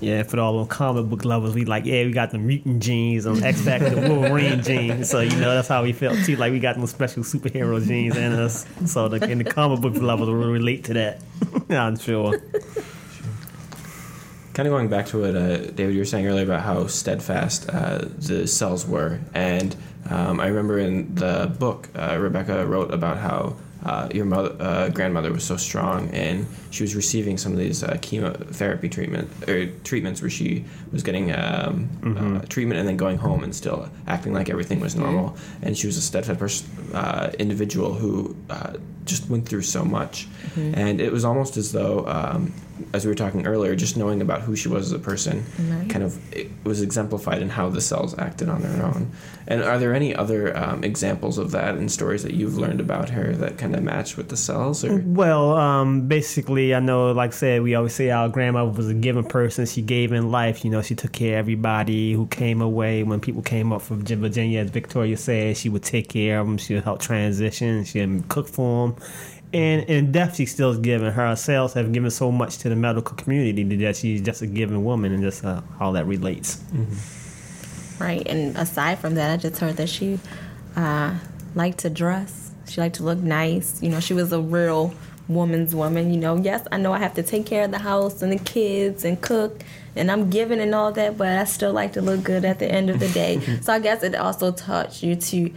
Yeah, 0.00 0.24
for 0.24 0.38
all 0.40 0.58
them 0.58 0.66
comic 0.66 1.08
book 1.08 1.24
lovers, 1.24 1.54
we 1.54 1.64
like, 1.64 1.86
yeah, 1.86 2.04
we 2.04 2.12
got 2.12 2.30
the 2.30 2.38
mutant 2.38 2.82
genes 2.82 3.24
on 3.24 3.42
X 3.42 3.62
Factor, 3.62 3.90
the 3.90 4.10
Wolverine 4.10 4.62
genes. 4.62 5.08
So 5.08 5.20
you 5.20 5.36
know 5.36 5.54
that's 5.54 5.68
how 5.68 5.84
we 5.84 5.92
felt 5.92 6.18
too. 6.24 6.36
Like 6.36 6.52
we 6.52 6.60
got 6.60 6.76
those 6.76 6.90
special 6.90 7.22
superhero 7.22 7.84
genes 7.86 8.16
in 8.16 8.32
us. 8.32 8.66
So 8.84 9.08
the, 9.08 9.24
and 9.24 9.40
the 9.40 9.50
comic 9.50 9.80
book 9.80 9.94
lovers 9.96 10.28
will 10.28 10.34
relate 10.34 10.84
to 10.84 10.94
that. 10.94 11.22
I'm 11.70 11.96
sure. 11.98 12.38
Kind 14.56 14.66
of 14.66 14.72
going 14.72 14.88
back 14.88 15.04
to 15.08 15.20
what 15.20 15.36
uh, 15.36 15.58
David 15.72 15.92
you 15.92 15.98
were 15.98 16.06
saying 16.06 16.26
earlier 16.26 16.44
about 16.44 16.62
how 16.62 16.86
steadfast 16.86 17.68
uh, 17.68 18.06
the 18.16 18.46
cells 18.46 18.86
were, 18.86 19.20
and 19.34 19.76
um, 20.08 20.40
I 20.40 20.46
remember 20.46 20.78
in 20.78 21.14
the 21.14 21.54
book 21.58 21.90
uh, 21.94 22.16
Rebecca 22.18 22.64
wrote 22.64 22.90
about 22.90 23.18
how 23.18 23.56
uh, 23.84 24.08
your 24.14 24.24
mother, 24.24 24.56
uh, 24.58 24.88
grandmother 24.88 25.30
was 25.30 25.44
so 25.44 25.58
strong, 25.58 26.08
and 26.14 26.46
she 26.70 26.82
was 26.82 26.96
receiving 26.96 27.36
some 27.36 27.52
of 27.52 27.58
these 27.58 27.84
uh, 27.84 27.98
chemotherapy 28.00 28.88
treatment 28.88 29.30
or 29.46 29.66
treatments 29.84 30.22
where 30.22 30.30
she 30.30 30.64
was 30.90 31.02
getting 31.02 31.34
um, 31.34 31.90
uh, 32.02 32.46
treatment 32.46 32.80
and 32.80 32.88
then 32.88 32.96
going 32.96 33.18
home 33.18 33.44
and 33.44 33.54
still 33.54 33.90
acting 34.06 34.32
like 34.32 34.48
everything 34.48 34.80
was 34.80 34.96
normal. 34.96 35.36
And 35.60 35.76
she 35.76 35.86
was 35.86 35.98
a 35.98 36.00
steadfast 36.00 36.38
pers- 36.38 36.68
uh, 36.94 37.30
individual 37.38 37.92
who 37.92 38.34
uh, 38.48 38.78
just 39.04 39.28
went 39.28 39.46
through 39.46 39.62
so 39.62 39.84
much, 39.84 40.28
and 40.56 40.98
it 40.98 41.12
was 41.12 41.26
almost 41.26 41.58
as 41.58 41.72
though. 41.72 42.06
Um, 42.06 42.54
as 42.92 43.04
we 43.04 43.10
were 43.10 43.14
talking 43.14 43.46
earlier, 43.46 43.74
just 43.76 43.96
knowing 43.96 44.20
about 44.20 44.42
who 44.42 44.54
she 44.56 44.68
was 44.68 44.86
as 44.86 44.92
a 44.92 44.98
person, 44.98 45.44
Right. 45.58 45.88
kind 45.88 46.04
of 46.04 46.18
it 46.34 46.50
was 46.64 46.82
exemplified 46.82 47.40
in 47.42 47.48
how 47.50 47.68
the 47.70 47.80
cells 47.80 48.16
acted 48.18 48.48
on 48.48 48.62
their 48.62 48.84
own. 48.84 49.10
And 49.48 49.62
are 49.62 49.78
there 49.78 49.94
any 49.94 50.14
other 50.14 50.56
um, 50.56 50.82
examples 50.82 51.38
of 51.38 51.52
that 51.52 51.76
in 51.76 51.88
stories 51.88 52.22
that 52.24 52.34
you've 52.34 52.58
learned 52.58 52.80
about 52.80 53.10
her 53.10 53.32
that 53.36 53.58
kind 53.58 53.74
of 53.76 53.82
match 53.82 54.16
with 54.16 54.28
the 54.28 54.36
cells? 54.36 54.84
Or 54.84 55.00
Well, 55.06 55.56
um, 55.56 56.08
basically, 56.08 56.74
I 56.74 56.80
know, 56.80 57.12
like 57.12 57.30
I 57.30 57.36
said, 57.36 57.62
we 57.62 57.74
always 57.76 57.94
say 57.94 58.10
our 58.10 58.28
grandma 58.28 58.64
was 58.64 58.88
a 58.88 58.94
giving 58.94 59.24
person. 59.24 59.64
She 59.66 59.82
gave 59.82 60.12
in 60.12 60.30
life. 60.32 60.64
You 60.64 60.70
know, 60.72 60.82
she 60.82 60.94
took 60.96 61.12
care 61.12 61.34
of 61.34 61.38
everybody 61.40 62.12
who 62.12 62.26
came 62.26 62.60
away. 62.60 63.04
When 63.04 63.20
people 63.20 63.42
came 63.42 63.72
up 63.72 63.82
from 63.82 64.04
Virginia, 64.04 64.60
as 64.60 64.70
Victoria 64.70 65.16
said, 65.16 65.56
she 65.56 65.68
would 65.68 65.84
take 65.84 66.08
care 66.08 66.40
of 66.40 66.46
them. 66.46 66.58
She 66.58 66.74
would 66.74 66.84
help 66.84 67.00
transition. 67.00 67.84
She 67.84 68.04
would 68.04 68.28
cook 68.28 68.48
for 68.48 68.88
them. 68.88 68.96
And 69.52 69.84
in 69.84 70.12
death, 70.12 70.36
she 70.36 70.46
still 70.46 70.70
is 70.70 70.78
giving. 70.78 71.10
Her 71.10 71.36
cells 71.36 71.74
have 71.74 71.92
given 71.92 72.10
so 72.10 72.32
much 72.32 72.58
to 72.58 72.68
the 72.68 72.76
medical 72.76 73.16
community 73.16 73.62
that 73.76 73.96
she's 73.96 74.20
just 74.20 74.42
a 74.42 74.46
giving 74.46 74.84
woman, 74.84 75.12
and 75.12 75.22
just 75.22 75.44
uh, 75.44 75.62
how 75.78 75.92
that 75.92 76.06
relates. 76.06 76.62
Right. 77.98 78.26
And 78.26 78.56
aside 78.56 78.98
from 78.98 79.14
that, 79.14 79.32
I 79.32 79.36
just 79.36 79.60
heard 79.60 79.76
that 79.76 79.88
she 79.88 80.18
uh, 80.74 81.14
liked 81.54 81.78
to 81.78 81.90
dress. 81.90 82.50
She 82.68 82.80
liked 82.80 82.96
to 82.96 83.04
look 83.04 83.18
nice. 83.18 83.82
You 83.82 83.88
know, 83.88 84.00
she 84.00 84.14
was 84.14 84.32
a 84.32 84.40
real 84.40 84.92
woman's 85.28 85.74
woman. 85.74 86.12
You 86.12 86.20
know, 86.20 86.36
yes, 86.36 86.66
I 86.70 86.76
know 86.76 86.92
I 86.92 86.98
have 86.98 87.14
to 87.14 87.22
take 87.22 87.46
care 87.46 87.64
of 87.64 87.70
the 87.70 87.78
house 87.78 88.22
and 88.22 88.32
the 88.32 88.38
kids 88.38 89.04
and 89.04 89.20
cook, 89.20 89.62
and 89.94 90.10
I'm 90.10 90.30
giving 90.30 90.60
and 90.60 90.74
all 90.74 90.92
that, 90.92 91.16
but 91.16 91.28
I 91.28 91.44
still 91.44 91.72
like 91.72 91.92
to 91.94 92.02
look 92.02 92.22
good 92.22 92.44
at 92.44 92.58
the 92.58 92.66
end 92.70 92.90
of 92.90 93.00
the 93.00 93.08
day. 93.08 93.40
so 93.62 93.72
I 93.72 93.78
guess 93.78 94.02
it 94.02 94.14
also 94.14 94.52
taught 94.52 95.02
you 95.02 95.16
to 95.16 95.50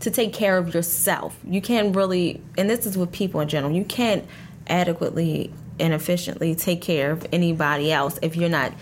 to 0.00 0.10
take 0.10 0.32
care 0.32 0.56
of 0.58 0.74
yourself. 0.74 1.38
You 1.44 1.60
can't 1.60 1.94
really, 1.94 2.42
and 2.56 2.68
this 2.68 2.86
is 2.86 2.96
with 2.96 3.12
people 3.12 3.40
in 3.40 3.48
general, 3.48 3.72
you 3.72 3.84
can't 3.84 4.24
adequately 4.66 5.52
and 5.78 5.94
efficiently 5.94 6.54
take 6.54 6.82
care 6.82 7.10
of 7.10 7.26
anybody 7.32 7.92
else 7.92 8.18
if 8.22 8.36
you're 8.36 8.48
not 8.48 8.72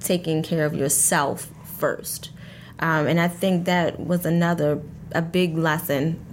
taking 0.00 0.42
care 0.42 0.64
of 0.64 0.74
yourself 0.74 1.48
first. 1.64 2.30
Um, 2.78 3.06
and 3.06 3.20
I 3.20 3.28
think 3.28 3.66
that 3.66 4.00
was 4.00 4.24
another 4.24 4.80
a 5.12 5.22
big 5.22 5.56
lesson 5.56 6.24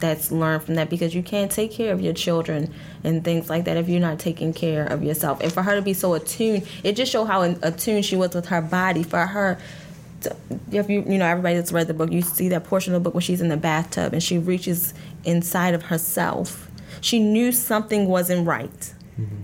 that's 0.00 0.30
learned 0.30 0.62
from 0.64 0.74
that 0.74 0.90
because 0.90 1.14
you 1.14 1.22
can't 1.22 1.50
take 1.50 1.70
care 1.70 1.92
of 1.92 2.00
your 2.00 2.12
children 2.12 2.72
and 3.04 3.24
things 3.24 3.48
like 3.48 3.64
that 3.64 3.76
if 3.76 3.88
you're 3.88 4.00
not 4.00 4.18
taking 4.18 4.52
care 4.52 4.84
of 4.84 5.02
yourself. 5.02 5.40
And 5.40 5.52
for 5.52 5.62
her 5.62 5.76
to 5.76 5.82
be 5.82 5.94
so 5.94 6.14
attuned, 6.14 6.68
it 6.82 6.96
just 6.96 7.10
showed 7.10 7.26
how 7.26 7.42
attuned 7.42 8.04
she 8.04 8.16
was 8.16 8.34
with 8.34 8.46
her 8.46 8.60
body. 8.60 9.02
For 9.02 9.24
her, 9.24 9.58
if 10.72 10.88
you 10.88 11.04
you 11.06 11.18
know 11.18 11.26
everybody 11.26 11.56
that's 11.56 11.72
read 11.72 11.86
the 11.86 11.94
book, 11.94 12.12
you 12.12 12.22
see 12.22 12.48
that 12.48 12.64
portion 12.64 12.94
of 12.94 13.02
the 13.02 13.04
book 13.04 13.14
where 13.14 13.20
she's 13.20 13.40
in 13.40 13.48
the 13.48 13.56
bathtub 13.56 14.12
and 14.12 14.22
she 14.22 14.38
reaches 14.38 14.94
inside 15.24 15.74
of 15.74 15.84
herself. 15.84 16.70
She 17.00 17.18
knew 17.18 17.52
something 17.52 18.06
wasn't 18.06 18.46
right. 18.46 18.94
Mm-hmm 19.18 19.42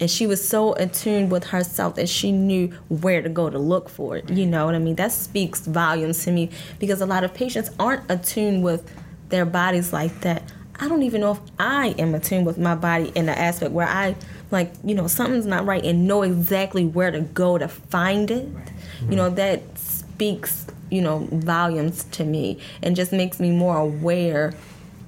and 0.00 0.10
she 0.10 0.26
was 0.26 0.46
so 0.46 0.72
attuned 0.74 1.30
with 1.30 1.44
herself 1.44 1.94
that 1.96 2.08
she 2.08 2.32
knew 2.32 2.68
where 2.88 3.20
to 3.20 3.28
go 3.28 3.50
to 3.50 3.58
look 3.58 3.90
for 3.90 4.16
it. 4.16 4.30
You 4.30 4.46
know 4.46 4.64
what 4.64 4.74
I 4.74 4.78
mean? 4.78 4.96
That 4.96 5.12
speaks 5.12 5.60
volumes 5.66 6.24
to 6.24 6.32
me 6.32 6.50
because 6.78 7.02
a 7.02 7.06
lot 7.06 7.22
of 7.22 7.34
patients 7.34 7.70
aren't 7.78 8.10
attuned 8.10 8.64
with 8.64 8.90
their 9.28 9.44
bodies 9.44 9.92
like 9.92 10.22
that. 10.22 10.42
I 10.76 10.88
don't 10.88 11.02
even 11.02 11.20
know 11.20 11.32
if 11.32 11.40
I 11.58 11.88
am 11.98 12.14
attuned 12.14 12.46
with 12.46 12.56
my 12.56 12.74
body 12.74 13.12
in 13.14 13.26
the 13.26 13.38
aspect 13.38 13.72
where 13.72 13.86
I 13.86 14.16
like, 14.50 14.72
you 14.82 14.94
know, 14.94 15.06
something's 15.06 15.44
not 15.44 15.66
right 15.66 15.84
and 15.84 16.08
know 16.08 16.22
exactly 16.22 16.86
where 16.86 17.10
to 17.10 17.20
go 17.20 17.58
to 17.58 17.68
find 17.68 18.30
it. 18.30 18.48
You 19.02 19.16
know, 19.16 19.28
that 19.30 19.69
speaks, 20.20 20.66
you 20.90 21.00
know, 21.00 21.26
volumes 21.32 22.04
to 22.04 22.24
me 22.24 22.58
and 22.82 22.94
just 22.94 23.10
makes 23.10 23.40
me 23.40 23.50
more 23.50 23.78
aware 23.78 24.52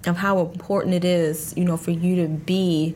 of 0.07 0.16
how 0.16 0.40
important 0.40 0.94
it 0.94 1.05
is, 1.05 1.53
you 1.55 1.66
know, 1.66 1.77
for 1.77 1.90
you 1.90 2.16
to 2.16 2.29
be, 2.29 2.94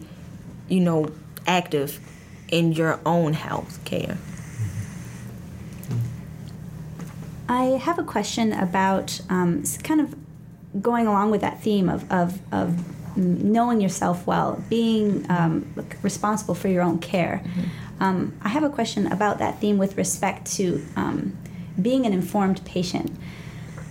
you 0.66 0.80
know, 0.80 1.12
active 1.46 2.00
in 2.48 2.72
your 2.72 2.98
own 3.04 3.34
health 3.34 3.84
care. 3.84 4.16
I 7.50 7.76
have 7.84 7.98
a 7.98 8.02
question 8.02 8.54
about 8.54 9.20
um, 9.28 9.62
kind 9.82 10.00
of 10.00 10.16
going 10.80 11.06
along 11.06 11.32
with 11.32 11.42
that 11.42 11.62
theme 11.62 11.90
of, 11.90 12.10
of, 12.10 12.40
of 12.50 13.16
knowing 13.18 13.82
yourself 13.82 14.26
well, 14.26 14.64
being 14.70 15.30
um, 15.30 15.70
responsible 16.00 16.54
for 16.54 16.68
your 16.68 16.82
own 16.82 16.98
care. 16.98 17.42
Mm-hmm. 17.44 18.02
Um, 18.02 18.32
I 18.40 18.48
have 18.48 18.62
a 18.62 18.70
question 18.70 19.06
about 19.06 19.38
that 19.40 19.60
theme 19.60 19.76
with 19.76 19.98
respect 19.98 20.46
to 20.56 20.82
um, 20.96 21.36
being 21.80 22.06
an 22.06 22.12
informed 22.12 22.64
patient. 22.64 23.12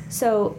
So, 0.10 0.58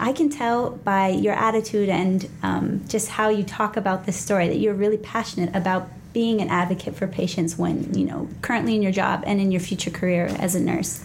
I 0.00 0.12
can 0.12 0.30
tell 0.30 0.70
by 0.70 1.08
your 1.08 1.34
attitude 1.34 1.90
and 1.90 2.26
um, 2.42 2.84
just 2.88 3.08
how 3.08 3.28
you 3.28 3.44
talk 3.44 3.76
about 3.76 4.06
this 4.06 4.16
story 4.16 4.48
that 4.48 4.56
you're 4.56 4.74
really 4.74 4.96
passionate 4.96 5.54
about 5.54 5.90
being 6.12 6.40
an 6.40 6.48
advocate 6.48 6.96
for 6.96 7.06
patients 7.06 7.58
when 7.58 7.92
you 7.92 8.04
know 8.04 8.28
currently 8.40 8.74
in 8.74 8.82
your 8.82 8.92
job 8.92 9.22
and 9.26 9.40
in 9.40 9.52
your 9.52 9.60
future 9.60 9.90
career 9.90 10.26
as 10.38 10.54
a 10.54 10.60
nurse. 10.60 11.04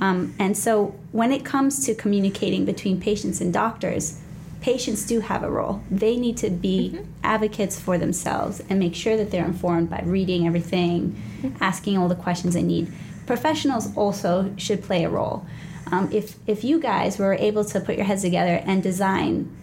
Um, 0.00 0.34
and 0.38 0.56
so 0.56 0.94
when 1.12 1.32
it 1.32 1.44
comes 1.44 1.84
to 1.86 1.94
communicating 1.94 2.64
between 2.64 3.00
patients 3.00 3.40
and 3.40 3.52
doctors, 3.52 4.20
patients 4.60 5.06
do 5.06 5.20
have 5.20 5.42
a 5.42 5.50
role. 5.50 5.82
They 5.90 6.16
need 6.16 6.36
to 6.38 6.50
be 6.50 6.92
mm-hmm. 6.94 7.04
advocates 7.22 7.80
for 7.80 7.98
themselves 7.98 8.62
and 8.68 8.78
make 8.78 8.94
sure 8.94 9.16
that 9.16 9.30
they're 9.30 9.44
informed 9.44 9.88
by 9.90 10.02
reading 10.04 10.46
everything, 10.46 11.16
mm-hmm. 11.40 11.62
asking 11.62 11.96
all 11.96 12.08
the 12.08 12.14
questions 12.14 12.54
they 12.54 12.62
need. 12.62 12.92
Professionals 13.26 13.94
also 13.96 14.52
should 14.56 14.82
play 14.82 15.04
a 15.04 15.08
role. 15.08 15.46
Um, 15.90 16.10
if 16.12 16.36
if 16.46 16.64
you 16.64 16.80
guys 16.80 17.18
were 17.18 17.34
able 17.34 17.64
to 17.64 17.80
put 17.80 17.96
your 17.96 18.04
heads 18.04 18.22
together 18.22 18.62
and 18.64 18.82
design 18.82 19.56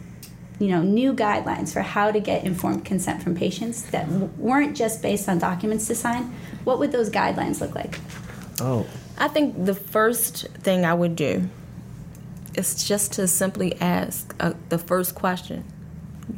you 0.60 0.70
know 0.70 0.82
new 0.82 1.14
guidelines 1.14 1.74
for 1.74 1.82
how 1.82 2.12
to 2.12 2.20
get 2.20 2.46
informed 2.46 2.86
consent 2.86 3.22
from 3.24 3.36
patients 3.36 3.82
that 3.90 4.08
w- 4.08 4.30
weren't 4.38 4.78
just 4.78 5.02
based 5.02 5.28
on 5.28 5.40
documents 5.40 5.88
to 5.88 5.96
sign 5.96 6.24
what 6.64 6.80
would 6.80 6.92
those 6.92 7.10
guidelines 7.10 7.60
look 7.60 7.76
like? 7.76 8.00
Oh. 8.62 8.86
I 9.18 9.28
think 9.28 9.66
the 9.66 9.76
first 9.76 10.48
thing 10.66 10.86
i 10.86 10.94
would 10.94 11.16
do 11.16 11.50
is 12.56 12.84
just 12.84 13.14
to 13.14 13.28
simply 13.28 13.80
ask 13.82 14.34
uh, 14.40 14.54
the 14.70 14.78
first 14.78 15.16
question 15.16 15.66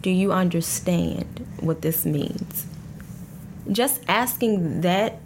do 0.01 0.09
you 0.09 0.31
understand 0.31 1.45
what 1.59 1.81
this 1.81 2.05
means? 2.05 2.65
Just 3.71 4.01
asking 4.07 4.81
that 4.81 5.19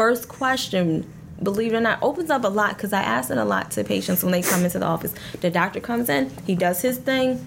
first 0.00 0.28
question 0.28 1.06
believe 1.42 1.74
it 1.74 1.76
or 1.76 1.80
not, 1.80 2.02
opens 2.02 2.30
up 2.30 2.42
a 2.42 2.48
lot 2.48 2.74
because 2.74 2.94
I 2.94 3.02
ask 3.02 3.30
it 3.30 3.36
a 3.36 3.44
lot 3.44 3.70
to 3.72 3.84
patients 3.84 4.22
when 4.22 4.32
they 4.32 4.40
come 4.40 4.64
into 4.64 4.78
the 4.78 4.86
office. 4.86 5.12
The 5.42 5.50
doctor 5.50 5.78
comes 5.78 6.08
in, 6.08 6.30
he 6.46 6.54
does 6.54 6.80
his 6.80 6.96
thing, 6.96 7.46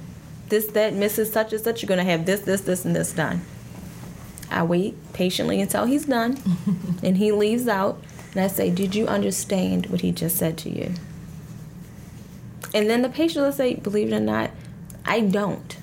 this, 0.50 0.68
that, 0.68 0.94
Mrs. 0.94 1.32
Such 1.32 1.52
and 1.52 1.63
such, 1.63 1.82
you're 1.82 1.88
going 1.88 1.98
to 1.98 2.12
have 2.12 2.28
this, 2.28 2.42
this, 2.42 2.62
this, 2.62 2.86
and 2.86 2.96
this 2.96 3.12
done. 3.12 3.42
I 4.52 4.62
wait 4.62 4.96
patiently 5.13 5.62
until 5.62 5.86
he's 5.86 6.06
done, 6.06 6.38
and 7.04 7.18
he 7.18 7.32
leaves 7.32 7.68
out, 7.68 8.00
and 8.34 8.42
I 8.42 8.48
say, 8.48 8.70
Did 8.70 8.94
you 8.94 9.08
understand 9.08 9.88
what 9.88 10.02
he 10.02 10.12
just 10.12 10.38
said 10.38 10.56
to 10.60 10.70
you? 10.70 10.94
And 12.72 12.88
then 12.88 13.02
the 13.02 13.10
patient 13.10 13.46
will 13.46 13.52
say, 13.52 13.74
Believe 13.74 14.12
it 14.12 14.16
or 14.16 14.20
not, 14.20 14.52
I 15.06 15.22
don't 15.22 15.76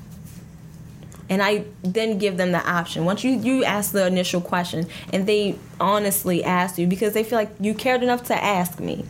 and 1.31 1.41
I 1.43 1.65
then 1.83 2.19
give 2.19 2.37
them 2.37 2.51
the 2.53 2.69
option. 2.69 3.05
Once 3.05 3.25
you 3.25 3.31
you 3.31 3.65
ask 3.65 3.93
the 3.93 4.07
initial 4.07 4.41
question 4.41 4.87
and 5.13 5.27
they 5.27 5.57
honestly 5.79 6.45
ask 6.45 6.77
you 6.77 6.87
because 6.87 7.15
they 7.15 7.23
feel 7.23 7.39
like 7.39 7.51
you 7.61 7.73
cared 7.73 8.03
enough 8.03 8.25
to 8.25 8.35
ask 8.35 8.81
me, 8.81 9.07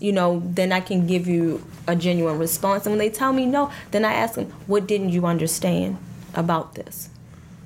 you 0.00 0.10
know, 0.10 0.42
then 0.44 0.72
I 0.72 0.80
can 0.80 1.06
give 1.06 1.28
you 1.28 1.64
a 1.86 1.94
genuine 1.94 2.38
response. 2.38 2.86
And 2.86 2.92
when 2.92 2.98
they 2.98 3.10
tell 3.10 3.32
me 3.32 3.46
no, 3.46 3.70
then 3.90 4.04
I 4.04 4.14
ask 4.14 4.34
them, 4.34 4.46
what 4.66 4.86
didn't 4.88 5.10
you 5.10 5.26
understand 5.26 5.98
about 6.34 6.74
this? 6.74 7.10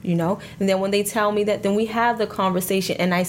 You 0.02 0.16
know, 0.16 0.40
and 0.60 0.68
then 0.68 0.80
when 0.80 0.90
they 0.90 1.02
tell 1.02 1.32
me 1.32 1.44
that, 1.44 1.62
then 1.62 1.74
we 1.74 1.86
have 1.86 2.18
the 2.18 2.26
conversation, 2.26 2.96
and 2.98 3.14
I 3.14 3.24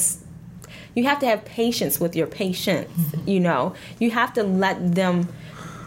you 0.93 1.05
have 1.05 1.19
to 1.19 1.25
have 1.25 1.45
patience 1.45 1.99
with 1.99 2.15
your 2.15 2.27
patients. 2.27 2.91
Mm-hmm. 2.91 3.29
You 3.29 3.39
know, 3.39 3.73
you 3.99 4.11
have 4.11 4.33
to 4.33 4.43
let 4.43 4.95
them 4.95 5.27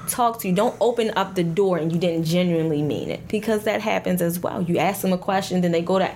talk 0.09 0.41
to 0.41 0.49
you. 0.49 0.55
Don't 0.55 0.77
open 0.81 1.13
up 1.17 1.35
the 1.35 1.45
door 1.45 1.79
and 1.79 1.93
you 1.93 1.99
didn't 1.99 2.25
genuinely 2.25 2.83
mean 2.83 3.11
it 3.11 3.29
because 3.29 3.65
that 3.65 3.81
happens 3.81 4.23
as 4.23 4.39
well. 4.39 4.63
You 4.63 4.79
ask 4.79 5.03
them 5.03 5.13
a 5.13 5.19
question, 5.19 5.61
then 5.61 5.73
they 5.73 5.83
go 5.83 5.99
to 5.99 6.11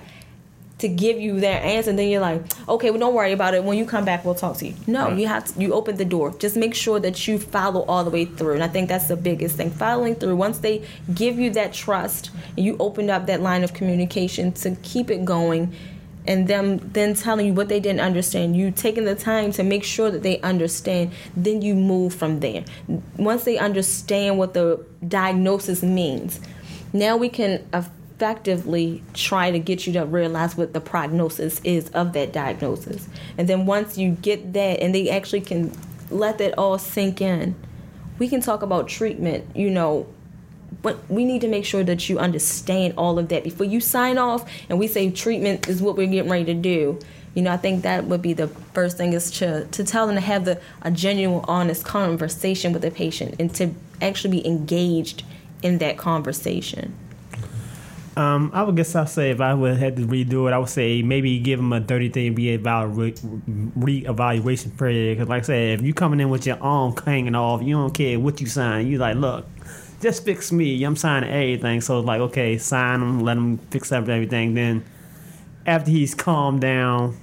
to 0.77 0.89
give 0.89 1.19
you 1.19 1.39
their 1.39 1.61
answer, 1.61 1.89
and 1.89 1.97
then 1.97 2.09
you're 2.09 2.21
like, 2.21 2.41
okay, 2.67 2.89
well, 2.89 2.99
don't 2.99 3.13
worry 3.13 3.31
about 3.31 3.53
it. 3.53 3.63
When 3.63 3.77
you 3.77 3.85
come 3.85 4.03
back, 4.03 4.25
we'll 4.25 4.35
talk 4.35 4.57
to 4.57 4.67
you. 4.67 4.73
No, 4.87 5.07
right. 5.07 5.17
you 5.17 5.27
have 5.27 5.45
to, 5.45 5.61
you 5.61 5.73
open 5.73 5.95
the 5.95 6.05
door. 6.05 6.35
Just 6.37 6.57
make 6.57 6.75
sure 6.75 6.99
that 6.99 7.27
you 7.27 7.39
follow 7.39 7.83
all 7.83 8.03
the 8.03 8.09
way 8.09 8.25
through, 8.25 8.55
and 8.55 8.63
I 8.63 8.67
think 8.67 8.89
that's 8.89 9.07
the 9.07 9.15
biggest 9.15 9.55
thing. 9.55 9.69
Following 9.69 10.15
through. 10.15 10.35
Once 10.35 10.59
they 10.59 10.85
give 11.13 11.39
you 11.39 11.49
that 11.51 11.73
trust, 11.73 12.31
and 12.57 12.65
you 12.65 12.75
open 12.79 13.09
up 13.09 13.25
that 13.27 13.41
line 13.41 13.63
of 13.63 13.73
communication 13.73 14.51
to 14.53 14.75
keep 14.83 15.09
it 15.09 15.23
going 15.23 15.73
and 16.27 16.47
them 16.47 16.77
then 16.93 17.13
telling 17.13 17.47
you 17.47 17.53
what 17.53 17.69
they 17.69 17.79
didn't 17.79 18.01
understand. 18.01 18.55
You 18.55 18.71
taking 18.71 19.05
the 19.05 19.15
time 19.15 19.51
to 19.53 19.63
make 19.63 19.83
sure 19.83 20.11
that 20.11 20.23
they 20.23 20.39
understand 20.41 21.11
then 21.35 21.61
you 21.61 21.75
move 21.75 22.13
from 22.13 22.39
there. 22.39 22.63
Once 23.17 23.43
they 23.43 23.57
understand 23.57 24.37
what 24.37 24.53
the 24.53 24.83
diagnosis 25.07 25.83
means 25.83 26.39
now 26.93 27.17
we 27.17 27.27
can 27.27 27.67
effectively 27.73 29.03
try 29.13 29.51
to 29.51 29.59
get 29.59 29.85
you 29.85 29.91
to 29.93 30.05
realize 30.05 30.55
what 30.55 30.73
the 30.73 30.79
prognosis 30.79 31.59
is 31.65 31.89
of 31.89 32.13
that 32.13 32.31
diagnosis. 32.31 33.09
And 33.37 33.49
then 33.49 33.65
once 33.65 33.97
you 33.97 34.11
get 34.11 34.53
that 34.53 34.79
and 34.79 34.95
they 34.95 35.09
actually 35.09 35.41
can 35.41 35.73
let 36.09 36.37
that 36.37 36.57
all 36.57 36.77
sink 36.77 37.21
in 37.21 37.55
we 38.19 38.27
can 38.27 38.41
talk 38.41 38.61
about 38.61 38.87
treatment 38.87 39.43
you 39.55 39.69
know 39.69 40.07
but 40.81 40.97
we 41.09 41.25
need 41.25 41.41
to 41.41 41.47
make 41.47 41.65
sure 41.65 41.83
that 41.83 42.09
you 42.09 42.19
understand 42.19 42.93
all 42.97 43.19
of 43.19 43.29
that 43.29 43.43
before 43.43 43.65
you 43.65 43.79
sign 43.79 44.17
off 44.17 44.49
and 44.69 44.79
we 44.79 44.87
say 44.87 45.09
treatment 45.09 45.67
is 45.67 45.81
what 45.81 45.95
we're 45.95 46.07
getting 46.07 46.31
ready 46.31 46.45
to 46.45 46.53
do 46.53 46.99
you 47.33 47.41
know 47.41 47.51
i 47.51 47.57
think 47.57 47.83
that 47.83 48.05
would 48.05 48.21
be 48.21 48.33
the 48.33 48.47
first 48.73 48.97
thing 48.97 49.13
is 49.13 49.31
to 49.31 49.65
to 49.67 49.83
tell 49.83 50.07
them 50.07 50.15
to 50.15 50.21
have 50.21 50.45
the 50.45 50.59
a 50.81 50.91
genuine 50.91 51.43
honest 51.47 51.85
conversation 51.85 52.73
with 52.73 52.81
the 52.81 52.91
patient 52.91 53.35
and 53.39 53.53
to 53.53 53.69
actually 54.01 54.41
be 54.41 54.47
engaged 54.47 55.23
in 55.61 55.77
that 55.77 55.97
conversation 55.97 56.95
um, 58.17 58.51
I 58.53 58.63
would 58.63 58.77
guess 58.77 58.95
I'd 58.95 59.09
say 59.09 59.31
if 59.31 59.41
I 59.41 59.53
would 59.53 59.77
had 59.77 59.97
to 59.97 60.03
redo 60.03 60.47
it, 60.47 60.53
I 60.53 60.57
would 60.57 60.69
say 60.69 61.01
maybe 61.01 61.37
give 61.39 61.59
them 61.59 61.73
a 61.73 61.81
30 61.81 62.07
day 62.09 62.29
re-evaluation 62.29 64.71
period. 64.71 65.17
Because 65.17 65.29
like 65.29 65.43
I 65.43 65.45
said, 65.45 65.79
if 65.79 65.85
you 65.85 65.93
coming 65.93 66.21
in 66.21 66.29
with 66.29 66.45
your 66.45 66.57
arm 66.61 66.95
hanging 67.05 67.35
off, 67.35 67.61
you 67.61 67.75
don't 67.75 67.93
care 67.93 68.17
what 68.17 68.39
you 68.39 68.47
sign. 68.47 68.87
You 68.87 68.99
like, 68.99 69.17
look, 69.17 69.45
just 70.01 70.23
fix 70.23 70.51
me. 70.51 70.83
I'm 70.83 70.95
signing 70.95 71.29
everything. 71.29 71.81
So 71.81 71.99
it's 71.99 72.05
like, 72.05 72.21
okay, 72.21 72.57
sign 72.57 73.01
him, 73.01 73.19
let 73.21 73.37
him 73.37 73.57
fix 73.57 73.91
up 73.91 74.07
everything. 74.07 74.53
Then 74.53 74.83
after 75.65 75.91
he's 75.91 76.13
calmed 76.13 76.61
down 76.61 77.17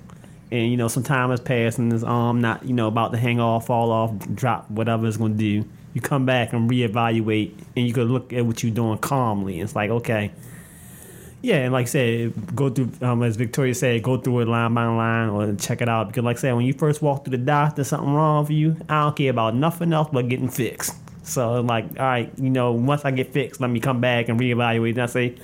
and, 0.50 0.70
you 0.70 0.76
know, 0.76 0.88
some 0.88 1.02
time 1.02 1.30
has 1.30 1.40
passed 1.40 1.78
and 1.78 1.92
his 1.92 2.04
arm 2.04 2.40
not, 2.40 2.64
you 2.64 2.74
know, 2.74 2.88
about 2.88 3.12
to 3.12 3.18
hang 3.18 3.40
off, 3.40 3.66
fall 3.66 3.90
off, 3.90 4.12
drop, 4.34 4.70
whatever 4.70 5.06
it's 5.06 5.16
going 5.16 5.32
to 5.32 5.38
do, 5.38 5.68
you 5.94 6.00
come 6.00 6.26
back 6.26 6.52
and 6.52 6.70
reevaluate 6.70 7.54
and 7.76 7.86
you 7.86 7.92
can 7.92 8.04
look 8.04 8.32
at 8.32 8.44
what 8.44 8.62
you're 8.62 8.72
doing 8.72 8.98
calmly. 8.98 9.60
It's 9.60 9.76
like, 9.76 9.90
okay. 9.90 10.32
Yeah, 11.42 11.56
and 11.56 11.72
like 11.72 11.86
I 11.86 11.88
said, 11.88 12.54
go 12.54 12.70
through, 12.70 12.92
um, 13.02 13.22
as 13.24 13.34
Victoria 13.34 13.74
said, 13.74 14.00
go 14.04 14.16
through 14.16 14.40
it 14.40 14.48
line 14.48 14.72
by 14.74 14.86
line 14.86 15.28
or 15.28 15.52
check 15.56 15.82
it 15.82 15.88
out. 15.88 16.06
Because, 16.06 16.22
like 16.22 16.36
I 16.36 16.40
said, 16.40 16.54
when 16.54 16.64
you 16.64 16.72
first 16.72 17.02
walk 17.02 17.24
through 17.24 17.36
the 17.36 17.44
doctor, 17.44 17.82
something 17.82 18.14
wrong 18.14 18.44
with 18.44 18.52
you, 18.52 18.76
I 18.88 19.02
don't 19.02 19.16
care 19.16 19.30
about 19.30 19.56
nothing 19.56 19.92
else 19.92 20.08
but 20.12 20.28
getting 20.28 20.48
fixed. 20.48 20.94
So 21.22 21.60
like, 21.60 21.84
all 21.98 22.06
right, 22.06 22.32
you 22.36 22.50
know, 22.50 22.72
once 22.72 23.04
I 23.04 23.10
get 23.10 23.32
fixed, 23.32 23.60
let 23.60 23.70
me 23.70 23.80
come 23.80 24.00
back 24.00 24.28
and 24.28 24.38
reevaluate. 24.38 24.90
And 24.90 25.02
I 25.02 25.06
say, 25.06 25.36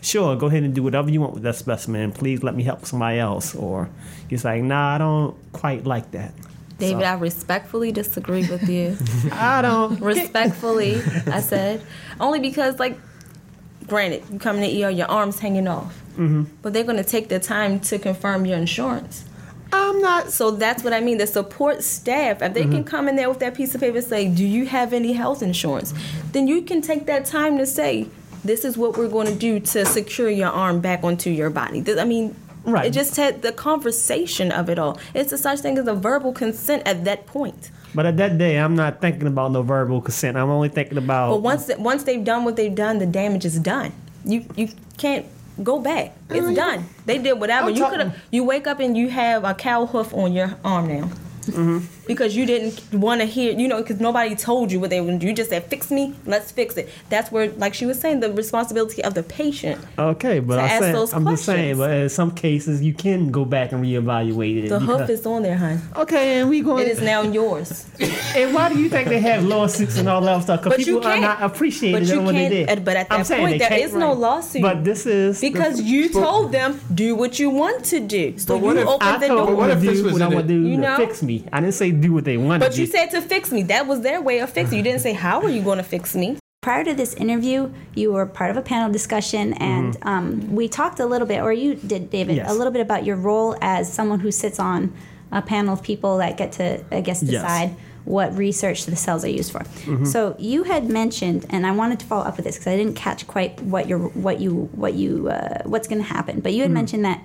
sure, 0.00 0.36
go 0.36 0.46
ahead 0.46 0.62
and 0.62 0.74
do 0.74 0.82
whatever 0.82 1.10
you 1.10 1.20
want 1.20 1.34
with 1.34 1.42
that 1.42 1.56
specimen. 1.56 2.12
Please 2.12 2.42
let 2.42 2.54
me 2.54 2.62
help 2.62 2.86
somebody 2.86 3.18
else. 3.18 3.54
Or 3.54 3.90
he's 4.28 4.44
like, 4.44 4.62
nah, 4.62 4.94
I 4.94 4.98
don't 4.98 5.52
quite 5.52 5.84
like 5.84 6.10
that. 6.12 6.32
David, 6.78 7.04
I 7.04 7.14
respectfully 7.14 7.90
disagree 7.90 8.46
with 8.48 8.68
you. 8.68 8.96
I 9.32 9.62
don't. 9.62 9.98
respectfully, 10.00 11.00
I 11.26 11.40
said, 11.40 11.82
only 12.20 12.38
because 12.38 12.78
like, 12.78 12.98
granted, 13.86 14.24
you 14.30 14.38
come 14.38 14.56
in 14.56 14.62
the 14.62 14.84
ER, 14.84 14.90
your 14.90 15.06
arms 15.06 15.38
hanging 15.38 15.68
off, 15.68 15.98
mm-hmm. 16.12 16.44
but 16.60 16.72
they're 16.72 16.84
going 16.84 16.98
to 16.98 17.04
take 17.04 17.28
the 17.28 17.38
time 17.38 17.80
to 17.80 17.98
confirm 17.98 18.44
your 18.44 18.58
insurance. 18.58 19.24
I'm 19.72 20.00
not. 20.00 20.30
So 20.30 20.50
that's 20.50 20.82
what 20.84 20.92
I 20.92 21.00
mean. 21.00 21.18
The 21.18 21.26
support 21.26 21.82
staff, 21.82 22.42
if 22.42 22.54
they 22.54 22.62
mm-hmm. 22.62 22.72
can 22.72 22.84
come 22.84 23.08
in 23.08 23.16
there 23.16 23.28
with 23.28 23.40
that 23.40 23.54
piece 23.54 23.74
of 23.74 23.80
paper 23.80 23.98
and 23.98 24.06
say, 24.06 24.28
"Do 24.28 24.44
you 24.44 24.66
have 24.66 24.92
any 24.92 25.12
health 25.12 25.42
insurance?" 25.42 25.92
Then 26.32 26.46
you 26.48 26.62
can 26.62 26.82
take 26.82 27.06
that 27.06 27.24
time 27.24 27.58
to 27.58 27.66
say, 27.66 28.08
"This 28.44 28.64
is 28.64 28.76
what 28.76 28.96
we're 28.96 29.08
going 29.08 29.26
to 29.26 29.34
do 29.34 29.60
to 29.60 29.84
secure 29.84 30.30
your 30.30 30.50
arm 30.50 30.80
back 30.80 31.02
onto 31.02 31.30
your 31.30 31.50
body." 31.50 31.84
I 31.98 32.04
mean, 32.04 32.36
right. 32.64 32.86
It 32.86 32.92
just 32.92 33.16
had 33.16 33.42
the 33.42 33.52
conversation 33.52 34.52
of 34.52 34.68
it 34.68 34.78
all. 34.78 34.98
It's 35.14 35.32
a 35.32 35.38
such 35.38 35.60
thing 35.60 35.78
as 35.78 35.86
a 35.86 35.94
verbal 35.94 36.32
consent 36.32 36.82
at 36.86 37.04
that 37.04 37.26
point. 37.26 37.70
But 37.94 38.06
at 38.06 38.16
that 38.18 38.38
day, 38.38 38.58
I'm 38.58 38.76
not 38.76 39.00
thinking 39.00 39.26
about 39.26 39.52
no 39.52 39.62
verbal 39.62 40.00
consent. 40.02 40.36
I'm 40.36 40.50
only 40.50 40.68
thinking 40.68 40.98
about. 40.98 41.30
But 41.30 41.42
once 41.42 41.70
once 41.78 42.04
they've 42.04 42.24
done 42.24 42.44
what 42.44 42.56
they've 42.56 42.74
done, 42.74 42.98
the 42.98 43.06
damage 43.06 43.44
is 43.44 43.58
done. 43.58 43.92
You 44.24 44.44
you 44.56 44.68
can't 44.98 45.26
go 45.62 45.80
back. 45.80 46.16
It's 46.30 46.54
done. 46.56 46.84
They 47.04 47.18
did 47.18 47.38
whatever. 47.40 47.68
I'm 47.68 47.74
you 47.74 47.88
could 47.88 48.00
have. 48.00 48.16
You 48.30 48.44
wake 48.44 48.66
up 48.66 48.80
and 48.80 48.96
you 48.96 49.08
have 49.08 49.44
a 49.44 49.54
cow 49.54 49.86
hoof 49.86 50.12
on 50.14 50.32
your 50.32 50.56
arm 50.64 50.88
now. 50.88 51.10
Mm-hmm. 51.46 51.95
Because 52.06 52.36
you 52.36 52.46
didn't 52.46 52.92
want 52.92 53.20
to 53.20 53.26
hear, 53.26 53.52
you 53.52 53.68
know, 53.68 53.80
because 53.82 54.00
nobody 54.00 54.34
told 54.34 54.70
you 54.70 54.80
what 54.80 54.90
they 54.90 55.00
were 55.00 55.06
going 55.06 55.18
to 55.18 55.24
do. 55.24 55.28
You 55.28 55.34
just 55.34 55.50
said, 55.50 55.64
"Fix 55.64 55.90
me, 55.90 56.14
let's 56.24 56.52
fix 56.52 56.76
it." 56.76 56.88
That's 57.08 57.32
where, 57.32 57.50
like 57.52 57.74
she 57.74 57.86
was 57.86 58.00
saying, 58.00 58.20
the 58.20 58.32
responsibility 58.32 59.02
of 59.02 59.14
the 59.14 59.22
patient. 59.22 59.80
Okay, 59.98 60.40
but 60.40 60.58
I 60.58 60.78
said, 60.78 60.94
I'm 60.94 61.06
questions. 61.06 61.28
just 61.30 61.44
saying, 61.44 61.78
but 61.78 61.90
in 61.90 62.08
some 62.08 62.30
cases, 62.30 62.82
you 62.82 62.94
can 62.94 63.30
go 63.30 63.44
back 63.44 63.72
and 63.72 63.84
reevaluate 63.84 64.64
it. 64.64 64.68
The 64.68 64.78
hoof 64.78 65.08
is 65.10 65.26
on 65.26 65.42
there, 65.42 65.56
hon. 65.56 65.80
Okay, 65.96 66.40
and 66.40 66.48
we 66.48 66.60
going. 66.60 66.86
It 66.86 66.90
is 66.90 67.02
now 67.02 67.22
yours. 67.22 67.86
and 68.00 68.54
why 68.54 68.68
do 68.72 68.78
you 68.78 68.88
think 68.88 69.08
they 69.08 69.20
have 69.20 69.44
lawsuits 69.44 69.98
and 69.98 70.08
all 70.08 70.20
that 70.22 70.42
stuff? 70.42 70.62
Because 70.62 70.84
people 70.84 71.06
are 71.06 71.20
not 71.20 71.42
appreciating 71.42 72.24
what 72.24 72.34
they 72.34 72.48
did. 72.48 72.70
Uh, 72.70 72.82
but 72.82 72.96
at 72.96 73.08
that 73.08 73.26
point, 73.26 73.58
there 73.58 73.72
is 73.74 73.94
no 73.94 74.12
lawsuit. 74.12 74.62
But 74.62 74.84
this 74.84 75.06
is 75.06 75.40
because 75.40 75.80
you 75.80 76.08
told 76.08 76.52
them 76.52 76.80
do 76.92 77.14
what 77.14 77.38
you 77.38 77.50
want 77.50 77.84
to 77.86 78.00
do. 78.00 78.38
So 78.38 78.56
you 78.56 78.80
opened 78.80 79.22
the 79.22 79.28
door. 79.28 79.54
What 79.54 79.70
if 79.70 79.80
this 79.80 80.02
was 80.02 80.12
what 80.14 80.22
I 80.22 80.28
want 80.28 80.48
to 80.48 80.54
do? 80.54 80.66
You 80.66 80.76
know? 80.76 80.96
Fix 80.96 81.22
me. 81.22 81.44
I 81.52 81.60
didn't 81.60 81.74
say 81.74 81.90
do 81.96 82.12
what 82.12 82.24
they 82.24 82.36
want. 82.36 82.60
But 82.60 82.76
you 82.76 82.86
said 82.86 83.06
to 83.10 83.20
fix 83.20 83.50
me. 83.50 83.62
That 83.64 83.86
was 83.86 84.00
their 84.00 84.20
way 84.20 84.38
of 84.40 84.50
fixing. 84.50 84.78
You 84.78 84.84
didn't 84.84 85.00
say 85.00 85.12
how 85.12 85.40
are 85.42 85.50
you 85.50 85.62
going 85.62 85.78
to 85.78 85.84
fix 85.84 86.14
me. 86.14 86.38
Prior 86.62 86.84
to 86.84 86.94
this 86.94 87.14
interview, 87.14 87.72
you 87.94 88.12
were 88.12 88.26
part 88.26 88.50
of 88.50 88.56
a 88.56 88.62
panel 88.62 88.90
discussion, 88.90 89.52
and 89.54 89.94
mm-hmm. 89.94 90.08
um, 90.08 90.54
we 90.54 90.66
talked 90.66 90.98
a 90.98 91.06
little 91.06 91.26
bit, 91.26 91.40
or 91.40 91.52
you 91.52 91.76
did, 91.76 92.10
David, 92.10 92.36
yes. 92.36 92.50
a 92.50 92.54
little 92.54 92.72
bit 92.72 92.82
about 92.82 93.04
your 93.04 93.16
role 93.16 93.56
as 93.60 93.92
someone 93.92 94.18
who 94.18 94.32
sits 94.32 94.58
on 94.58 94.92
a 95.30 95.42
panel 95.42 95.74
of 95.74 95.82
people 95.82 96.18
that 96.18 96.36
get 96.36 96.52
to, 96.52 96.84
I 96.90 97.00
guess, 97.02 97.20
decide. 97.20 97.70
Yes 97.70 97.80
what 98.06 98.36
research 98.36 98.86
the 98.86 98.96
cells 98.96 99.24
are 99.24 99.28
used 99.28 99.50
for. 99.52 99.58
Mm-hmm. 99.58 100.04
So 100.04 100.36
you 100.38 100.62
had 100.62 100.88
mentioned, 100.88 101.44
and 101.50 101.66
I 101.66 101.72
wanted 101.72 101.98
to 102.00 102.06
follow 102.06 102.24
up 102.24 102.36
with 102.36 102.46
this 102.46 102.56
because 102.56 102.68
I 102.68 102.76
didn't 102.76 102.94
catch 102.94 103.26
quite 103.26 103.60
what 103.62 103.88
your 103.88 103.98
what 103.98 104.40
you 104.40 104.70
what 104.72 104.94
you 104.94 105.28
uh, 105.28 105.62
what's 105.64 105.88
going 105.88 106.00
to 106.00 106.08
happen. 106.08 106.40
But 106.40 106.52
you 106.52 106.62
had 106.62 106.68
mm-hmm. 106.68 106.74
mentioned 106.74 107.04
that 107.04 107.20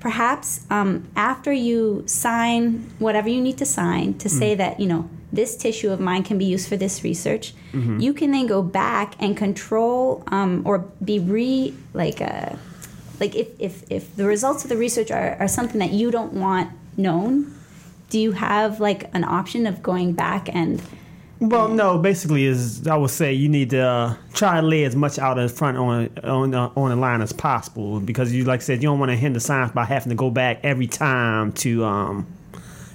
perhaps 0.00 0.66
um, 0.70 1.08
after 1.16 1.52
you 1.52 2.02
sign 2.06 2.90
whatever 2.98 3.28
you 3.28 3.40
need 3.40 3.58
to 3.58 3.66
sign 3.66 4.14
to 4.18 4.28
say 4.28 4.54
that 4.54 4.78
you 4.78 4.86
know 4.86 5.08
this 5.32 5.56
tissue 5.56 5.90
of 5.90 6.00
mine 6.00 6.22
can 6.22 6.38
be 6.38 6.44
used 6.44 6.68
for 6.68 6.76
this 6.76 7.02
research 7.02 7.54
mm-hmm. 7.72 7.98
you 7.98 8.12
can 8.14 8.30
then 8.30 8.46
go 8.46 8.62
back 8.62 9.14
and 9.18 9.36
control 9.36 10.22
um, 10.28 10.62
or 10.64 10.78
be 11.04 11.18
re 11.18 11.74
like 11.94 12.20
uh, 12.20 12.54
like 13.20 13.34
if, 13.34 13.48
if 13.58 13.84
if 13.90 14.14
the 14.16 14.24
results 14.24 14.64
of 14.64 14.70
the 14.70 14.76
research 14.76 15.10
are, 15.10 15.36
are 15.40 15.48
something 15.48 15.78
that 15.78 15.90
you 15.90 16.10
don't 16.10 16.32
want 16.32 16.70
known 16.96 17.54
do 18.10 18.20
you 18.20 18.32
have 18.32 18.80
like 18.80 19.10
an 19.14 19.24
option 19.24 19.66
of 19.66 19.82
going 19.82 20.12
back 20.12 20.48
and 20.54 20.80
well, 21.40 21.68
no. 21.68 21.98
Basically, 21.98 22.44
is 22.44 22.86
I 22.86 22.96
would 22.96 23.10
say 23.10 23.32
you 23.32 23.48
need 23.48 23.70
to 23.70 23.80
uh, 23.80 24.16
try 24.32 24.60
to 24.60 24.66
lay 24.66 24.84
as 24.84 24.96
much 24.96 25.18
out 25.18 25.38
in 25.38 25.48
front 25.48 25.76
on 25.76 26.10
on 26.24 26.54
uh, 26.54 26.70
on 26.76 26.90
the 26.90 26.96
line 26.96 27.20
as 27.20 27.32
possible 27.32 28.00
because 28.00 28.32
you, 28.32 28.44
like 28.44 28.60
I 28.60 28.62
said, 28.62 28.82
you 28.82 28.88
don't 28.88 28.98
want 28.98 29.10
to 29.10 29.16
hinder 29.16 29.40
science 29.40 29.72
by 29.72 29.84
having 29.84 30.10
to 30.10 30.14
go 30.14 30.30
back 30.30 30.60
every 30.62 30.86
time 30.86 31.52
to 31.52 31.84
um, 31.84 32.26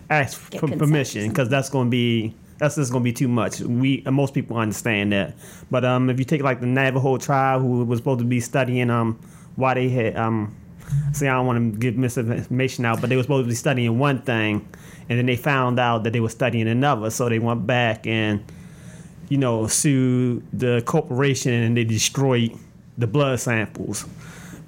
ask 0.10 0.40
for 0.40 0.68
permission 0.68 1.30
because 1.30 1.50
that's 1.50 1.70
going 1.70 1.88
to 1.88 1.92
be 1.92 2.36
that's 2.58 2.76
just 2.76 2.92
going 2.92 3.04
to 3.04 3.06
be 3.06 3.14
too 3.14 3.28
much. 3.28 3.60
We 3.60 4.04
uh, 4.06 4.12
most 4.12 4.34
people 4.34 4.58
understand 4.58 5.12
that, 5.12 5.36
but 5.70 5.86
um, 5.86 6.10
if 6.10 6.20
you 6.20 6.26
take 6.26 6.42
like 6.42 6.60
the 6.60 6.68
Navajo 6.68 7.18
tribe 7.18 7.62
who 7.62 7.84
was 7.86 8.00
supposed 8.00 8.20
to 8.20 8.26
be 8.26 8.40
studying 8.40 8.90
um 8.90 9.20
why 9.56 9.74
they 9.74 9.90
had 9.90 10.16
um 10.16 10.56
see 11.14 11.28
I 11.28 11.36
don't 11.36 11.46
want 11.46 11.74
to 11.74 11.80
give 11.80 11.98
misinformation 11.98 12.86
out, 12.86 13.02
but 13.02 13.10
they 13.10 13.16
were 13.16 13.24
supposed 13.24 13.46
to 13.46 13.50
be 13.50 13.56
studying 13.56 14.00
one 14.00 14.22
thing 14.22 14.68
and 15.12 15.18
then 15.20 15.26
they 15.26 15.36
found 15.36 15.78
out 15.78 16.06
that 16.06 16.14
they 16.14 16.22
were 16.22 16.30
studying 16.30 16.70
another, 16.70 17.10
so 17.10 17.28
they 17.28 17.38
went 17.38 17.68
back 17.68 18.08
and 18.08 18.42
you 19.28 19.38
know 19.38 19.68
sued 19.68 20.42
the 20.54 20.82
corporation 20.86 21.52
and 21.52 21.76
they 21.76 21.84
destroyed 21.84 22.58
the 22.98 23.08
blood 23.08 23.38
samples. 23.38 24.06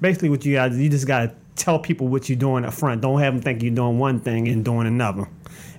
Basically, 0.02 0.28
what 0.28 0.44
you 0.44 0.52
got 0.52 0.72
you 0.72 0.90
just 0.90 1.06
got 1.06 1.20
to 1.20 1.34
tell 1.56 1.78
people 1.78 2.08
what 2.08 2.28
you're 2.28 2.36
doing 2.36 2.66
up 2.66 2.74
front. 2.74 3.00
Don't 3.00 3.20
have 3.20 3.32
them 3.32 3.42
think 3.42 3.62
you're 3.62 3.74
doing 3.74 3.98
one 3.98 4.20
thing 4.20 4.46
and 4.48 4.62
doing 4.62 4.86
another. 4.86 5.26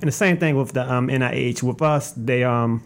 And 0.01 0.07
the 0.07 0.11
same 0.11 0.37
thing 0.37 0.57
with 0.57 0.71
the 0.71 0.91
um, 0.91 1.09
NIH. 1.09 1.61
With 1.61 1.83
us, 1.83 2.13
they 2.13 2.43
um 2.43 2.83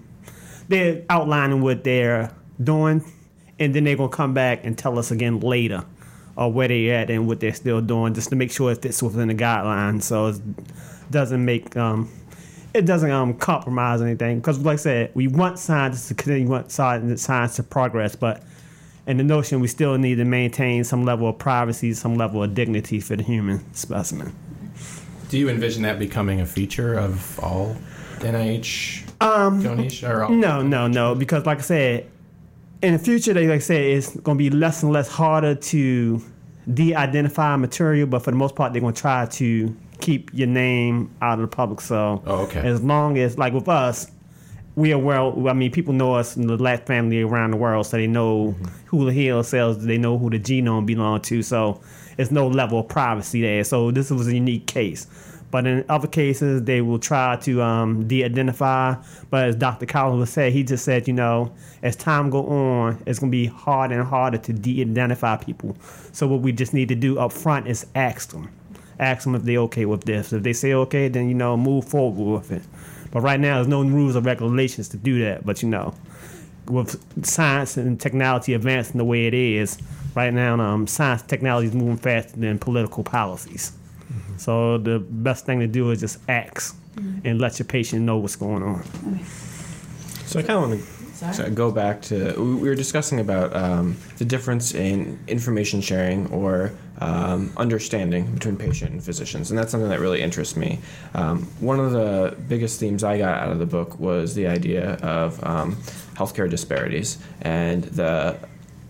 they're 0.68 1.04
outlining 1.10 1.62
what 1.62 1.86
they're 1.86 2.36
doing, 2.62 3.10
and 3.58 3.74
then 3.74 3.86
they're 3.86 3.96
gonna 3.96 4.10
come 4.10 4.34
back 4.34 4.66
and 4.66 4.78
tell 4.78 5.00
us 5.00 5.12
again 5.12 5.40
later 5.40 5.86
or 6.40 6.50
where 6.50 6.70
they're 6.70 6.96
at 6.96 7.10
and 7.10 7.28
what 7.28 7.42
they're 7.42 7.54
still 7.54 7.82
doing, 7.82 8.14
just 8.14 8.30
to 8.30 8.36
make 8.38 8.50
sure 8.50 8.72
it 8.72 8.82
fits 8.82 9.04
within 9.04 9.28
the 9.28 9.36
guidelines. 9.36 10.04
So 10.04 10.28
it 10.28 10.42
doesn't 11.12 11.44
make 11.44 11.76
um, 11.76 12.10
it 12.74 12.86
doesn't 12.86 13.12
um, 13.12 13.34
compromise 13.34 14.02
anything 14.02 14.40
because, 14.40 14.58
like 14.60 14.76
I 14.76 14.78
said, 14.78 15.12
we 15.14 15.28
want 15.28 15.60
science 15.60 16.08
to 16.08 16.14
continue, 16.14 16.46
we 16.46 16.50
want 16.50 16.72
science 16.72 17.56
to 17.58 17.64
progress, 17.64 18.16
but 18.16 18.42
in 19.06 19.18
the 19.18 19.24
notion 19.24 19.60
we 19.60 19.68
still 19.68 19.98
need 19.98 20.16
to 20.16 20.26
maintain 20.26 20.86
some 20.86 21.04
level 21.04 21.28
of 21.28 21.38
privacy, 21.38 21.94
some 21.94 22.16
level 22.16 22.42
of 22.42 22.54
dignity 22.54 23.02
for 23.02 23.18
the 23.18 23.24
human 23.24 23.74
specimen. 23.74 24.34
Do 25.28 25.38
you 25.38 25.50
envision 25.50 25.84
that 25.84 26.00
becoming 26.00 26.40
a 26.40 26.46
feature 26.46 26.94
of 26.94 27.38
all 27.44 27.76
NIH 28.20 29.10
um, 29.20 29.62
donation? 29.62 30.10
Or 30.10 30.24
all 30.24 30.32
no, 30.32 30.62
no, 30.62 30.88
no, 30.88 31.16
because 31.16 31.46
like 31.46 31.58
I 31.58 31.62
said, 31.62 32.10
in 32.82 32.94
the 32.94 33.00
future, 33.00 33.34
they 33.34 33.48
like 33.48 33.58
I 33.58 33.60
said, 33.60 33.82
it's 33.82 34.16
going 34.16 34.38
to 34.38 34.44
be 34.44 34.50
less 34.50 34.84
and 34.84 34.92
less 34.92 35.08
harder 35.10 35.56
to 35.56 36.22
de-identify 36.74 37.56
material, 37.56 38.08
but 38.08 38.20
for 38.20 38.32
the 38.32 38.38
most 38.38 38.56
part, 38.56 38.74
they're 38.74 38.82
going 38.82 38.94
to 38.94 39.02
try 39.02 39.26
to 39.26 39.76
keep 40.00 40.32
your 40.34 40.48
name 40.48 41.14
out 41.22 41.40
of 41.40 41.50
the 41.50 41.56
public. 41.56 41.82
So 41.82 42.22
oh, 42.26 42.44
okay. 42.44 42.62
as 42.62 42.82
long 42.82 43.18
as 43.18 43.38
like 43.38 43.54
with 43.54 43.68
us, 43.68 44.10
we 44.76 44.94
are 44.94 44.98
well. 44.98 45.50
I 45.50 45.54
mean, 45.54 45.72
people 45.72 45.94
know 45.94 46.14
us 46.14 46.38
in 46.38 46.48
the 46.48 46.56
Lack 46.56 46.86
family 46.86 47.22
around 47.22 47.52
the 47.52 47.58
world, 47.58 47.86
so 47.86 47.98
they 47.98 48.08
know 48.08 48.50
mm-hmm. 48.50 48.66
who 48.86 49.12
the 49.12 49.12
HeLa 49.12 49.44
cells. 49.44 49.86
They 49.86 49.98
know 49.98 50.18
who 50.18 50.30
the 50.30 50.40
genome 50.40 50.86
belong 50.86 51.22
to. 51.22 51.42
So 51.44 51.82
there's 52.16 52.32
no 52.32 52.48
level 52.48 52.80
of 52.80 52.88
privacy 52.88 53.42
there. 53.42 53.64
So 53.66 53.92
this 53.92 54.10
was 54.10 54.28
a 54.28 54.34
unique 54.34 54.68
case. 54.68 55.08
But 55.52 55.66
in 55.66 55.84
other 55.90 56.08
cases, 56.08 56.64
they 56.64 56.82
will 56.82 57.00
try 57.00 57.36
to 57.38 57.62
um, 57.62 58.08
de-identify. 58.08 58.96
But 59.30 59.46
as 59.46 59.56
Dr. 59.56 59.86
Collins 59.86 60.30
said, 60.30 60.54
he 60.54 60.64
just 60.64 60.86
said, 60.86 61.08
you 61.08 61.14
know, 61.14 61.52
as 61.82 61.96
time 61.96 62.30
go 62.30 62.46
on, 62.46 63.02
it's 63.08 63.20
going 63.20 63.32
to 63.32 63.36
be 63.36 63.48
harder 63.48 64.00
and 64.00 64.08
harder 64.08 64.38
to 64.38 64.54
de-identify 64.54 65.38
people. 65.38 65.76
So 66.12 66.28
what 66.28 66.42
we 66.42 66.52
just 66.52 66.74
need 66.74 66.90
to 66.90 66.96
do 66.96 67.18
up 67.18 67.32
front 67.32 67.68
is 67.68 67.86
ask 67.96 68.32
them 68.32 68.50
ask 69.00 69.24
them 69.24 69.34
if 69.34 69.44
they're 69.44 69.60
okay 69.60 69.86
with 69.86 70.04
this. 70.04 70.34
If 70.34 70.44
they 70.44 70.54
say 70.54 70.74
okay, 70.74 71.08
then 71.08 71.30
you 71.30 71.36
know 71.36 71.58
move 71.58 71.86
forward 71.86 72.42
with 72.42 72.52
it. 72.52 72.64
But 73.12 73.22
right 73.22 73.40
now, 73.40 73.56
there's 73.56 73.68
no 73.68 73.82
rules 73.82 74.16
or 74.16 74.22
regulations 74.22 74.90
to 74.90 74.98
do 74.98 75.20
that. 75.24 75.46
But 75.46 75.64
you 75.64 75.70
know, 75.70 75.94
with 76.68 77.26
science 77.26 77.78
and 77.78 78.00
technology 78.00 78.54
advancing 78.54 78.98
the 78.98 79.06
way 79.06 79.26
it 79.26 79.34
is 79.34 79.78
right 80.16 80.34
now, 80.34 80.60
um, 80.60 80.86
science 80.86 81.22
technology 81.24 81.68
is 81.68 81.74
moving 81.74 81.98
faster 81.98 82.38
than 82.38 82.60
political 82.60 83.04
policies. 83.04 83.72
So 84.40 84.78
the 84.78 85.00
best 85.00 85.46
thing 85.46 85.60
to 85.60 85.68
do 85.68 85.92
is 85.92 86.00
just 86.00 86.20
ask 86.30 86.76
mm-hmm. 86.96 87.28
and 87.28 87.40
let 87.40 87.60
your 87.60 87.66
patient 87.66 88.04
know 88.04 88.18
what's 88.18 88.36
going 88.36 88.64
on. 88.64 88.84
So 90.26 90.40
I 90.40 90.44
kind 90.44 90.64
of 90.64 90.70
want 90.70 90.82
to 90.82 91.00
so 91.34 91.50
go 91.50 91.70
back 91.70 92.02
to 92.04 92.34
we 92.38 92.70
were 92.70 92.76
discussing 92.76 93.20
about 93.20 93.54
um, 93.54 93.98
the 94.18 94.26
difference 94.26 94.74
in 94.74 95.20
information 95.28 95.82
sharing 95.82 96.32
or 96.32 96.72
um, 97.00 97.52
understanding 97.58 98.34
between 98.34 98.56
patient 98.56 98.92
and 98.92 99.04
physicians, 99.04 99.52
and 99.52 99.58
that's 99.58 99.72
something 99.72 99.90
that 99.90 100.00
really 100.00 100.22
interests 100.22 100.56
me. 100.56 100.80
Um, 101.14 101.44
one 101.60 101.80
of 101.80 101.92
the 101.92 102.38
biggest 102.48 102.80
themes 102.80 103.04
I 103.04 103.18
got 103.18 103.38
out 103.38 103.52
of 103.52 103.60
the 103.60 103.66
book 103.66 104.00
was 104.00 104.34
the 104.34 104.48
idea 104.48 104.94
of 104.96 105.44
um, 105.46 105.76
healthcare 106.14 106.50
disparities 106.50 107.18
and 107.42 107.84
the 107.84 108.38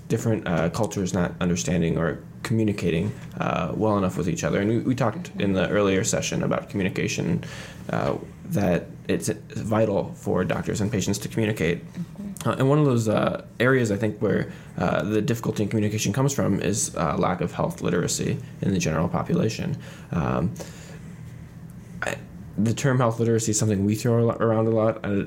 different 0.07 0.47
uh, 0.47 0.69
cultures 0.69 1.13
not 1.13 1.33
understanding 1.39 1.97
or 1.97 2.19
communicating 2.43 3.11
uh, 3.39 3.71
well 3.75 3.97
enough 3.97 4.17
with 4.17 4.29
each 4.29 4.43
other. 4.43 4.59
And 4.59 4.69
we, 4.69 4.79
we, 4.79 4.95
talked 4.95 5.31
in 5.39 5.53
the 5.53 5.67
earlier 5.69 6.03
session 6.03 6.43
about 6.43 6.69
communication, 6.69 7.43
uh, 7.89 8.17
that 8.45 8.87
it's 9.07 9.29
vital 9.29 10.13
for 10.15 10.43
doctors 10.43 10.81
and 10.81 10.91
patients 10.91 11.17
to 11.19 11.27
communicate. 11.27 11.85
Mm-hmm. 11.85 12.49
Uh, 12.49 12.53
and 12.53 12.69
one 12.69 12.79
of 12.79 12.85
those 12.85 13.09
uh, 13.09 13.45
areas 13.59 13.91
I 13.91 13.97
think 13.97 14.19
where 14.19 14.51
uh, 14.77 15.03
the 15.03 15.21
difficulty 15.21 15.63
in 15.63 15.69
communication 15.69 16.13
comes 16.13 16.33
from 16.33 16.61
is 16.61 16.95
uh, 16.95 17.17
lack 17.17 17.41
of 17.41 17.51
health 17.51 17.81
literacy 17.81 18.39
in 18.61 18.71
the 18.71 18.79
general 18.79 19.09
population. 19.09 19.77
Um, 20.11 20.53
I, 22.01 22.15
the 22.57 22.73
term 22.73 22.97
health 22.97 23.19
literacy 23.19 23.51
is 23.51 23.59
something 23.59 23.85
we 23.85 23.95
throw 23.95 24.29
around 24.29 24.67
a 24.67 24.71
lot. 24.71 25.03
Uh, 25.03 25.23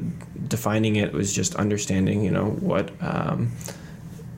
defining 0.49 0.97
it 0.97 1.13
was 1.13 1.33
just 1.33 1.55
understanding, 1.57 2.25
you 2.25 2.31
know, 2.31 2.51
what 2.51 2.91
um, 3.01 3.53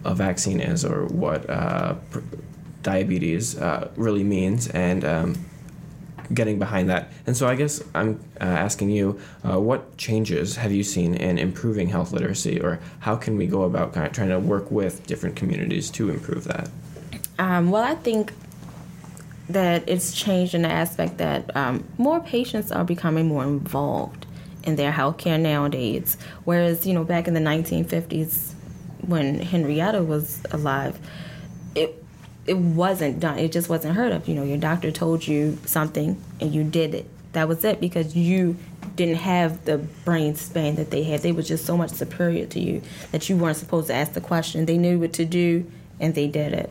a 0.04 0.14
vaccine 0.14 0.60
is 0.60 0.84
or 0.84 1.06
what 1.06 1.48
uh, 1.48 1.94
pr- 2.10 2.20
diabetes 2.84 3.58
uh, 3.58 3.90
really 3.96 4.22
means, 4.22 4.68
and 4.68 5.04
um, 5.04 5.44
getting 6.32 6.58
behind 6.60 6.88
that. 6.88 7.10
And 7.26 7.36
so 7.36 7.48
I 7.48 7.56
guess 7.56 7.82
I'm 7.94 8.20
uh, 8.40 8.44
asking 8.44 8.90
you, 8.90 9.18
uh, 9.42 9.58
what 9.58 9.96
changes 9.96 10.56
have 10.56 10.70
you 10.70 10.84
seen 10.84 11.14
in 11.14 11.38
improving 11.38 11.88
health 11.88 12.12
literacy, 12.12 12.60
or 12.60 12.78
how 13.00 13.16
can 13.16 13.36
we 13.36 13.48
go 13.48 13.62
about 13.64 13.92
kind 13.92 14.06
of 14.06 14.12
trying 14.12 14.28
to 14.28 14.38
work 14.38 14.70
with 14.70 15.04
different 15.06 15.34
communities 15.34 15.90
to 15.90 16.10
improve 16.10 16.44
that? 16.44 16.70
Um, 17.38 17.72
well, 17.72 17.82
I 17.82 17.96
think 17.96 18.32
that 19.48 19.82
it's 19.88 20.14
changed 20.14 20.54
in 20.54 20.62
the 20.62 20.70
aspect 20.70 21.18
that 21.18 21.54
um, 21.56 21.84
more 21.98 22.20
patients 22.20 22.70
are 22.70 22.84
becoming 22.84 23.26
more 23.26 23.42
involved 23.42 24.26
in 24.62 24.76
their 24.76 24.92
healthcare 24.92 25.38
nowadays. 25.38 26.16
Whereas, 26.44 26.86
you 26.86 26.94
know, 26.94 27.04
back 27.04 27.28
in 27.28 27.34
the 27.34 27.40
1950s, 27.40 28.52
when 29.06 29.38
Henrietta 29.40 30.02
was 30.02 30.40
alive, 30.52 30.98
it 31.74 32.03
it 32.46 32.58
wasn't 32.58 33.20
done. 33.20 33.38
It 33.38 33.52
just 33.52 33.68
wasn't 33.68 33.94
heard 33.94 34.12
of. 34.12 34.28
You 34.28 34.34
know, 34.34 34.44
your 34.44 34.58
doctor 34.58 34.90
told 34.90 35.26
you 35.26 35.58
something 35.64 36.20
and 36.40 36.54
you 36.54 36.64
did 36.64 36.94
it. 36.94 37.06
That 37.32 37.48
was 37.48 37.64
it 37.64 37.80
because 37.80 38.14
you 38.14 38.56
didn't 38.96 39.16
have 39.16 39.64
the 39.64 39.78
brain 39.78 40.36
span 40.36 40.76
that 40.76 40.90
they 40.90 41.02
had. 41.02 41.20
They 41.20 41.32
were 41.32 41.42
just 41.42 41.66
so 41.66 41.76
much 41.76 41.90
superior 41.90 42.46
to 42.46 42.60
you 42.60 42.82
that 43.12 43.28
you 43.28 43.36
weren't 43.36 43.56
supposed 43.56 43.88
to 43.88 43.94
ask 43.94 44.12
the 44.12 44.20
question. 44.20 44.66
They 44.66 44.78
knew 44.78 45.00
what 45.00 45.12
to 45.14 45.24
do 45.24 45.70
and 45.98 46.14
they 46.14 46.28
did 46.28 46.52
it. 46.52 46.70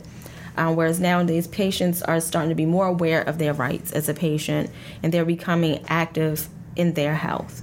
Um, 0.56 0.76
whereas 0.76 1.00
nowadays, 1.00 1.48
patients 1.48 2.00
are 2.02 2.20
starting 2.20 2.48
to 2.48 2.54
be 2.54 2.66
more 2.66 2.86
aware 2.86 3.22
of 3.22 3.38
their 3.38 3.52
rights 3.52 3.92
as 3.92 4.08
a 4.08 4.14
patient 4.14 4.70
and 5.02 5.12
they're 5.12 5.24
becoming 5.24 5.84
active 5.88 6.48
in 6.76 6.94
their 6.94 7.14
health. 7.14 7.62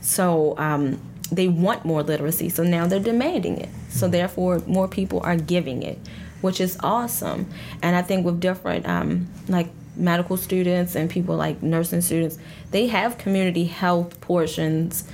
So 0.00 0.58
um, 0.58 1.00
they 1.30 1.48
want 1.48 1.84
more 1.84 2.02
literacy. 2.02 2.48
So 2.48 2.64
now 2.64 2.86
they're 2.86 3.00
demanding 3.00 3.58
it. 3.58 3.68
So 3.88 4.08
therefore, 4.08 4.60
more 4.66 4.88
people 4.88 5.20
are 5.20 5.36
giving 5.36 5.82
it, 5.82 5.98
which 6.42 6.60
is 6.60 6.76
awesome. 6.82 7.48
And 7.82 7.96
I 7.96 8.02
think 8.02 8.26
with 8.26 8.40
different, 8.40 8.86
um, 8.86 9.28
like 9.48 9.68
medical 9.96 10.36
students 10.36 10.94
and 10.94 11.08
people 11.08 11.36
like 11.36 11.62
nursing 11.62 12.00
students, 12.00 12.38
they 12.70 12.86
have 12.88 13.18
community 13.18 13.64
health 13.64 14.20
portions 14.20 15.04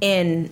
in 0.00 0.50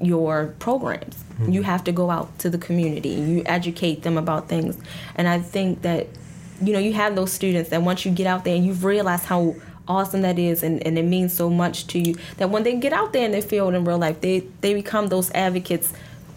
your 0.00 0.54
programs. 0.58 1.24
You 1.46 1.62
have 1.62 1.84
to 1.84 1.92
go 1.92 2.10
out 2.10 2.36
to 2.40 2.50
the 2.50 2.58
community. 2.58 3.10
You 3.10 3.42
educate 3.46 4.02
them 4.02 4.18
about 4.18 4.48
things. 4.48 4.76
And 5.14 5.28
I 5.28 5.38
think 5.38 5.82
that, 5.82 6.08
you 6.60 6.72
know, 6.72 6.80
you 6.80 6.92
have 6.94 7.14
those 7.14 7.32
students 7.32 7.70
that 7.70 7.82
once 7.82 8.04
you 8.04 8.10
get 8.10 8.26
out 8.26 8.44
there 8.44 8.56
and 8.56 8.66
you've 8.66 8.82
realized 8.84 9.24
how 9.24 9.54
awesome 9.86 10.22
that 10.22 10.38
is 10.38 10.62
and, 10.62 10.84
and 10.86 10.98
it 10.98 11.04
means 11.04 11.32
so 11.32 11.48
much 11.48 11.86
to 11.88 11.98
you 11.98 12.14
that 12.36 12.50
when 12.50 12.62
they 12.62 12.76
get 12.76 12.92
out 12.92 13.12
there 13.12 13.24
in 13.24 13.30
the 13.32 13.40
field 13.40 13.74
in 13.74 13.84
real 13.84 13.98
life, 13.98 14.20
they, 14.20 14.40
they 14.60 14.74
become 14.74 15.06
those 15.06 15.30
advocates 15.30 15.92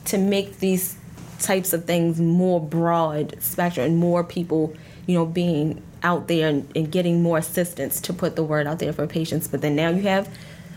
to 0.06 0.18
make 0.18 0.60
these 0.60 0.98
types 1.42 1.74
of 1.74 1.86
things 1.86 2.20
more 2.20 2.60
broad 2.60 3.36
spectrum 3.42 3.86
and 3.86 3.98
more 3.98 4.24
people, 4.24 4.74
you 5.08 5.16
know, 5.16 5.26
being 5.26 5.82
out 6.04 6.28
there 6.28 6.50
and, 6.50 6.68
and 6.76 6.92
getting 6.92 7.22
more 7.22 7.38
assistance 7.38 8.02
to 8.02 8.14
put 8.14 8.36
the 8.36 8.44
word 8.44 8.68
out 8.68 8.80
there 8.80 8.94
for 8.94 9.08
patients. 9.08 9.48
But 9.48 9.62
then 9.62 9.76
now 9.76 9.90
you 9.90 10.04
have 10.04 10.34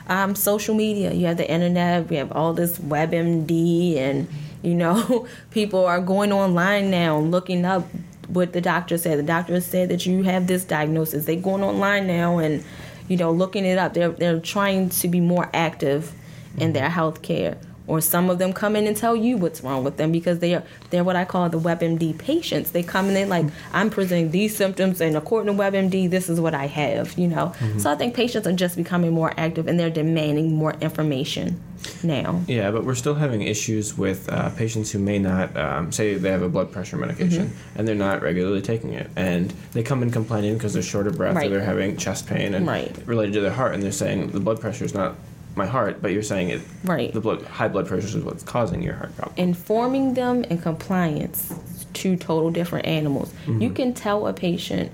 um, 0.08 0.34
social 0.34 0.74
media, 0.74 1.12
you 1.12 1.26
have 1.26 1.36
the 1.36 1.50
internet, 1.50 2.08
we 2.10 2.16
have 2.16 2.32
all 2.32 2.52
this 2.52 2.78
WebMD, 2.78 3.96
and 3.96 4.28
you 4.62 4.74
know, 4.74 5.26
people 5.50 5.84
are 5.84 6.00
going 6.00 6.32
online 6.32 6.90
now 6.90 7.18
looking 7.18 7.64
up 7.64 7.86
what 8.28 8.52
the 8.52 8.60
doctor 8.60 8.98
said. 8.98 9.18
The 9.18 9.22
doctor 9.22 9.60
said 9.60 9.88
that 9.90 10.06
you 10.06 10.22
have 10.22 10.46
this 10.46 10.64
diagnosis. 10.64 11.26
They're 11.26 11.36
going 11.36 11.62
online 11.62 12.06
now 12.06 12.38
and 12.38 12.64
you 13.08 13.16
know 13.16 13.30
looking 13.30 13.64
it 13.64 13.78
up. 13.78 13.94
They're 13.94 14.10
they're 14.10 14.40
trying 14.40 14.90
to 14.90 15.08
be 15.08 15.20
more 15.20 15.50
active 15.52 16.12
in 16.58 16.72
their 16.72 16.88
health 16.88 17.22
care. 17.22 17.58
Or 17.86 18.00
some 18.00 18.30
of 18.30 18.38
them 18.38 18.54
come 18.54 18.76
in 18.76 18.86
and 18.86 18.96
tell 18.96 19.14
you 19.14 19.36
what's 19.36 19.60
wrong 19.62 19.84
with 19.84 19.98
them 19.98 20.10
because 20.10 20.38
they 20.38 20.54
are 20.54 20.62
they're 20.88 21.04
what 21.04 21.16
I 21.16 21.26
call 21.26 21.50
the 21.50 21.58
WebMD 21.60 22.16
patients. 22.18 22.70
They 22.70 22.82
come 22.82 23.10
in 23.10 23.16
and 23.16 23.28
like 23.28 23.44
I'm 23.74 23.90
presenting 23.90 24.30
these 24.30 24.56
symptoms 24.56 25.02
and 25.02 25.16
according 25.16 25.54
to 25.54 25.62
WebMD 25.62 26.08
this 26.08 26.30
is 26.30 26.40
what 26.40 26.54
I 26.54 26.66
have. 26.66 27.18
You 27.18 27.28
know, 27.28 27.52
so 27.76 27.90
I 27.90 27.94
think 27.94 28.14
patients 28.14 28.46
are 28.46 28.52
just 28.52 28.76
becoming 28.76 29.12
more 29.12 29.34
active 29.36 29.66
and 29.66 29.78
they're 29.78 29.90
demanding 29.90 30.54
more 30.54 30.72
information 30.80 31.60
now. 32.02 32.40
Yeah, 32.48 32.70
but 32.70 32.84
we're 32.84 32.94
still 32.94 33.14
having 33.14 33.42
issues 33.42 33.98
with 33.98 34.30
uh, 34.32 34.48
patients 34.56 34.90
who 34.90 34.98
may 34.98 35.18
not, 35.18 35.54
um, 35.54 35.92
say 35.92 36.14
they 36.14 36.30
have 36.30 36.40
a 36.40 36.48
blood 36.48 36.72
pressure 36.72 36.96
medication 36.96 37.48
Mm-hmm. 37.48 37.78
and 37.78 37.86
they're 37.86 37.94
not 37.94 38.22
regularly 38.22 38.62
taking 38.62 38.94
it. 38.94 39.10
And 39.16 39.52
they 39.72 39.82
come 39.82 40.02
in 40.02 40.10
complaining 40.10 40.54
because 40.54 40.72
they're 40.72 40.82
short 40.82 41.06
of 41.06 41.16
breath 41.18 41.36
Right. 41.36 41.46
or 41.46 41.50
they're 41.50 41.60
having 41.64 41.98
chest 41.98 42.26
pain 42.26 42.54
and 42.54 42.66
Right. 42.66 42.96
related 43.06 43.34
to 43.34 43.40
their 43.42 43.50
heart. 43.50 43.74
And 43.74 43.82
they're 43.82 43.92
saying 43.92 44.28
the 44.30 44.40
blood 44.40 44.58
pressure 44.60 44.86
is 44.86 44.94
not 44.94 45.16
my 45.56 45.66
heart, 45.66 46.02
but 46.02 46.12
you're 46.12 46.22
saying 46.22 46.48
it, 46.50 46.60
Right. 46.84 47.12
the 47.12 47.20
blood, 47.20 47.42
high 47.42 47.68
blood 47.68 47.86
pressure 47.86 48.06
is 48.06 48.24
what's 48.24 48.42
causing 48.42 48.82
your 48.82 48.94
heart 48.94 49.16
problem. 49.16 49.34
informing 49.36 50.14
them 50.14 50.44
and 50.50 50.60
compliance 50.62 51.54
two 51.92 52.16
total 52.16 52.50
different 52.50 52.86
animals. 52.86 53.32
Mm-hmm. 53.46 53.62
You 53.62 53.70
can 53.70 53.94
tell 53.94 54.26
a 54.26 54.32
patient 54.32 54.90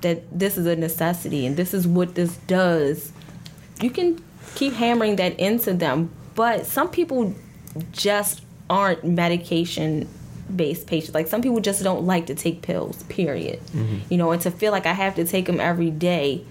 that 0.00 0.22
this 0.36 0.56
is 0.56 0.64
a 0.66 0.74
necessity 0.76 1.44
and 1.46 1.56
this 1.56 1.74
is 1.74 1.86
what 1.86 2.14
this 2.14 2.36
does. 2.46 3.12
You 3.82 3.90
can 3.90 4.22
keep 4.54 4.72
hammering 4.72 5.16
that 5.16 5.38
into 5.38 5.74
them, 5.74 6.10
but 6.34 6.64
some 6.66 6.88
people 6.88 7.34
just 7.92 8.42
aren't 8.70 9.04
medication 9.04 10.08
based 10.54 10.86
patients. 10.86 11.14
Like 11.14 11.28
some 11.28 11.42
people 11.42 11.60
just 11.60 11.82
don't 11.82 12.06
like 12.06 12.26
to 12.26 12.34
take 12.34 12.62
pills, 12.62 13.02
period. 13.04 13.60
Mm-hmm. 13.66 13.98
You 14.08 14.16
know, 14.16 14.32
and 14.32 14.40
to 14.42 14.50
feel 14.50 14.72
like 14.72 14.86
I 14.86 14.92
have 14.94 15.14
to 15.16 15.24
take 15.24 15.44
them 15.46 15.60
every 15.60 15.90
day, 15.90 16.44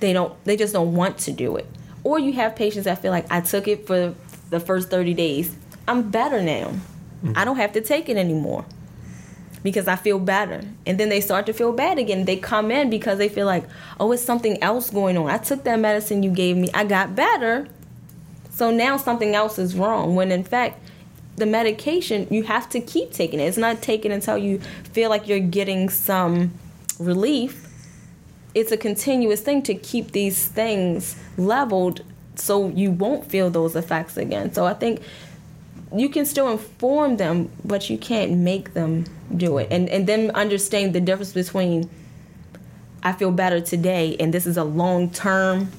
they 0.00 0.12
don't 0.12 0.32
they 0.44 0.56
just 0.56 0.72
don't 0.72 0.94
want 0.94 1.18
to 1.18 1.32
do 1.32 1.56
it. 1.56 1.66
Or 2.06 2.20
you 2.20 2.34
have 2.34 2.54
patients 2.54 2.84
that 2.84 3.02
feel 3.02 3.10
like 3.10 3.26
I 3.32 3.40
took 3.40 3.66
it 3.66 3.84
for 3.84 4.14
the 4.50 4.60
first 4.60 4.90
30 4.90 5.12
days. 5.14 5.56
I'm 5.88 6.08
better 6.08 6.40
now. 6.40 6.68
Mm-hmm. 6.68 7.32
I 7.34 7.44
don't 7.44 7.56
have 7.56 7.72
to 7.72 7.80
take 7.80 8.08
it 8.08 8.16
anymore 8.16 8.64
because 9.64 9.88
I 9.88 9.96
feel 9.96 10.20
better. 10.20 10.62
And 10.86 11.00
then 11.00 11.08
they 11.08 11.20
start 11.20 11.46
to 11.46 11.52
feel 11.52 11.72
bad 11.72 11.98
again. 11.98 12.24
They 12.24 12.36
come 12.36 12.70
in 12.70 12.90
because 12.90 13.18
they 13.18 13.28
feel 13.28 13.46
like, 13.46 13.64
oh, 13.98 14.12
it's 14.12 14.22
something 14.22 14.62
else 14.62 14.88
going 14.88 15.16
on. 15.16 15.28
I 15.28 15.38
took 15.38 15.64
that 15.64 15.80
medicine 15.80 16.22
you 16.22 16.30
gave 16.30 16.56
me, 16.56 16.70
I 16.72 16.84
got 16.84 17.16
better. 17.16 17.66
So 18.50 18.70
now 18.70 18.98
something 18.98 19.34
else 19.34 19.58
is 19.58 19.74
wrong. 19.74 20.14
When 20.14 20.30
in 20.30 20.44
fact, 20.44 20.78
the 21.34 21.44
medication, 21.44 22.28
you 22.30 22.44
have 22.44 22.68
to 22.68 22.80
keep 22.80 23.10
taking 23.10 23.40
it. 23.40 23.46
It's 23.46 23.58
not 23.58 23.82
taken 23.82 24.12
until 24.12 24.38
you 24.38 24.60
feel 24.92 25.10
like 25.10 25.26
you're 25.26 25.40
getting 25.40 25.88
some 25.88 26.52
relief. 27.00 27.66
It's 28.54 28.70
a 28.70 28.76
continuous 28.76 29.40
thing 29.40 29.62
to 29.62 29.74
keep 29.74 30.12
these 30.12 30.46
things 30.46 31.20
leveled 31.36 32.02
so 32.34 32.68
you 32.68 32.90
won't 32.90 33.24
feel 33.30 33.50
those 33.50 33.76
effects 33.76 34.16
again. 34.16 34.52
So 34.52 34.64
I 34.64 34.74
think 34.74 35.02
you 35.94 36.08
can 36.08 36.26
still 36.26 36.50
inform 36.50 37.16
them, 37.16 37.50
but 37.64 37.88
you 37.88 37.98
can't 37.98 38.32
make 38.32 38.74
them 38.74 39.04
do 39.36 39.58
it. 39.58 39.68
And 39.70 39.88
and 39.88 40.06
then 40.06 40.30
understand 40.32 40.94
the 40.94 41.00
difference 41.00 41.32
between 41.32 41.88
I 43.02 43.12
feel 43.12 43.30
better 43.30 43.60
today 43.60 44.16
and 44.18 44.34
this 44.34 44.46
is 44.46 44.56
a 44.56 44.64
long 44.64 45.10
term 45.10 45.70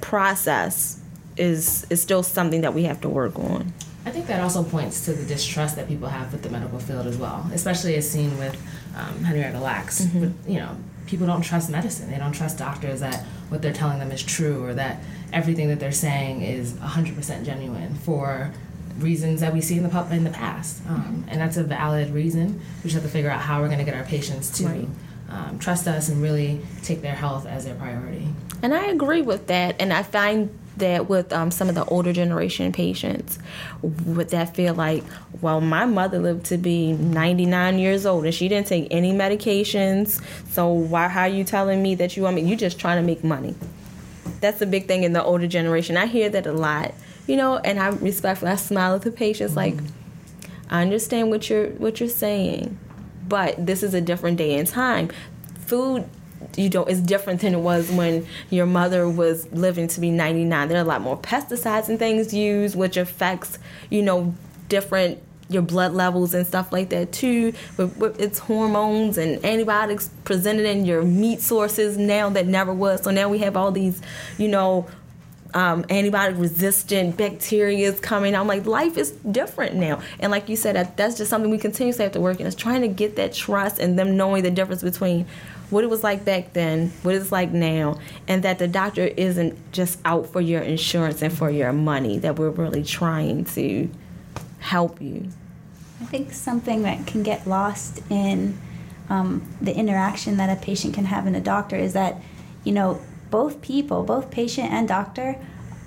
process 0.00 1.00
is 1.36 1.86
is 1.90 2.00
still 2.00 2.22
something 2.22 2.62
that 2.62 2.74
we 2.74 2.84
have 2.84 3.00
to 3.02 3.08
work 3.08 3.38
on. 3.38 3.72
I 4.06 4.10
think 4.10 4.26
that 4.26 4.40
also 4.40 4.62
points 4.62 5.04
to 5.06 5.14
the 5.14 5.24
distrust 5.24 5.76
that 5.76 5.88
people 5.88 6.08
have 6.08 6.30
with 6.30 6.42
the 6.42 6.50
medical 6.50 6.78
field 6.78 7.06
as 7.06 7.16
well, 7.16 7.48
especially 7.52 7.94
as 7.96 8.08
seen 8.08 8.36
with 8.38 8.54
um, 8.96 9.24
Henrietta 9.24 9.58
Lacks. 9.58 10.04
But, 10.04 10.30
you 10.46 10.58
know, 10.58 10.76
people 11.06 11.26
don't 11.26 11.42
trust 11.42 11.70
medicine. 11.70 12.10
They 12.10 12.18
don't 12.18 12.32
trust 12.32 12.58
doctors 12.58 13.00
that 13.00 13.24
what 13.48 13.62
they're 13.62 13.72
telling 13.72 13.98
them 13.98 14.10
is 14.10 14.22
true 14.22 14.64
or 14.64 14.74
that 14.74 15.00
everything 15.32 15.68
that 15.68 15.80
they're 15.80 15.92
saying 15.92 16.42
is 16.42 16.72
100% 16.74 17.44
genuine 17.44 17.94
for 17.94 18.52
reasons 18.98 19.40
that 19.40 19.52
we 19.52 19.60
see 19.60 19.76
in 19.76 19.82
the 19.82 19.88
pub- 19.88 20.12
in 20.12 20.24
the 20.24 20.30
past. 20.30 20.80
Um, 20.88 21.24
and 21.28 21.40
that's 21.40 21.56
a 21.56 21.64
valid 21.64 22.10
reason. 22.14 22.60
We 22.82 22.90
just 22.90 22.94
have 22.94 23.02
to 23.02 23.08
figure 23.08 23.30
out 23.30 23.40
how 23.40 23.60
we're 23.60 23.66
going 23.68 23.80
to 23.80 23.84
get 23.84 23.94
our 23.94 24.04
patients 24.04 24.50
to 24.58 24.66
Right. 24.66 24.88
um, 25.28 25.58
trust 25.58 25.88
us 25.88 26.08
and 26.08 26.22
really 26.22 26.60
take 26.82 27.02
their 27.02 27.14
health 27.14 27.44
as 27.46 27.64
their 27.64 27.74
priority. 27.74 28.28
And 28.62 28.72
I 28.72 28.86
agree 28.86 29.20
with 29.22 29.48
that. 29.48 29.76
And 29.80 29.92
I 29.92 30.02
find 30.04 30.56
that 30.76 31.08
with 31.08 31.32
um, 31.32 31.50
some 31.50 31.68
of 31.68 31.74
the 31.74 31.84
older 31.86 32.12
generation 32.12 32.72
patients, 32.72 33.38
with 33.82 34.30
that 34.30 34.54
feel 34.54 34.74
like, 34.74 35.04
well, 35.40 35.60
my 35.60 35.86
mother 35.86 36.18
lived 36.18 36.46
to 36.46 36.58
be 36.58 36.92
99 36.92 37.78
years 37.78 38.06
old 38.06 38.24
and 38.24 38.34
she 38.34 38.48
didn't 38.48 38.66
take 38.66 38.88
any 38.90 39.12
medications. 39.12 40.22
So 40.50 40.68
why 40.68 41.08
how 41.08 41.22
are 41.22 41.28
you 41.28 41.44
telling 41.44 41.82
me 41.82 41.94
that 41.96 42.16
you 42.16 42.22
want 42.22 42.36
me? 42.36 42.42
You 42.42 42.56
just 42.56 42.78
trying 42.78 43.00
to 43.00 43.06
make 43.06 43.22
money. 43.22 43.54
That's 44.40 44.60
a 44.60 44.66
big 44.66 44.86
thing 44.86 45.04
in 45.04 45.12
the 45.12 45.22
older 45.22 45.46
generation. 45.46 45.96
I 45.96 46.06
hear 46.06 46.28
that 46.30 46.46
a 46.46 46.52
lot, 46.52 46.94
you 47.26 47.36
know. 47.36 47.58
And 47.58 47.78
I 47.78 47.88
respectfully, 47.88 48.50
I 48.50 48.56
smile 48.56 48.94
at 48.94 49.02
the 49.02 49.10
patients 49.10 49.56
like, 49.56 49.76
I 50.70 50.82
understand 50.82 51.30
what 51.30 51.48
you're 51.48 51.70
what 51.70 52.00
you're 52.00 52.08
saying, 52.08 52.78
but 53.28 53.64
this 53.64 53.82
is 53.82 53.94
a 53.94 54.00
different 54.00 54.38
day 54.38 54.58
and 54.58 54.66
time. 54.66 55.10
Food 55.66 56.08
you 56.56 56.68
know 56.70 56.84
it's 56.84 57.00
different 57.00 57.40
than 57.40 57.54
it 57.54 57.60
was 57.60 57.90
when 57.90 58.26
your 58.50 58.66
mother 58.66 59.08
was 59.08 59.50
living 59.52 59.88
to 59.88 60.00
be 60.00 60.10
99 60.10 60.68
there 60.68 60.78
are 60.78 60.80
a 60.80 60.84
lot 60.84 61.00
more 61.00 61.18
pesticides 61.18 61.88
and 61.88 61.98
things 61.98 62.32
used 62.32 62.76
which 62.76 62.96
affects 62.96 63.58
you 63.90 64.02
know 64.02 64.34
different 64.68 65.20
your 65.48 65.62
blood 65.62 65.92
levels 65.92 66.32
and 66.32 66.46
stuff 66.46 66.72
like 66.72 66.88
that 66.88 67.12
too 67.12 67.52
but 67.76 68.18
it's 68.18 68.38
hormones 68.38 69.18
and 69.18 69.44
antibiotics 69.44 70.08
presented 70.24 70.64
in 70.64 70.84
your 70.84 71.02
meat 71.02 71.40
sources 71.40 71.98
now 71.98 72.30
that 72.30 72.46
never 72.46 72.72
was 72.72 73.02
so 73.02 73.10
now 73.10 73.28
we 73.28 73.38
have 73.38 73.56
all 73.56 73.70
these 73.70 74.00
you 74.38 74.48
know 74.48 74.86
um, 75.54 75.84
antibiotic 75.84 76.38
resistant 76.38 77.16
bacteria 77.16 77.88
is 77.88 78.00
coming. 78.00 78.34
I'm 78.34 78.48
like, 78.48 78.66
life 78.66 78.98
is 78.98 79.12
different 79.12 79.76
now. 79.76 80.02
And 80.18 80.32
like 80.32 80.48
you 80.48 80.56
said, 80.56 80.74
that, 80.74 80.96
that's 80.96 81.16
just 81.16 81.30
something 81.30 81.50
we 81.50 81.58
continuously 81.58 82.02
have 82.02 82.12
to 82.12 82.20
work 82.20 82.40
in. 82.40 82.46
Is 82.46 82.56
trying 82.56 82.82
to 82.82 82.88
get 82.88 83.16
that 83.16 83.32
trust 83.32 83.78
and 83.78 83.96
them 83.96 84.16
knowing 84.16 84.42
the 84.42 84.50
difference 84.50 84.82
between 84.82 85.26
what 85.70 85.84
it 85.84 85.90
was 85.90 86.04
like 86.04 86.24
back 86.24 86.52
then, 86.52 86.92
what 87.02 87.14
it's 87.14 87.32
like 87.32 87.52
now, 87.52 87.98
and 88.28 88.42
that 88.44 88.58
the 88.58 88.68
doctor 88.68 89.06
isn't 89.16 89.72
just 89.72 89.98
out 90.04 90.26
for 90.28 90.40
your 90.40 90.62
insurance 90.62 91.22
and 91.22 91.36
for 91.36 91.50
your 91.50 91.72
money. 91.72 92.18
That 92.18 92.38
we're 92.38 92.50
really 92.50 92.84
trying 92.84 93.44
to 93.46 93.88
help 94.60 95.00
you. 95.00 95.28
I 96.00 96.04
think 96.06 96.32
something 96.32 96.82
that 96.82 97.06
can 97.06 97.22
get 97.22 97.46
lost 97.46 98.00
in 98.10 98.58
um, 99.08 99.42
the 99.60 99.74
interaction 99.74 100.36
that 100.36 100.56
a 100.56 100.60
patient 100.60 100.94
can 100.94 101.06
have 101.06 101.26
in 101.26 101.34
a 101.34 101.40
doctor 101.40 101.76
is 101.76 101.92
that, 101.92 102.20
you 102.64 102.72
know, 102.72 103.00
both 103.30 103.60
people, 103.60 104.02
both 104.02 104.30
patient 104.30 104.70
and 104.70 104.86
doctor, 104.88 105.36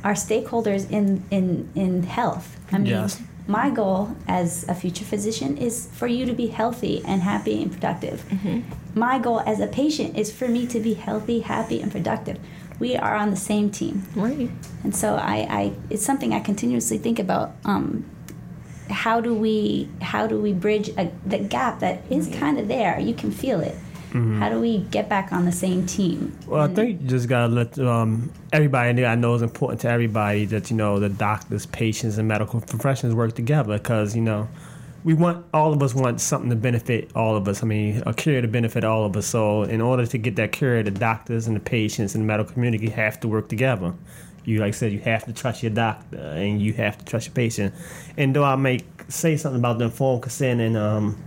are 0.04 0.14
stakeholders 0.14 0.90
in 0.90 1.24
in 1.32 1.70
in 1.76 2.04
health. 2.04 2.60
I 2.72 2.78
mean, 2.78 2.88
Yes. 2.88 3.22
My 3.48 3.70
goal 3.70 4.16
as 4.28 4.68
a 4.68 4.76
future 4.76 5.06
physician 5.06 5.58
is 5.58 5.88
for 5.94 6.08
you 6.08 6.26
to 6.26 6.34
be 6.34 6.48
healthy 6.48 7.02
and 7.06 7.22
happy 7.22 7.62
and 7.62 7.72
productive. 7.72 8.24
My 8.96 9.20
goal 9.20 9.40
as 9.42 9.60
a 9.60 9.68
patient 9.68 10.18
is 10.18 10.32
for 10.32 10.48
me 10.48 10.68
to 10.68 10.80
be 10.80 10.96
healthy, 10.96 11.40
happy, 11.40 11.82
and 11.82 11.92
productive. 11.92 12.40
We 12.80 12.96
are 12.96 13.16
on 13.16 13.32
the 13.32 13.38
same 13.38 13.72
team. 13.72 14.04
Right. 14.16 14.50
And 14.84 14.96
so 14.96 15.16
I, 15.16 15.48
I 15.50 15.74
it's 15.90 16.06
something 16.06 16.34
I 16.34 16.40
continuously 16.40 16.98
think 16.98 17.20
about. 17.20 17.54
Um, 17.66 18.06
how 18.90 19.20
do 19.20 19.34
we 19.34 19.90
how 20.02 20.28
do 20.28 20.40
we 20.40 20.54
bridge 20.54 20.90
a, 20.98 21.12
the 21.26 21.40
gap 21.40 21.80
that 21.80 22.04
is 22.10 22.28
kind 22.28 22.60
of 22.60 22.68
there? 22.68 23.00
You 23.00 23.14
can 23.14 23.32
feel 23.32 23.60
it. 23.62 23.76
How 24.14 24.50
do 24.50 24.60
we 24.60 24.80
get 24.80 25.10
back 25.10 25.32
on 25.32 25.46
the 25.46 25.52
same 25.52 25.86
team? 25.86 26.38
Well, 26.48 26.62
I 26.62 26.74
think 26.74 27.02
you 27.02 27.08
just 27.08 27.28
gotta 27.28 27.54
let 27.54 27.78
um, 27.80 28.32
everybody 28.54 28.94
know. 28.94 29.06
I 29.06 29.16
know 29.16 29.34
it's 29.34 29.44
important 29.44 29.82
to 29.82 29.90
everybody 29.90 30.46
that 30.46 30.72
you 30.72 30.78
know 30.78 31.00
the 31.00 31.10
doctors, 31.10 31.66
patients, 31.66 32.18
and 32.18 32.28
medical 32.28 32.62
professionals 32.62 33.16
work 33.16 33.36
together 33.36 33.78
because 33.78 34.16
you 34.16 34.22
know 34.22 34.48
we 35.04 35.14
want 35.14 35.46
all 35.54 35.74
of 35.74 35.84
us 35.84 35.94
want 35.94 36.22
something 36.22 36.50
to 36.50 36.56
benefit 36.56 37.12
all 37.16 37.36
of 37.36 37.48
us. 37.48 37.64
I 37.64 37.66
mean, 37.66 38.02
a 38.06 38.14
cure 38.14 38.42
to 38.42 38.48
benefit 38.48 38.84
all 38.84 39.06
of 39.06 39.16
us. 39.16 39.28
So, 39.28 39.64
in 39.64 39.82
order 39.82 40.06
to 40.06 40.18
get 40.18 40.36
that 40.38 40.52
cure, 40.52 40.82
the 40.84 40.92
doctors 40.92 41.48
and 41.48 41.56
the 41.56 41.62
patients 41.62 42.16
and 42.16 42.24
the 42.24 42.28
medical 42.28 42.54
community 42.54 42.90
have 42.90 43.20
to 43.22 43.28
work 43.28 43.50
together. 43.50 43.94
You 44.46 44.60
like 44.60 44.70
I 44.70 44.72
said, 44.72 44.94
you 44.94 45.00
have 45.00 45.26
to 45.26 45.34
trust 45.34 45.62
your 45.62 45.72
doctor 45.72 46.18
and 46.18 46.62
you 46.62 46.72
have 46.74 46.98
to 46.98 47.06
trust 47.06 47.28
your 47.28 47.34
patient. 47.34 47.76
And 48.16 48.34
though 48.34 48.46
I 48.46 48.56
may 48.56 48.80
say 49.10 49.36
something 49.36 49.60
about 49.60 49.78
the 49.78 49.86
informed 49.86 50.24
consent 50.24 50.62
and 50.62 50.78
um, 50.78 51.18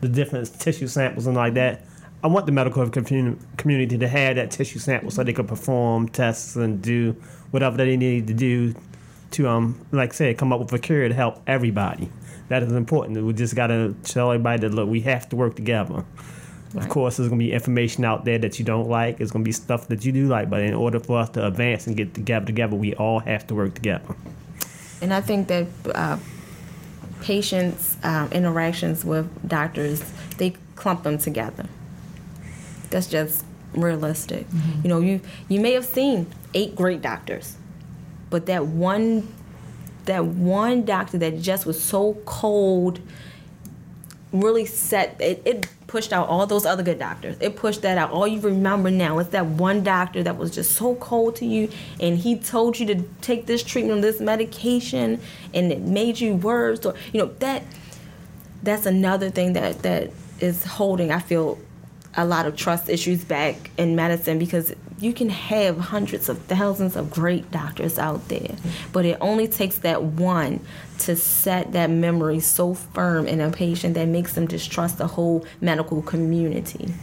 the 0.00 0.08
different 0.08 0.58
tissue 0.60 0.86
samples 0.86 1.26
and 1.26 1.36
like 1.36 1.54
that. 1.54 1.84
I 2.24 2.26
want 2.26 2.46
the 2.46 2.52
medical 2.52 2.88
community 2.88 3.98
to 3.98 4.08
have 4.08 4.36
that 4.36 4.50
tissue 4.50 4.78
sample 4.78 5.10
so 5.10 5.22
they 5.22 5.34
can 5.34 5.46
perform 5.46 6.08
tests 6.08 6.56
and 6.56 6.80
do 6.80 7.12
whatever 7.50 7.76
they 7.76 7.98
need 7.98 8.28
to 8.28 8.32
do 8.32 8.74
to, 9.32 9.46
um, 9.46 9.78
like 9.92 10.12
I 10.12 10.14
said, 10.14 10.38
come 10.38 10.50
up 10.50 10.58
with 10.58 10.72
a 10.72 10.78
cure 10.78 11.06
to 11.06 11.14
help 11.14 11.42
everybody. 11.46 12.08
That 12.48 12.62
is 12.62 12.72
important. 12.72 13.22
We 13.22 13.34
just 13.34 13.54
got 13.54 13.66
to 13.66 13.94
tell 14.04 14.32
everybody 14.32 14.60
that 14.62 14.72
look, 14.74 14.88
we 14.88 15.02
have 15.02 15.28
to 15.28 15.36
work 15.36 15.54
together. 15.54 16.02
Of 16.74 16.88
course, 16.88 17.18
there's 17.18 17.28
going 17.28 17.38
to 17.38 17.44
be 17.44 17.52
information 17.52 18.06
out 18.06 18.24
there 18.24 18.38
that 18.38 18.58
you 18.58 18.64
don't 18.64 18.88
like. 18.88 19.18
There's 19.18 19.30
going 19.30 19.44
to 19.44 19.48
be 19.48 19.52
stuff 19.52 19.88
that 19.88 20.06
you 20.06 20.10
do 20.10 20.26
like, 20.26 20.48
but 20.48 20.62
in 20.62 20.72
order 20.72 21.00
for 21.00 21.18
us 21.18 21.28
to 21.30 21.46
advance 21.46 21.86
and 21.86 21.94
get 21.94 22.14
together, 22.14 22.46
together, 22.46 22.74
we 22.74 22.94
all 22.94 23.20
have 23.20 23.46
to 23.48 23.54
work 23.54 23.74
together. 23.74 24.16
And 25.02 25.12
I 25.12 25.20
think 25.20 25.48
that 25.48 25.66
uh, 25.94 26.16
patients' 27.20 27.98
um, 28.02 28.32
interactions 28.32 29.04
with 29.04 29.28
doctors, 29.46 30.02
they 30.38 30.56
clump 30.74 31.02
them 31.02 31.18
together. 31.18 31.66
That's 32.94 33.08
just 33.08 33.44
realistic. 33.72 34.48
Mm-hmm. 34.48 34.80
You 34.84 34.88
know, 34.88 35.00
you 35.00 35.20
you 35.48 35.58
may 35.58 35.72
have 35.72 35.84
seen 35.84 36.28
eight 36.54 36.76
great 36.76 37.02
doctors, 37.02 37.56
but 38.30 38.46
that 38.46 38.66
one 38.66 39.34
that 40.04 40.24
one 40.24 40.84
doctor 40.84 41.18
that 41.18 41.40
just 41.40 41.66
was 41.66 41.82
so 41.82 42.14
cold 42.24 43.00
really 44.30 44.64
set 44.64 45.20
it, 45.20 45.42
it 45.44 45.68
pushed 45.88 46.12
out 46.12 46.28
all 46.28 46.46
those 46.46 46.64
other 46.64 46.84
good 46.84 47.00
doctors. 47.00 47.36
It 47.40 47.56
pushed 47.56 47.82
that 47.82 47.98
out. 47.98 48.12
All 48.12 48.28
you 48.28 48.38
remember 48.38 48.92
now 48.92 49.18
is 49.18 49.30
that 49.30 49.44
one 49.44 49.82
doctor 49.82 50.22
that 50.22 50.36
was 50.36 50.54
just 50.54 50.70
so 50.76 50.94
cold 50.94 51.34
to 51.36 51.46
you 51.46 51.70
and 51.98 52.16
he 52.16 52.38
told 52.38 52.78
you 52.78 52.86
to 52.94 53.02
take 53.22 53.46
this 53.46 53.64
treatment 53.64 54.02
this 54.02 54.20
medication 54.20 55.20
and 55.52 55.72
it 55.72 55.80
made 55.80 56.20
you 56.20 56.36
worse 56.36 56.86
or 56.86 56.94
you 57.12 57.20
know 57.20 57.32
that 57.40 57.64
that's 58.62 58.86
another 58.86 59.30
thing 59.30 59.54
that 59.54 59.82
that 59.82 60.10
is 60.40 60.64
holding 60.64 61.10
i 61.12 61.18
feel 61.18 61.58
a 62.16 62.24
lot 62.24 62.46
of 62.46 62.56
trust 62.56 62.88
issues 62.88 63.24
back 63.24 63.70
in 63.76 63.96
medicine 63.96 64.38
because 64.38 64.74
you 64.98 65.12
can 65.12 65.28
have 65.28 65.78
hundreds 65.78 66.28
of 66.28 66.38
thousands 66.42 66.96
of 66.96 67.10
great 67.10 67.50
doctors 67.50 67.98
out 67.98 68.28
there, 68.28 68.56
but 68.92 69.04
it 69.04 69.18
only 69.20 69.48
takes 69.48 69.78
that 69.78 70.02
one 70.02 70.60
to 71.00 71.16
set 71.16 71.72
that 71.72 71.90
memory 71.90 72.40
so 72.40 72.74
firm 72.74 73.26
in 73.26 73.40
a 73.40 73.50
patient 73.50 73.94
that 73.94 74.06
makes 74.06 74.34
them 74.34 74.46
distrust 74.46 74.98
the 74.98 75.06
whole 75.06 75.44
medical 75.60 76.00
community. 76.02 76.94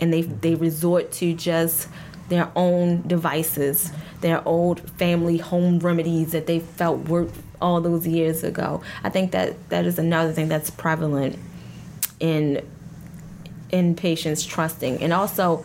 And 0.00 0.12
they, 0.12 0.22
they 0.22 0.54
resort 0.54 1.10
to 1.12 1.34
just 1.34 1.88
their 2.28 2.50
own 2.54 3.06
devices, 3.08 3.90
their 4.20 4.46
old 4.46 4.80
family 4.90 5.38
home 5.38 5.78
remedies 5.78 6.32
that 6.32 6.46
they 6.46 6.60
felt 6.60 7.08
worked 7.08 7.34
all 7.60 7.80
those 7.80 8.06
years 8.06 8.44
ago. 8.44 8.82
I 9.02 9.08
think 9.08 9.32
that 9.32 9.70
that 9.70 9.86
is 9.86 9.98
another 9.98 10.32
thing 10.32 10.48
that's 10.48 10.70
prevalent 10.70 11.38
in 12.20 12.62
in 13.70 13.94
patients 13.94 14.44
trusting. 14.44 15.02
And 15.02 15.12
also 15.12 15.64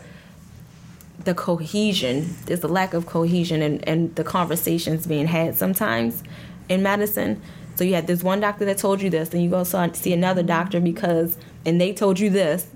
the 1.24 1.34
cohesion 1.34 2.34
there's 2.46 2.62
a 2.64 2.68
lack 2.68 2.92
of 2.92 3.06
cohesion 3.06 3.62
and, 3.62 3.86
and 3.88 4.14
the 4.16 4.24
conversations 4.24 5.06
being 5.06 5.26
had 5.26 5.54
sometimes 5.54 6.22
in 6.68 6.82
medicine. 6.82 7.40
So 7.76 7.84
you 7.84 7.94
had 7.94 8.06
this 8.06 8.22
one 8.22 8.40
doctor 8.40 8.64
that 8.64 8.78
told 8.78 9.02
you 9.02 9.10
this 9.10 9.32
and 9.32 9.42
you 9.42 9.50
go 9.50 9.64
saw, 9.64 9.90
see 9.92 10.12
another 10.12 10.42
doctor 10.42 10.80
because 10.80 11.38
and 11.64 11.80
they 11.80 11.92
told 11.92 12.20
you 12.20 12.30
this. 12.30 12.68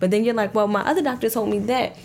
But 0.00 0.10
then 0.10 0.24
you're 0.24 0.34
like 0.34 0.54
well 0.54 0.68
my 0.68 0.82
other 0.82 1.02
doctor 1.02 1.28
told 1.28 1.48
me 1.48 1.58
that 1.60 1.96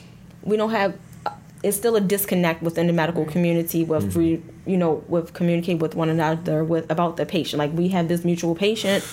we 0.44 0.58
don't 0.58 0.72
have 0.72 0.98
uh, 1.26 1.32
it's 1.64 1.78
still 1.78 1.96
a 1.96 2.02
disconnect 2.02 2.62
within 2.62 2.88
the 2.88 2.94
medical 2.94 3.26
community 3.26 3.84
with 3.84 4.16
we 4.16 4.38
mm-hmm. 4.38 4.70
you 4.70 4.78
know 4.78 5.04
with 5.08 5.34
communicate 5.34 5.80
with 5.80 5.96
one 5.96 6.10
another 6.10 6.64
with 6.64 6.90
about 6.92 7.18
the 7.18 7.26
patient. 7.26 7.60
Like 7.60 7.72
we 7.74 7.90
have 7.90 8.08
this 8.08 8.24
mutual 8.26 8.56
patient 8.56 9.04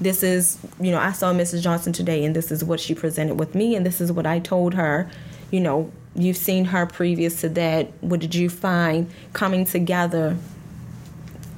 this 0.00 0.22
is 0.22 0.58
you 0.80 0.90
know 0.90 0.98
i 0.98 1.12
saw 1.12 1.32
mrs 1.32 1.60
johnson 1.60 1.92
today 1.92 2.24
and 2.24 2.34
this 2.34 2.50
is 2.50 2.64
what 2.64 2.80
she 2.80 2.94
presented 2.94 3.34
with 3.38 3.54
me 3.54 3.74
and 3.74 3.84
this 3.84 4.00
is 4.00 4.10
what 4.10 4.26
i 4.26 4.38
told 4.38 4.74
her. 4.74 5.10
You 5.50 5.60
know 5.60 5.90
you've 6.14 6.36
seen 6.36 6.66
her 6.66 6.86
previous 6.86 7.40
to 7.40 7.48
that. 7.50 7.92
What 8.00 8.20
did 8.20 8.34
you 8.34 8.50
find 8.50 9.10
coming 9.32 9.64
together 9.64 10.36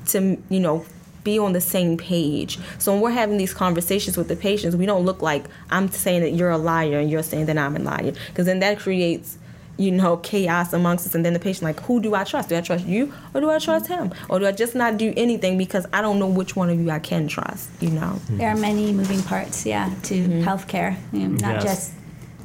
to 0.07 0.39
you 0.49 0.61
know 0.61 0.85
be 1.25 1.39
on 1.39 1.53
the 1.53 1.61
same 1.61 1.97
page? 1.97 2.59
So 2.79 2.93
when 2.93 3.01
we're 3.01 3.11
having 3.11 3.39
these 3.39 3.55
conversations 3.55 4.17
with 4.17 4.29
the 4.29 4.37
patients 4.37 4.77
we 4.77 4.87
don't 4.87 5.05
look 5.05 5.23
like 5.23 5.45
i'm 5.71 5.89
saying 5.91 6.23
that 6.23 6.31
you're 6.31 6.51
a 6.51 6.59
liar 6.59 6.99
and 6.99 7.11
you're 7.11 7.23
saying 7.23 7.47
that 7.47 7.59
i'm 7.59 7.77
a 7.77 7.81
liar. 7.81 8.13
Because 8.29 8.47
then 8.47 8.61
that 8.61 8.79
creates 8.79 9.39
you 9.79 9.91
know 9.91 10.19
chaos 10.19 10.73
amongst 10.75 11.07
us 11.07 11.15
and 11.15 11.25
then 11.25 11.33
the 11.33 11.39
patient 11.39 11.65
like 11.65 11.81
who 11.81 12.01
do 12.01 12.15
i 12.15 12.23
trust 12.25 12.51
do 12.51 12.57
i 12.57 12.61
trust 12.61 12.85
you 12.85 13.13
or 13.33 13.41
do 13.41 13.51
i 13.51 13.59
trust 13.59 13.87
him 13.87 14.13
or 14.29 14.39
do 14.39 14.47
i 14.47 14.53
just 14.53 14.75
not 14.75 14.99
do 14.99 15.15
anything 15.17 15.57
because 15.57 15.87
i 15.95 16.03
don't 16.03 16.19
know 16.19 16.29
which 16.29 16.55
one 16.55 16.69
of 16.69 16.79
you 16.79 16.91
i 16.91 16.99
can 16.99 17.27
trust 17.27 17.71
you 17.81 17.89
know 17.91 18.21
There 18.29 18.49
are 18.51 18.57
many 18.57 18.93
moving 18.93 19.23
parts, 19.23 19.65
yeah, 19.65 19.91
to 20.05 20.15
mm-hmm. 20.15 20.43
healthcare. 20.43 20.97
You 21.13 21.21
know, 21.29 21.37
not 21.47 21.55
Yes. 21.55 21.65
just 21.65 21.93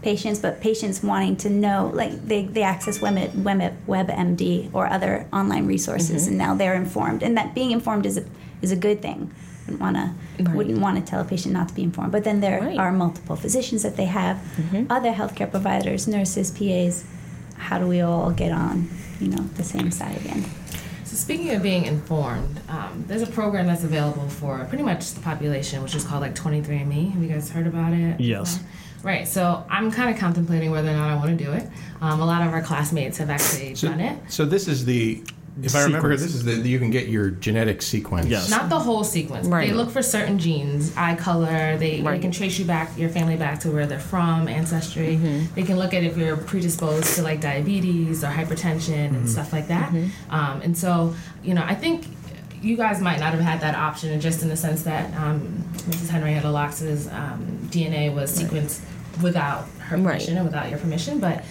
patients, 0.01 0.39
but 0.39 0.61
patients 0.61 1.03
wanting 1.03 1.35
to 1.37 1.49
know, 1.49 1.91
like 1.93 2.13
they, 2.27 2.45
they 2.45 2.63
access 2.63 3.01
Web, 3.01 3.15
Web, 3.43 3.73
WebMD 3.87 4.69
or 4.73 4.87
other 4.87 5.27
online 5.33 5.65
resources, 5.67 6.21
mm-hmm. 6.23 6.29
and 6.29 6.37
now 6.37 6.55
they're 6.55 6.75
informed. 6.75 7.23
And 7.23 7.35
that 7.37 7.53
being 7.53 7.71
informed 7.71 8.05
is 8.05 8.17
a, 8.17 8.23
is 8.61 8.71
a 8.71 8.75
good 8.75 9.01
thing. 9.01 9.31
Wouldn't 9.65 9.81
want 9.81 9.97
to 9.97 10.07
wouldn't 10.55 10.79
want 10.79 10.95
to 10.97 11.03
tell 11.11 11.19
a 11.21 11.25
patient 11.25 11.53
not 11.53 11.67
to 11.69 11.73
be 11.73 11.83
informed. 11.83 12.11
But 12.13 12.23
then 12.23 12.39
there 12.39 12.61
Right. 12.61 12.77
are 12.77 12.91
multiple 12.91 13.35
physicians 13.35 13.81
that 13.83 13.97
they 13.97 14.05
have, 14.05 14.37
mm-hmm. 14.37 14.83
other 14.89 15.11
healthcare 15.11 15.49
providers, 15.51 16.07
nurses, 16.07 16.51
PAs. 16.51 17.03
How 17.57 17.79
do 17.79 17.87
we 17.87 18.01
all 18.01 18.31
get 18.31 18.51
on, 18.51 18.89
you 19.19 19.27
know, 19.29 19.43
the 19.55 19.63
same 19.63 19.91
side 19.91 20.15
again? 20.17 20.43
So 21.03 21.15
speaking 21.15 21.51
of 21.55 21.63
being 21.63 21.85
informed, 21.85 22.59
um, 22.69 23.03
there's 23.07 23.21
a 23.21 23.27
program 23.27 23.67
that's 23.67 23.83
available 23.83 24.27
for 24.29 24.63
pretty 24.65 24.83
much 24.83 25.13
the 25.13 25.21
population, 25.21 25.81
which 25.81 25.95
is 25.95 26.03
called 26.03 26.21
like 26.21 26.35
23andMe. 26.35 27.11
Have 27.11 27.21
you 27.23 27.29
guys 27.29 27.49
heard 27.49 27.67
about 27.67 27.93
it? 27.93 28.19
Yes. 28.19 28.59
Right. 29.03 29.27
So 29.27 29.65
I'm 29.69 29.91
kind 29.91 30.09
of 30.13 30.19
contemplating 30.19 30.71
whether 30.71 30.89
or 30.89 30.93
not 30.93 31.09
I 31.09 31.15
want 31.15 31.37
to 31.37 31.43
do 31.43 31.51
it. 31.53 31.67
Um, 32.01 32.19
a 32.19 32.25
lot 32.25 32.45
of 32.45 32.51
our 32.53 32.61
classmates 32.61 33.17
have 33.19 33.29
actually 33.29 33.75
So, 33.75 33.87
done 33.89 33.99
it. 34.01 34.17
so 34.31 34.45
this 34.45 34.67
is 34.67 34.85
the 34.85 35.23
if 35.63 35.75
I 35.75 35.83
remember, 35.83 36.15
sequence. 36.17 36.21
this 36.21 36.35
is 36.35 36.43
the 36.45 36.69
you 36.69 36.79
can 36.79 36.89
get 36.91 37.07
your 37.07 37.29
genetic 37.31 37.81
sequence. 37.81 38.27
Yes. 38.27 38.49
Not 38.49 38.69
the 38.69 38.79
whole 38.79 39.03
sequence. 39.03 39.47
Right. 39.47 39.67
They 39.69 39.73
look 39.73 39.89
for 39.89 40.01
certain 40.01 40.37
genes, 40.39 40.95
eye 40.95 41.15
color. 41.15 41.77
They, 41.77 42.01
they 42.01 42.19
can 42.19 42.31
trace 42.31 42.59
you 42.59 42.65
back, 42.65 42.97
your 42.97 43.09
family 43.09 43.35
back 43.37 43.59
to 43.61 43.71
where 43.71 43.85
they're 43.87 43.99
from, 43.99 44.47
ancestry. 44.47 45.17
Mm-hmm. 45.17 45.55
They 45.55 45.63
can 45.63 45.77
look 45.77 45.93
at 45.93 46.03
if 46.03 46.17
you're 46.17 46.37
predisposed 46.37 47.15
to 47.15 47.21
like 47.23 47.41
diabetes 47.41 48.23
or 48.23 48.27
hypertension 48.27 48.77
Mm-hmm. 49.07 49.15
and 49.15 49.29
stuff 49.29 49.51
like 49.53 49.67
that. 49.67 49.91
Mm-hmm. 49.91 50.33
Um, 50.33 50.61
and 50.61 50.77
so, 50.77 51.13
you 51.43 51.53
know, 51.53 51.63
I 51.63 51.75
think 51.75 52.05
you 52.61 52.75
guys 52.77 52.99
might 53.01 53.19
not 53.19 53.33
have 53.33 53.41
had 53.41 53.61
that 53.61 53.75
option, 53.75 54.19
just 54.19 54.41
in 54.41 54.49
the 54.49 54.57
sense 54.57 54.83
that 54.83 55.13
um, 55.19 55.41
Mrs. 55.89 56.09
Henrietta 56.09 56.49
Lacks' 56.49 57.07
um, 57.07 57.59
DNA 57.71 58.13
was 58.13 58.31
sequenced 58.37 58.81
without 59.21 59.67
her 59.79 59.97
Right. 59.97 60.03
permission 60.13 60.37
or 60.37 60.43
without 60.43 60.69
your 60.69 60.79
permission, 60.79 61.19
but. 61.19 61.43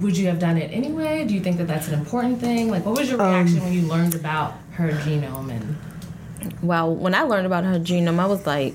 Would 0.00 0.16
you 0.16 0.26
have 0.26 0.38
done 0.38 0.56
it 0.56 0.70
anyway? 0.72 1.24
Do 1.24 1.34
you 1.34 1.40
think 1.40 1.56
that 1.58 1.66
that's 1.68 1.88
an 1.88 1.94
important 1.94 2.40
thing? 2.40 2.70
Like, 2.70 2.84
what 2.84 2.98
was 2.98 3.10
your 3.10 3.20
Um, 3.22 3.28
reaction 3.32 3.62
when 3.62 3.72
you 3.72 3.82
learned 3.82 4.14
about 4.14 4.54
her 4.72 4.90
genome 4.90 5.50
and 5.50 5.76
Well, 6.62 6.94
when 6.94 7.14
I 7.14 7.22
learned 7.22 7.46
about 7.46 7.64
her 7.64 7.78
genome, 7.78 8.18
I 8.18 8.26
was 8.26 8.46
like, 8.46 8.74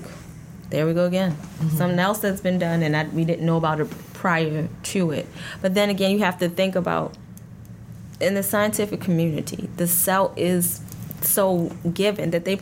there 0.70 0.86
we 0.86 0.94
go 0.94 1.04
again. 1.04 1.36
Something 1.76 1.98
else 1.98 2.18
that's 2.20 2.40
been 2.40 2.58
done, 2.58 2.82
and 2.82 2.96
I, 2.96 3.04
we 3.04 3.24
didn't 3.24 3.44
know 3.44 3.56
about 3.56 3.80
it 3.80 3.88
prior 4.14 4.68
to 4.82 5.10
it. 5.10 5.26
But 5.60 5.74
then 5.74 5.90
again, 5.90 6.12
you 6.12 6.20
have 6.20 6.38
to 6.38 6.48
think 6.48 6.74
about 6.76 7.14
in 8.20 8.34
the 8.34 8.42
scientific 8.42 9.00
community, 9.00 9.68
the 9.76 9.86
cell 9.86 10.32
is 10.36 10.80
so 11.22 11.70
given 11.92 12.30
that 12.30 12.44
they, 12.44 12.60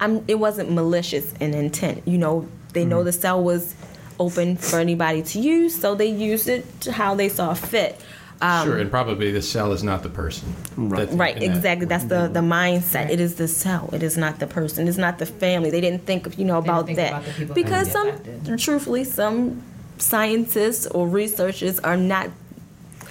I'm, 0.00 0.24
it 0.28 0.38
wasn't 0.38 0.70
malicious 0.70 1.32
in 1.40 1.54
intent. 1.54 2.02
You 2.06 2.18
know, 2.18 2.48
they 2.72 2.84
know 2.84 3.02
the 3.04 3.12
cell 3.12 3.42
was 3.42 3.74
open 4.18 4.56
for 4.56 4.78
anybody 4.78 5.22
to 5.22 5.38
use, 5.38 5.78
so 5.78 5.94
they 5.94 6.06
used 6.06 6.48
it 6.48 6.64
how 6.90 7.14
they 7.14 7.28
saw 7.28 7.54
fit. 7.54 8.00
Um, 8.40 8.66
Sure, 8.66 8.78
and 8.78 8.90
probably 8.90 9.32
the 9.32 9.42
cell 9.42 9.72
is 9.72 9.82
not 9.82 10.02
the 10.02 10.08
person. 10.08 10.54
Right. 10.76 11.08
Right, 11.10 11.42
exactly. 11.42 11.86
That's 11.86 12.04
the 12.04 12.28
the 12.28 12.40
mindset. 12.40 13.10
It 13.10 13.20
is 13.20 13.34
the 13.34 13.48
cell. 13.48 13.90
It 13.92 14.02
is 14.02 14.16
not 14.16 14.38
the 14.38 14.46
person. 14.46 14.86
It's 14.86 14.98
not 14.98 15.18
the 15.18 15.26
family. 15.26 15.70
They 15.70 15.80
didn't 15.80 16.06
think, 16.06 16.38
you 16.38 16.44
know, 16.44 16.58
about 16.58 16.86
think 16.86 16.98
that 16.98 17.12
about 17.12 17.24
the 17.24 17.32
people 17.32 17.54
that 17.54 17.54
because 17.54 17.90
some, 17.90 18.08
affected. 18.08 18.58
truthfully, 18.58 19.04
some 19.04 19.62
scientists 19.98 20.86
or 20.86 21.08
researchers 21.08 21.80
are 21.80 21.96
not. 21.96 22.30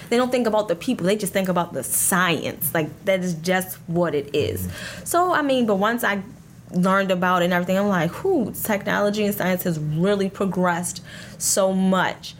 They 0.10 0.16
don't 0.16 0.32
think 0.32 0.48
about 0.48 0.70
the 0.70 0.76
people. 0.76 1.06
They 1.06 1.18
just 1.18 1.34
think 1.34 1.50
about 1.50 1.74
the 1.74 1.84
science. 1.84 2.74
Like 2.74 2.88
that 3.04 3.20
is 3.22 3.34
just 3.34 3.76
what 3.88 4.16
it 4.16 4.34
is. 4.34 4.70
So 5.04 5.34
I 5.34 5.42
mean, 5.42 5.66
but 5.66 5.76
once 5.76 6.06
I 6.06 6.24
learned 6.72 7.12
about 7.12 7.44
and 7.44 7.54
everything, 7.54 7.78
I'm 7.78 7.88
like, 7.88 8.24
whoo, 8.24 8.52
technology 8.52 9.26
and 9.26 9.34
science 9.34 9.64
has 9.64 9.80
really 9.80 10.30
progressed 10.30 11.04
so 11.38 11.74
much. 11.74 12.36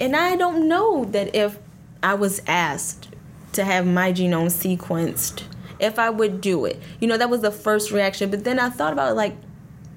And 0.00 0.14
I 0.14 0.36
don't 0.36 0.68
know 0.68 1.04
that 1.06 1.34
if 1.34 1.58
I 2.02 2.14
was 2.14 2.40
asked 2.46 3.08
to 3.52 3.64
have 3.64 3.86
my 3.86 4.12
genome 4.12 4.46
sequenced, 4.46 5.42
if 5.80 5.98
I 5.98 6.10
would 6.10 6.40
do 6.40 6.64
it. 6.64 6.80
You 7.00 7.08
know, 7.08 7.16
that 7.16 7.30
was 7.30 7.40
the 7.40 7.50
first 7.50 7.90
reaction. 7.90 8.30
But 8.30 8.44
then 8.44 8.58
I 8.58 8.70
thought 8.70 8.92
about 8.92 9.10
it 9.10 9.14
like, 9.14 9.36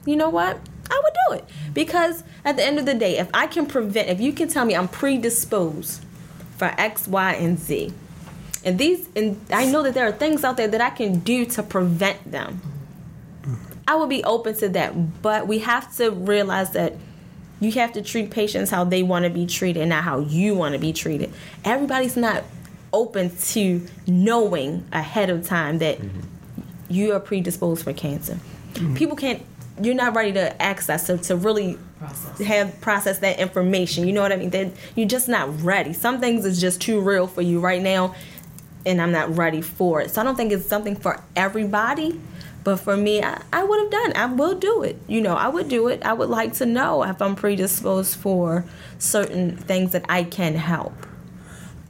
you 0.06 0.16
know 0.16 0.30
what? 0.30 0.60
I 0.90 1.02
would 1.04 1.14
do 1.28 1.34
it. 1.36 1.46
Because 1.74 2.24
at 2.44 2.56
the 2.58 2.64
end 2.64 2.80
of 2.80 2.86
the 2.86 2.94
day, 2.94 3.18
if 3.18 3.30
I 3.34 3.48
can 3.48 3.66
prevent, 3.66 4.10
if 4.10 4.20
you 4.20 4.34
can 4.34 4.48
tell 4.48 4.66
me 4.66 4.76
I'm 4.76 4.88
predisposed 4.88 6.04
for 6.58 6.74
X, 6.78 7.08
Y, 7.08 7.34
and 7.34 7.60
Z, 7.60 7.94
and 8.64 8.78
these, 8.78 9.10
and 9.16 9.40
I 9.52 9.66
know 9.66 9.82
that 9.84 9.94
there 9.94 10.08
are 10.08 10.12
things 10.12 10.44
out 10.44 10.58
there 10.58 10.68
that 10.68 10.82
I 10.82 10.92
can 10.92 11.20
do 11.20 11.46
to 11.46 11.64
prevent 11.64 12.32
them, 12.32 12.62
I 13.88 13.96
would 13.96 14.10
be 14.10 14.24
open 14.24 14.56
to 14.58 14.70
that. 14.70 15.22
But 15.22 15.48
we 15.48 15.60
have 15.60 15.96
to 15.98 16.12
realize 16.12 16.72
that 16.72 16.94
you 17.60 17.72
have 17.74 17.94
to 17.94 18.02
treat 18.02 18.32
patients 18.32 18.70
how 18.70 18.84
they 18.84 19.04
want 19.04 19.24
to 19.24 19.30
be 19.30 19.46
treated, 19.46 19.88
not 19.88 20.04
how 20.04 20.20
you 20.20 20.56
want 20.56 20.74
to 20.74 20.80
be 20.80 20.94
treated. 20.94 21.32
Everybody's 21.64 22.18
not 22.18 22.44
open 22.94 23.36
to 23.38 23.86
knowing 24.08 24.86
ahead 24.92 25.30
of 25.30 25.46
time 25.46 25.78
that 25.78 26.00
mm-hmm. 26.00 26.20
you 26.90 27.14
are 27.14 27.20
predisposed 27.20 27.84
for 27.84 27.94
cancer. 27.94 28.38
Mm-hmm. 28.74 28.96
People 28.96 29.16
can't. 29.16 29.44
You're 29.82 29.96
not 29.96 30.16
ready 30.16 30.34
to 30.34 30.62
access 30.62 31.08
to, 31.08 31.18
to 31.20 31.36
really 31.36 31.78
process? 31.98 32.40
have 32.42 32.82
process 32.82 33.20
that 33.20 33.40
information. 33.40 34.06
You 34.06 34.14
know 34.14 34.22
what 34.22 34.32
I 34.32 34.36
mean? 34.36 34.50
That 34.50 34.72
you're 34.96 35.08
just 35.08 35.30
not 35.30 35.62
ready. 35.62 35.94
Some 35.94 36.20
things 36.20 36.46
is 36.46 36.60
just 36.60 36.82
too 36.82 37.00
real 37.00 37.28
for 37.28 37.42
you 37.42 37.60
right 37.60 37.82
now, 37.82 38.16
and 38.86 39.02
I'm 39.02 39.12
not 39.12 39.36
ready 39.36 39.62
for 39.62 40.02
it. 40.02 40.12
So 40.12 40.22
I 40.22 40.24
don't 40.24 40.36
think 40.36 40.52
it's 40.52 40.68
something 40.68 40.96
for 40.96 41.22
everybody. 41.36 42.20
But 42.64 42.78
for 42.78 42.96
me, 42.96 43.24
I, 43.24 43.42
I 43.52 43.64
would 43.64 43.80
have 43.80 43.92
done. 43.92 44.14
I 44.16 44.26
will 44.28 44.56
do 44.56 44.84
it. 44.84 45.00
You 45.08 45.22
know, 45.22 45.36
I 45.36 45.48
would 45.48 45.68
do 45.68 45.88
it. 45.88 46.04
I 46.04 46.14
would 46.14 46.30
like 46.30 46.54
to 46.54 46.66
know 46.66 47.04
if 47.04 47.22
I'm 47.22 47.36
predisposed 47.36 48.16
for 48.18 48.66
certain 49.00 49.58
things 49.58 49.94
that 49.94 50.06
I 50.10 50.24
can 50.24 50.56
help. 50.56 50.94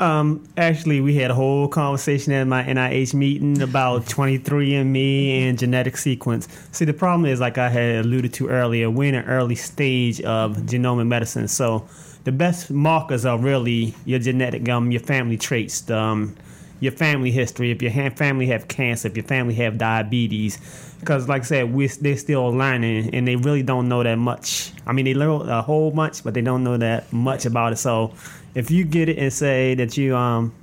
Um, 0.01 0.43
actually, 0.57 0.99
we 0.99 1.15
had 1.15 1.29
a 1.29 1.35
whole 1.35 1.67
conversation 1.67 2.33
at 2.33 2.47
my 2.47 2.63
NIH 2.63 3.13
meeting 3.13 3.61
about 3.61 4.05
23andMe 4.05 5.41
and 5.41 5.59
genetic 5.59 5.95
sequence. 5.95 6.47
See, 6.71 6.85
the 6.85 6.93
problem 6.93 7.25
is, 7.25 7.39
like 7.39 7.59
I 7.59 7.69
had 7.69 8.05
alluded 8.05 8.33
to 8.33 8.47
earlier, 8.47 8.89
we're 8.89 9.09
in 9.09 9.15
an 9.15 9.25
early 9.25 9.53
stage 9.53 10.19
of 10.21 10.57
genomic 10.57 11.07
medicine. 11.07 11.47
So, 11.47 11.87
the 12.23 12.31
best 12.31 12.71
markers 12.71 13.25
are 13.25 13.37
really 13.37 13.93
your 14.05 14.19
genetic, 14.19 14.67
um, 14.69 14.91
your 14.91 15.01
family 15.01 15.37
traits, 15.37 15.89
um, 15.91 16.35
your 16.81 16.91
family 16.91 17.31
history. 17.31 17.71
If 17.71 17.81
your 17.81 17.91
ha- 17.91 18.09
family 18.09 18.47
have 18.47 18.67
cancer, 18.67 19.07
if 19.07 19.15
your 19.15 19.23
family 19.25 19.53
have 19.53 19.77
diabetes, 19.77 20.59
because 20.99 21.29
like 21.29 21.43
I 21.43 21.45
said, 21.45 21.73
we 21.73 21.87
they're 21.87 22.17
still 22.17 22.49
learning 22.49 23.15
and 23.15 23.25
they 23.25 23.37
really 23.37 23.63
don't 23.63 23.87
know 23.87 24.03
that 24.03 24.17
much. 24.17 24.73
I 24.85 24.91
mean, 24.91 25.05
they 25.05 25.13
learn 25.13 25.47
a 25.47 25.61
whole 25.61 25.91
much, 25.91 26.23
but 26.23 26.33
they 26.33 26.41
don't 26.41 26.63
know 26.65 26.77
that 26.77 27.13
much 27.13 27.45
about 27.45 27.71
it. 27.71 27.77
So, 27.77 28.13
if 28.55 28.69
you 28.69 28.83
get 28.83 29.07
it 29.07 29.17
and 29.17 29.31
say 29.31 29.75
that 29.75 29.95
you 29.95 30.17
um 30.17 30.53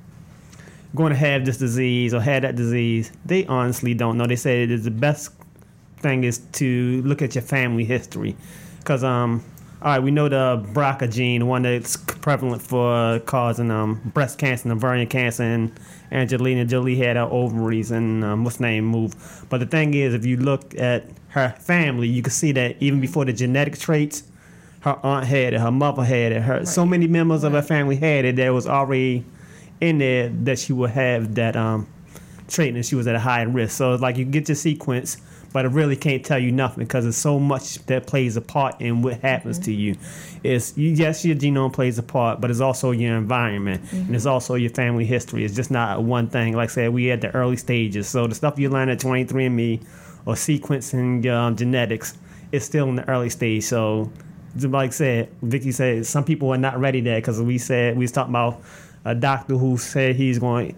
going 0.95 1.13
to 1.13 1.19
have 1.19 1.47
this 1.47 1.59
disease 1.59 2.13
or 2.13 2.21
had 2.21 2.43
that 2.43 2.57
disease, 2.57 3.13
they 3.25 3.47
honestly 3.47 3.95
don't 3.95 4.19
know. 4.19 4.27
They 4.27 4.37
say 4.37 4.65
it 4.65 4.71
is 4.71 4.85
the 4.85 4.91
best 4.91 5.31
thing 5.99 6.25
is 6.25 6.39
to 6.53 7.03
look 7.03 7.23
at 7.23 7.35
your 7.35 7.43
family 7.43 7.85
history, 7.85 8.37
because 8.81 9.03
um. 9.03 9.43
All 9.81 9.93
right, 9.93 10.03
we 10.03 10.11
know 10.11 10.29
the 10.29 10.67
BRCA 10.73 11.13
gene, 11.13 11.47
one 11.47 11.63
that's 11.63 11.97
prevalent 11.97 12.61
for 12.61 13.21
causing 13.21 13.71
um, 13.71 14.01
breast 14.13 14.37
cancer 14.37 14.69
and 14.69 14.77
ovarian 14.77 15.07
cancer, 15.07 15.45
and 15.45 15.71
Angelina 16.11 16.65
Jolie 16.65 16.97
had 16.97 17.15
her 17.15 17.29
ovaries 17.31 17.93
and 17.93 18.25
um, 18.25 18.43
what's 18.43 18.59
name 18.59 18.85
move. 18.85 19.15
But 19.49 19.59
the 19.59 19.67
thing 19.67 19.95
is, 19.95 20.15
if 20.15 20.27
you 20.27 20.37
look 20.37 20.77
at 20.77 21.05
her 21.29 21.51
family, 21.61 22.09
you 22.09 22.23
can 22.23 22.33
see 22.33 22.51
that 22.51 22.75
even 22.81 23.01
before 23.01 23.25
the 23.25 23.33
genetic 23.33 23.79
traits, 23.79 24.25
her 24.81 24.99
aunt 25.05 25.27
had 25.27 25.55
it, 25.55 25.61
her 25.61 25.71
mother 25.71 26.03
had 26.03 26.33
it, 26.33 26.43
her 26.43 26.67
so 26.67 26.85
many 26.85 27.07
members 27.07 27.45
of 27.45 27.53
her 27.53 27.63
family 27.63 27.95
had 27.95 28.25
it. 28.25 28.35
There 28.35 28.53
was 28.53 28.67
already 28.67 29.25
in 29.81 29.99
there 29.99 30.29
that 30.29 30.59
she 30.59 30.73
would 30.73 30.91
have 30.91 31.37
that 31.37 31.55
um, 31.55 31.87
trait, 32.49 32.75
and 32.75 32.85
she 32.85 32.97
was 32.97 33.07
at 33.07 33.15
a 33.15 33.21
high 33.21 33.43
risk. 33.43 33.77
So 33.77 33.93
it's 33.93 34.03
like 34.03 34.17
you 34.17 34.25
get 34.25 34.49
your 34.49 34.57
sequence, 34.57 35.19
but 35.53 35.65
it 35.65 35.69
really 35.69 35.97
can't 35.97 36.25
tell 36.25 36.39
you 36.39 36.53
nothing 36.53 36.85
because 36.85 37.05
there's 37.05 37.17
so 37.17 37.39
much 37.39 37.75
that 37.87 38.07
plays 38.07 38.37
a 38.37 38.41
part 38.41 38.81
in 38.81 39.03
what 39.03 39.21
happens 39.21 39.59
to 39.61 39.73
you. 39.73 39.97
It's 40.43 40.77
yes, 40.77 41.25
your 41.25 41.37
genome 41.37 41.73
plays 41.73 41.99
a 41.99 42.03
part, 42.03 42.41
but 42.41 42.51
it's 42.51 42.61
also 42.61 42.91
your 42.91 43.17
environment 43.17 43.83
and 43.93 44.15
it's 44.15 44.27
also 44.27 44.55
your 44.55 44.71
family 44.71 45.05
history. 45.05 45.45
It's 45.45 45.55
just 45.55 45.71
not 45.71 46.03
one 46.03 46.29
thing. 46.29 46.55
Like 46.55 46.71
I 46.71 46.73
said, 46.73 46.93
we 46.93 47.11
at 47.11 47.21
the 47.21 47.35
early 47.35 47.57
stages, 47.57 48.09
so 48.09 48.27
the 48.27 48.35
stuff 48.35 48.59
you 48.59 48.69
learn 48.71 48.89
at 48.89 48.99
23andMe 48.99 49.85
or 50.27 50.35
sequencing 50.35 51.27
um, 51.33 51.57
genetics 51.57 52.19
is 52.53 52.65
still 52.65 52.89
in 52.89 52.97
the 52.97 53.09
early 53.09 53.31
stage. 53.31 53.65
So 53.65 54.11
like 54.57 54.91
I 54.91 54.93
said, 54.93 55.29
Vicky 55.43 55.73
said 55.73 56.07
some 56.07 56.25
people 56.25 56.51
are 56.51 56.59
not 56.59 56.79
ready 56.79 57.01
there 57.01 57.21
because 57.21 57.41
we 57.41 57.59
said 57.59 57.97
we 57.97 58.05
was 58.05 58.13
talking 58.13 58.33
about 58.33 58.61
a 59.05 59.15
doctor 59.15 59.57
who 59.57 59.79
said 59.79 60.17
he's 60.17 60.39
going. 60.39 60.77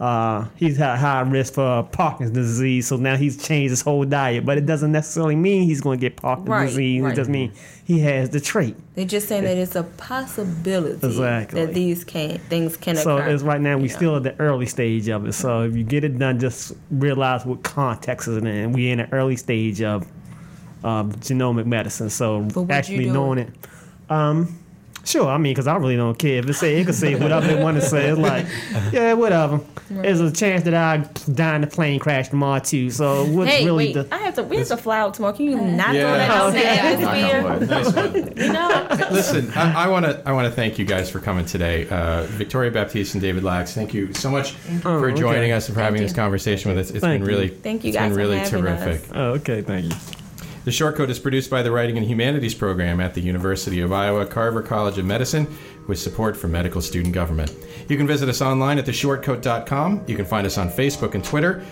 Uh, 0.00 0.46
he's 0.56 0.80
at 0.80 0.96
high 0.98 1.20
risk 1.20 1.54
for 1.54 1.84
Parkinson's 1.84 2.36
disease, 2.36 2.88
so 2.88 2.96
now 2.96 3.16
he's 3.16 3.36
changed 3.42 3.70
his 3.70 3.80
whole 3.80 4.04
diet. 4.04 4.44
But 4.44 4.58
it 4.58 4.66
doesn't 4.66 4.90
necessarily 4.90 5.36
mean 5.36 5.62
he's 5.64 5.80
going 5.80 5.98
to 5.98 6.00
get 6.00 6.16
Parkinson's 6.16 6.48
Right, 6.50 6.66
disease. 6.66 7.02
right. 7.02 7.12
It 7.12 7.16
just 7.16 7.30
mean 7.30 7.52
he 7.84 8.00
has 8.00 8.30
the 8.30 8.40
trait. 8.40 8.76
They're 8.96 9.04
just 9.04 9.28
saying 9.28 9.44
that 9.44 9.56
it's 9.56 9.76
a 9.76 9.84
possibility 9.84 11.06
Exactly. 11.06 11.64
that 11.64 11.74
these 11.74 12.02
can 12.02 12.38
things 12.48 12.76
can 12.76 12.96
So 12.96 13.18
occur. 13.18 13.28
it's 13.30 13.42
right 13.44 13.60
now 13.60 13.76
we 13.78 13.88
Yeah. 13.88 13.94
still 13.96 14.16
at 14.16 14.24
the 14.24 14.34
early 14.40 14.66
stage 14.66 15.08
of 15.08 15.26
it. 15.26 15.32
So 15.34 15.62
if 15.62 15.76
you 15.76 15.84
get 15.84 16.02
it 16.02 16.18
done, 16.18 16.40
just 16.40 16.72
realize 16.90 17.46
what 17.46 17.62
context 17.62 18.26
is 18.26 18.36
it 18.38 18.44
in. 18.44 18.72
We 18.72 18.90
in 18.90 18.98
the 18.98 19.12
early 19.12 19.36
stage 19.36 19.80
of 19.80 20.06
genomic 20.82 21.66
medicine. 21.66 22.10
So 22.10 22.40
But 22.42 22.56
would 22.62 22.68
you 22.68 22.74
actually 22.74 23.10
knowing 23.10 23.38
it, 23.38 23.48
um, 24.10 24.56
sure. 25.04 25.28
I 25.28 25.36
mean, 25.38 25.52
because 25.52 25.66
I 25.66 25.76
really 25.76 25.96
don't 25.96 26.18
care 26.18 26.38
if 26.38 26.48
it 26.48 26.54
say 26.54 26.80
it 26.80 26.84
could 26.86 26.94
say 26.94 27.14
whatever 27.14 27.46
they 27.46 27.62
want 27.62 27.76
to 27.80 27.82
say. 27.82 28.08
It's 28.08 28.18
like, 28.18 28.46
yeah, 28.92 29.12
whatever. 29.14 29.60
There's 29.90 30.20
a 30.20 30.32
chance 30.32 30.62
that 30.64 30.74
I 30.74 30.98
die 31.32 31.56
in 31.56 31.64
a 31.64 31.66
plane 31.66 32.00
crash 32.00 32.28
tomorrow 32.28 32.58
too. 32.60 32.90
So 32.90 33.24
what's 33.26 33.50
Hey, 33.50 33.64
really 33.64 33.88
wait! 33.88 33.92
the 33.94 34.08
I 34.14 34.18
have 34.18 34.34
to. 34.36 34.42
We 34.42 34.56
have 34.56 34.68
to 34.68 34.76
fly 34.76 34.98
out 35.00 35.14
tomorrow. 35.14 35.34
Can 35.34 35.44
you 35.46 35.56
not 35.60 35.94
Yeah. 35.94 36.08
throw 36.08 36.16
that 36.16 36.30
out 36.30 36.52
there? 36.52 36.98
Knock 37.00 37.44
on 37.44 37.60
wood. 37.60 37.68
Nice 37.70 37.94
one. 37.94 38.14
You 38.44 38.52
know, 38.52 38.86
Listen, 39.12 39.50
I 39.54 39.88
want 39.88 40.06
to 40.06 40.22
I 40.26 40.32
want 40.32 40.46
to 40.46 40.50
thank 40.54 40.78
you 40.78 40.84
guys 40.84 41.08
for 41.10 41.20
coming 41.20 41.44
today. 41.44 41.86
Uh, 41.88 42.22
Victoria 42.24 42.70
Baptiste 42.70 43.14
and 43.14 43.22
David 43.22 43.44
Lacks, 43.44 43.74
thank 43.74 43.94
you 43.94 44.12
so 44.14 44.30
much 44.30 44.52
for 44.82 45.08
okay. 45.10 45.20
joining 45.20 45.52
us 45.52 45.68
and 45.68 45.74
for 45.76 45.82
having 45.82 46.00
you. 46.00 46.06
this 46.06 46.16
conversation 46.16 46.70
with 46.70 46.78
us. 46.78 46.90
It's 46.90 47.00
Thank 47.00 47.20
been 47.22 47.30
you. 47.30 47.36
really 47.36 47.48
Thank 47.48 47.84
you 47.84 47.88
it's 47.88 47.96
guys 47.98 48.08
been 48.10 48.16
really 48.18 48.44
terrific. 48.44 49.02
us. 49.04 49.08
oh, 49.14 49.32
okay, 49.34 49.62
thank 49.62 49.84
you. 49.86 50.23
The 50.64 50.72
Short 50.72 50.96
Coat 50.96 51.10
is 51.10 51.18
produced 51.18 51.50
by 51.50 51.62
the 51.62 51.70
Writing 51.70 51.98
and 51.98 52.06
Humanities 52.06 52.54
program 52.54 52.98
at 52.98 53.12
the 53.12 53.20
University 53.20 53.80
of 53.80 53.92
Iowa 53.92 54.24
Carver 54.24 54.62
College 54.62 54.96
of 54.96 55.04
Medicine 55.04 55.46
with 55.86 55.98
support 55.98 56.38
from 56.38 56.52
Medical 56.52 56.80
Student 56.80 57.12
Government. 57.12 57.54
You 57.86 57.98
can 57.98 58.06
visit 58.06 58.30
us 58.30 58.40
online 58.40 58.78
at 58.78 58.86
theshortcoat.com. 58.86 60.04
You 60.06 60.16
can 60.16 60.24
find 60.24 60.46
us 60.46 60.56
on 60.56 60.70
Facebook 60.70 61.14
and 61.14 61.22
Twitter 61.22 61.62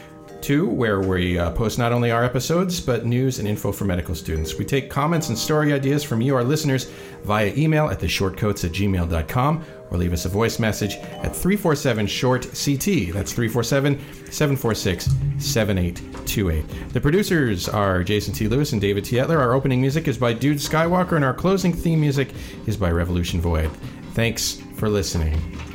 too, 0.42 0.68
where 0.68 1.00
we 1.00 1.38
uh, 1.38 1.52
post 1.52 1.78
not 1.78 1.92
only 1.92 2.10
our 2.10 2.22
episodes, 2.22 2.80
but 2.80 3.06
news 3.06 3.38
and 3.38 3.48
info 3.48 3.72
for 3.72 3.86
medical 3.86 4.14
students. 4.14 4.56
We 4.56 4.66
take 4.66 4.90
comments 4.90 5.30
and 5.30 5.38
story 5.38 5.72
ideas 5.72 6.04
from 6.04 6.20
you, 6.20 6.34
our 6.34 6.44
listeners, 6.44 6.90
via 7.24 7.54
email 7.56 7.88
at 7.88 7.98
theshortcoats 8.00 8.64
at 8.64 8.72
gmail.com 8.72 9.64
or 9.92 9.98
leave 9.98 10.12
us 10.12 10.24
a 10.24 10.28
voice 10.28 10.58
message 10.58 10.96
at 10.96 11.36
347 11.36 12.06
short 12.06 12.42
CT. 12.42 13.12
That's 13.12 13.32
347 13.32 13.98
746 14.30 15.10
7828. 15.38 16.92
The 16.92 17.00
producers 17.00 17.68
are 17.68 18.02
Jason 18.02 18.32
T. 18.32 18.48
Lewis 18.48 18.72
and 18.72 18.80
David 18.80 19.04
T. 19.04 19.16
Etler. 19.16 19.38
Our 19.38 19.52
opening 19.52 19.80
music 19.80 20.08
is 20.08 20.16
by 20.16 20.32
Dude 20.32 20.58
Skywalker, 20.58 21.16
and 21.16 21.24
our 21.24 21.34
closing 21.34 21.72
theme 21.72 22.00
music 22.00 22.30
is 22.66 22.76
by 22.76 22.90
Revolution 22.90 23.40
Void. 23.40 23.70
Thanks 24.14 24.62
for 24.76 24.88
listening. 24.88 25.71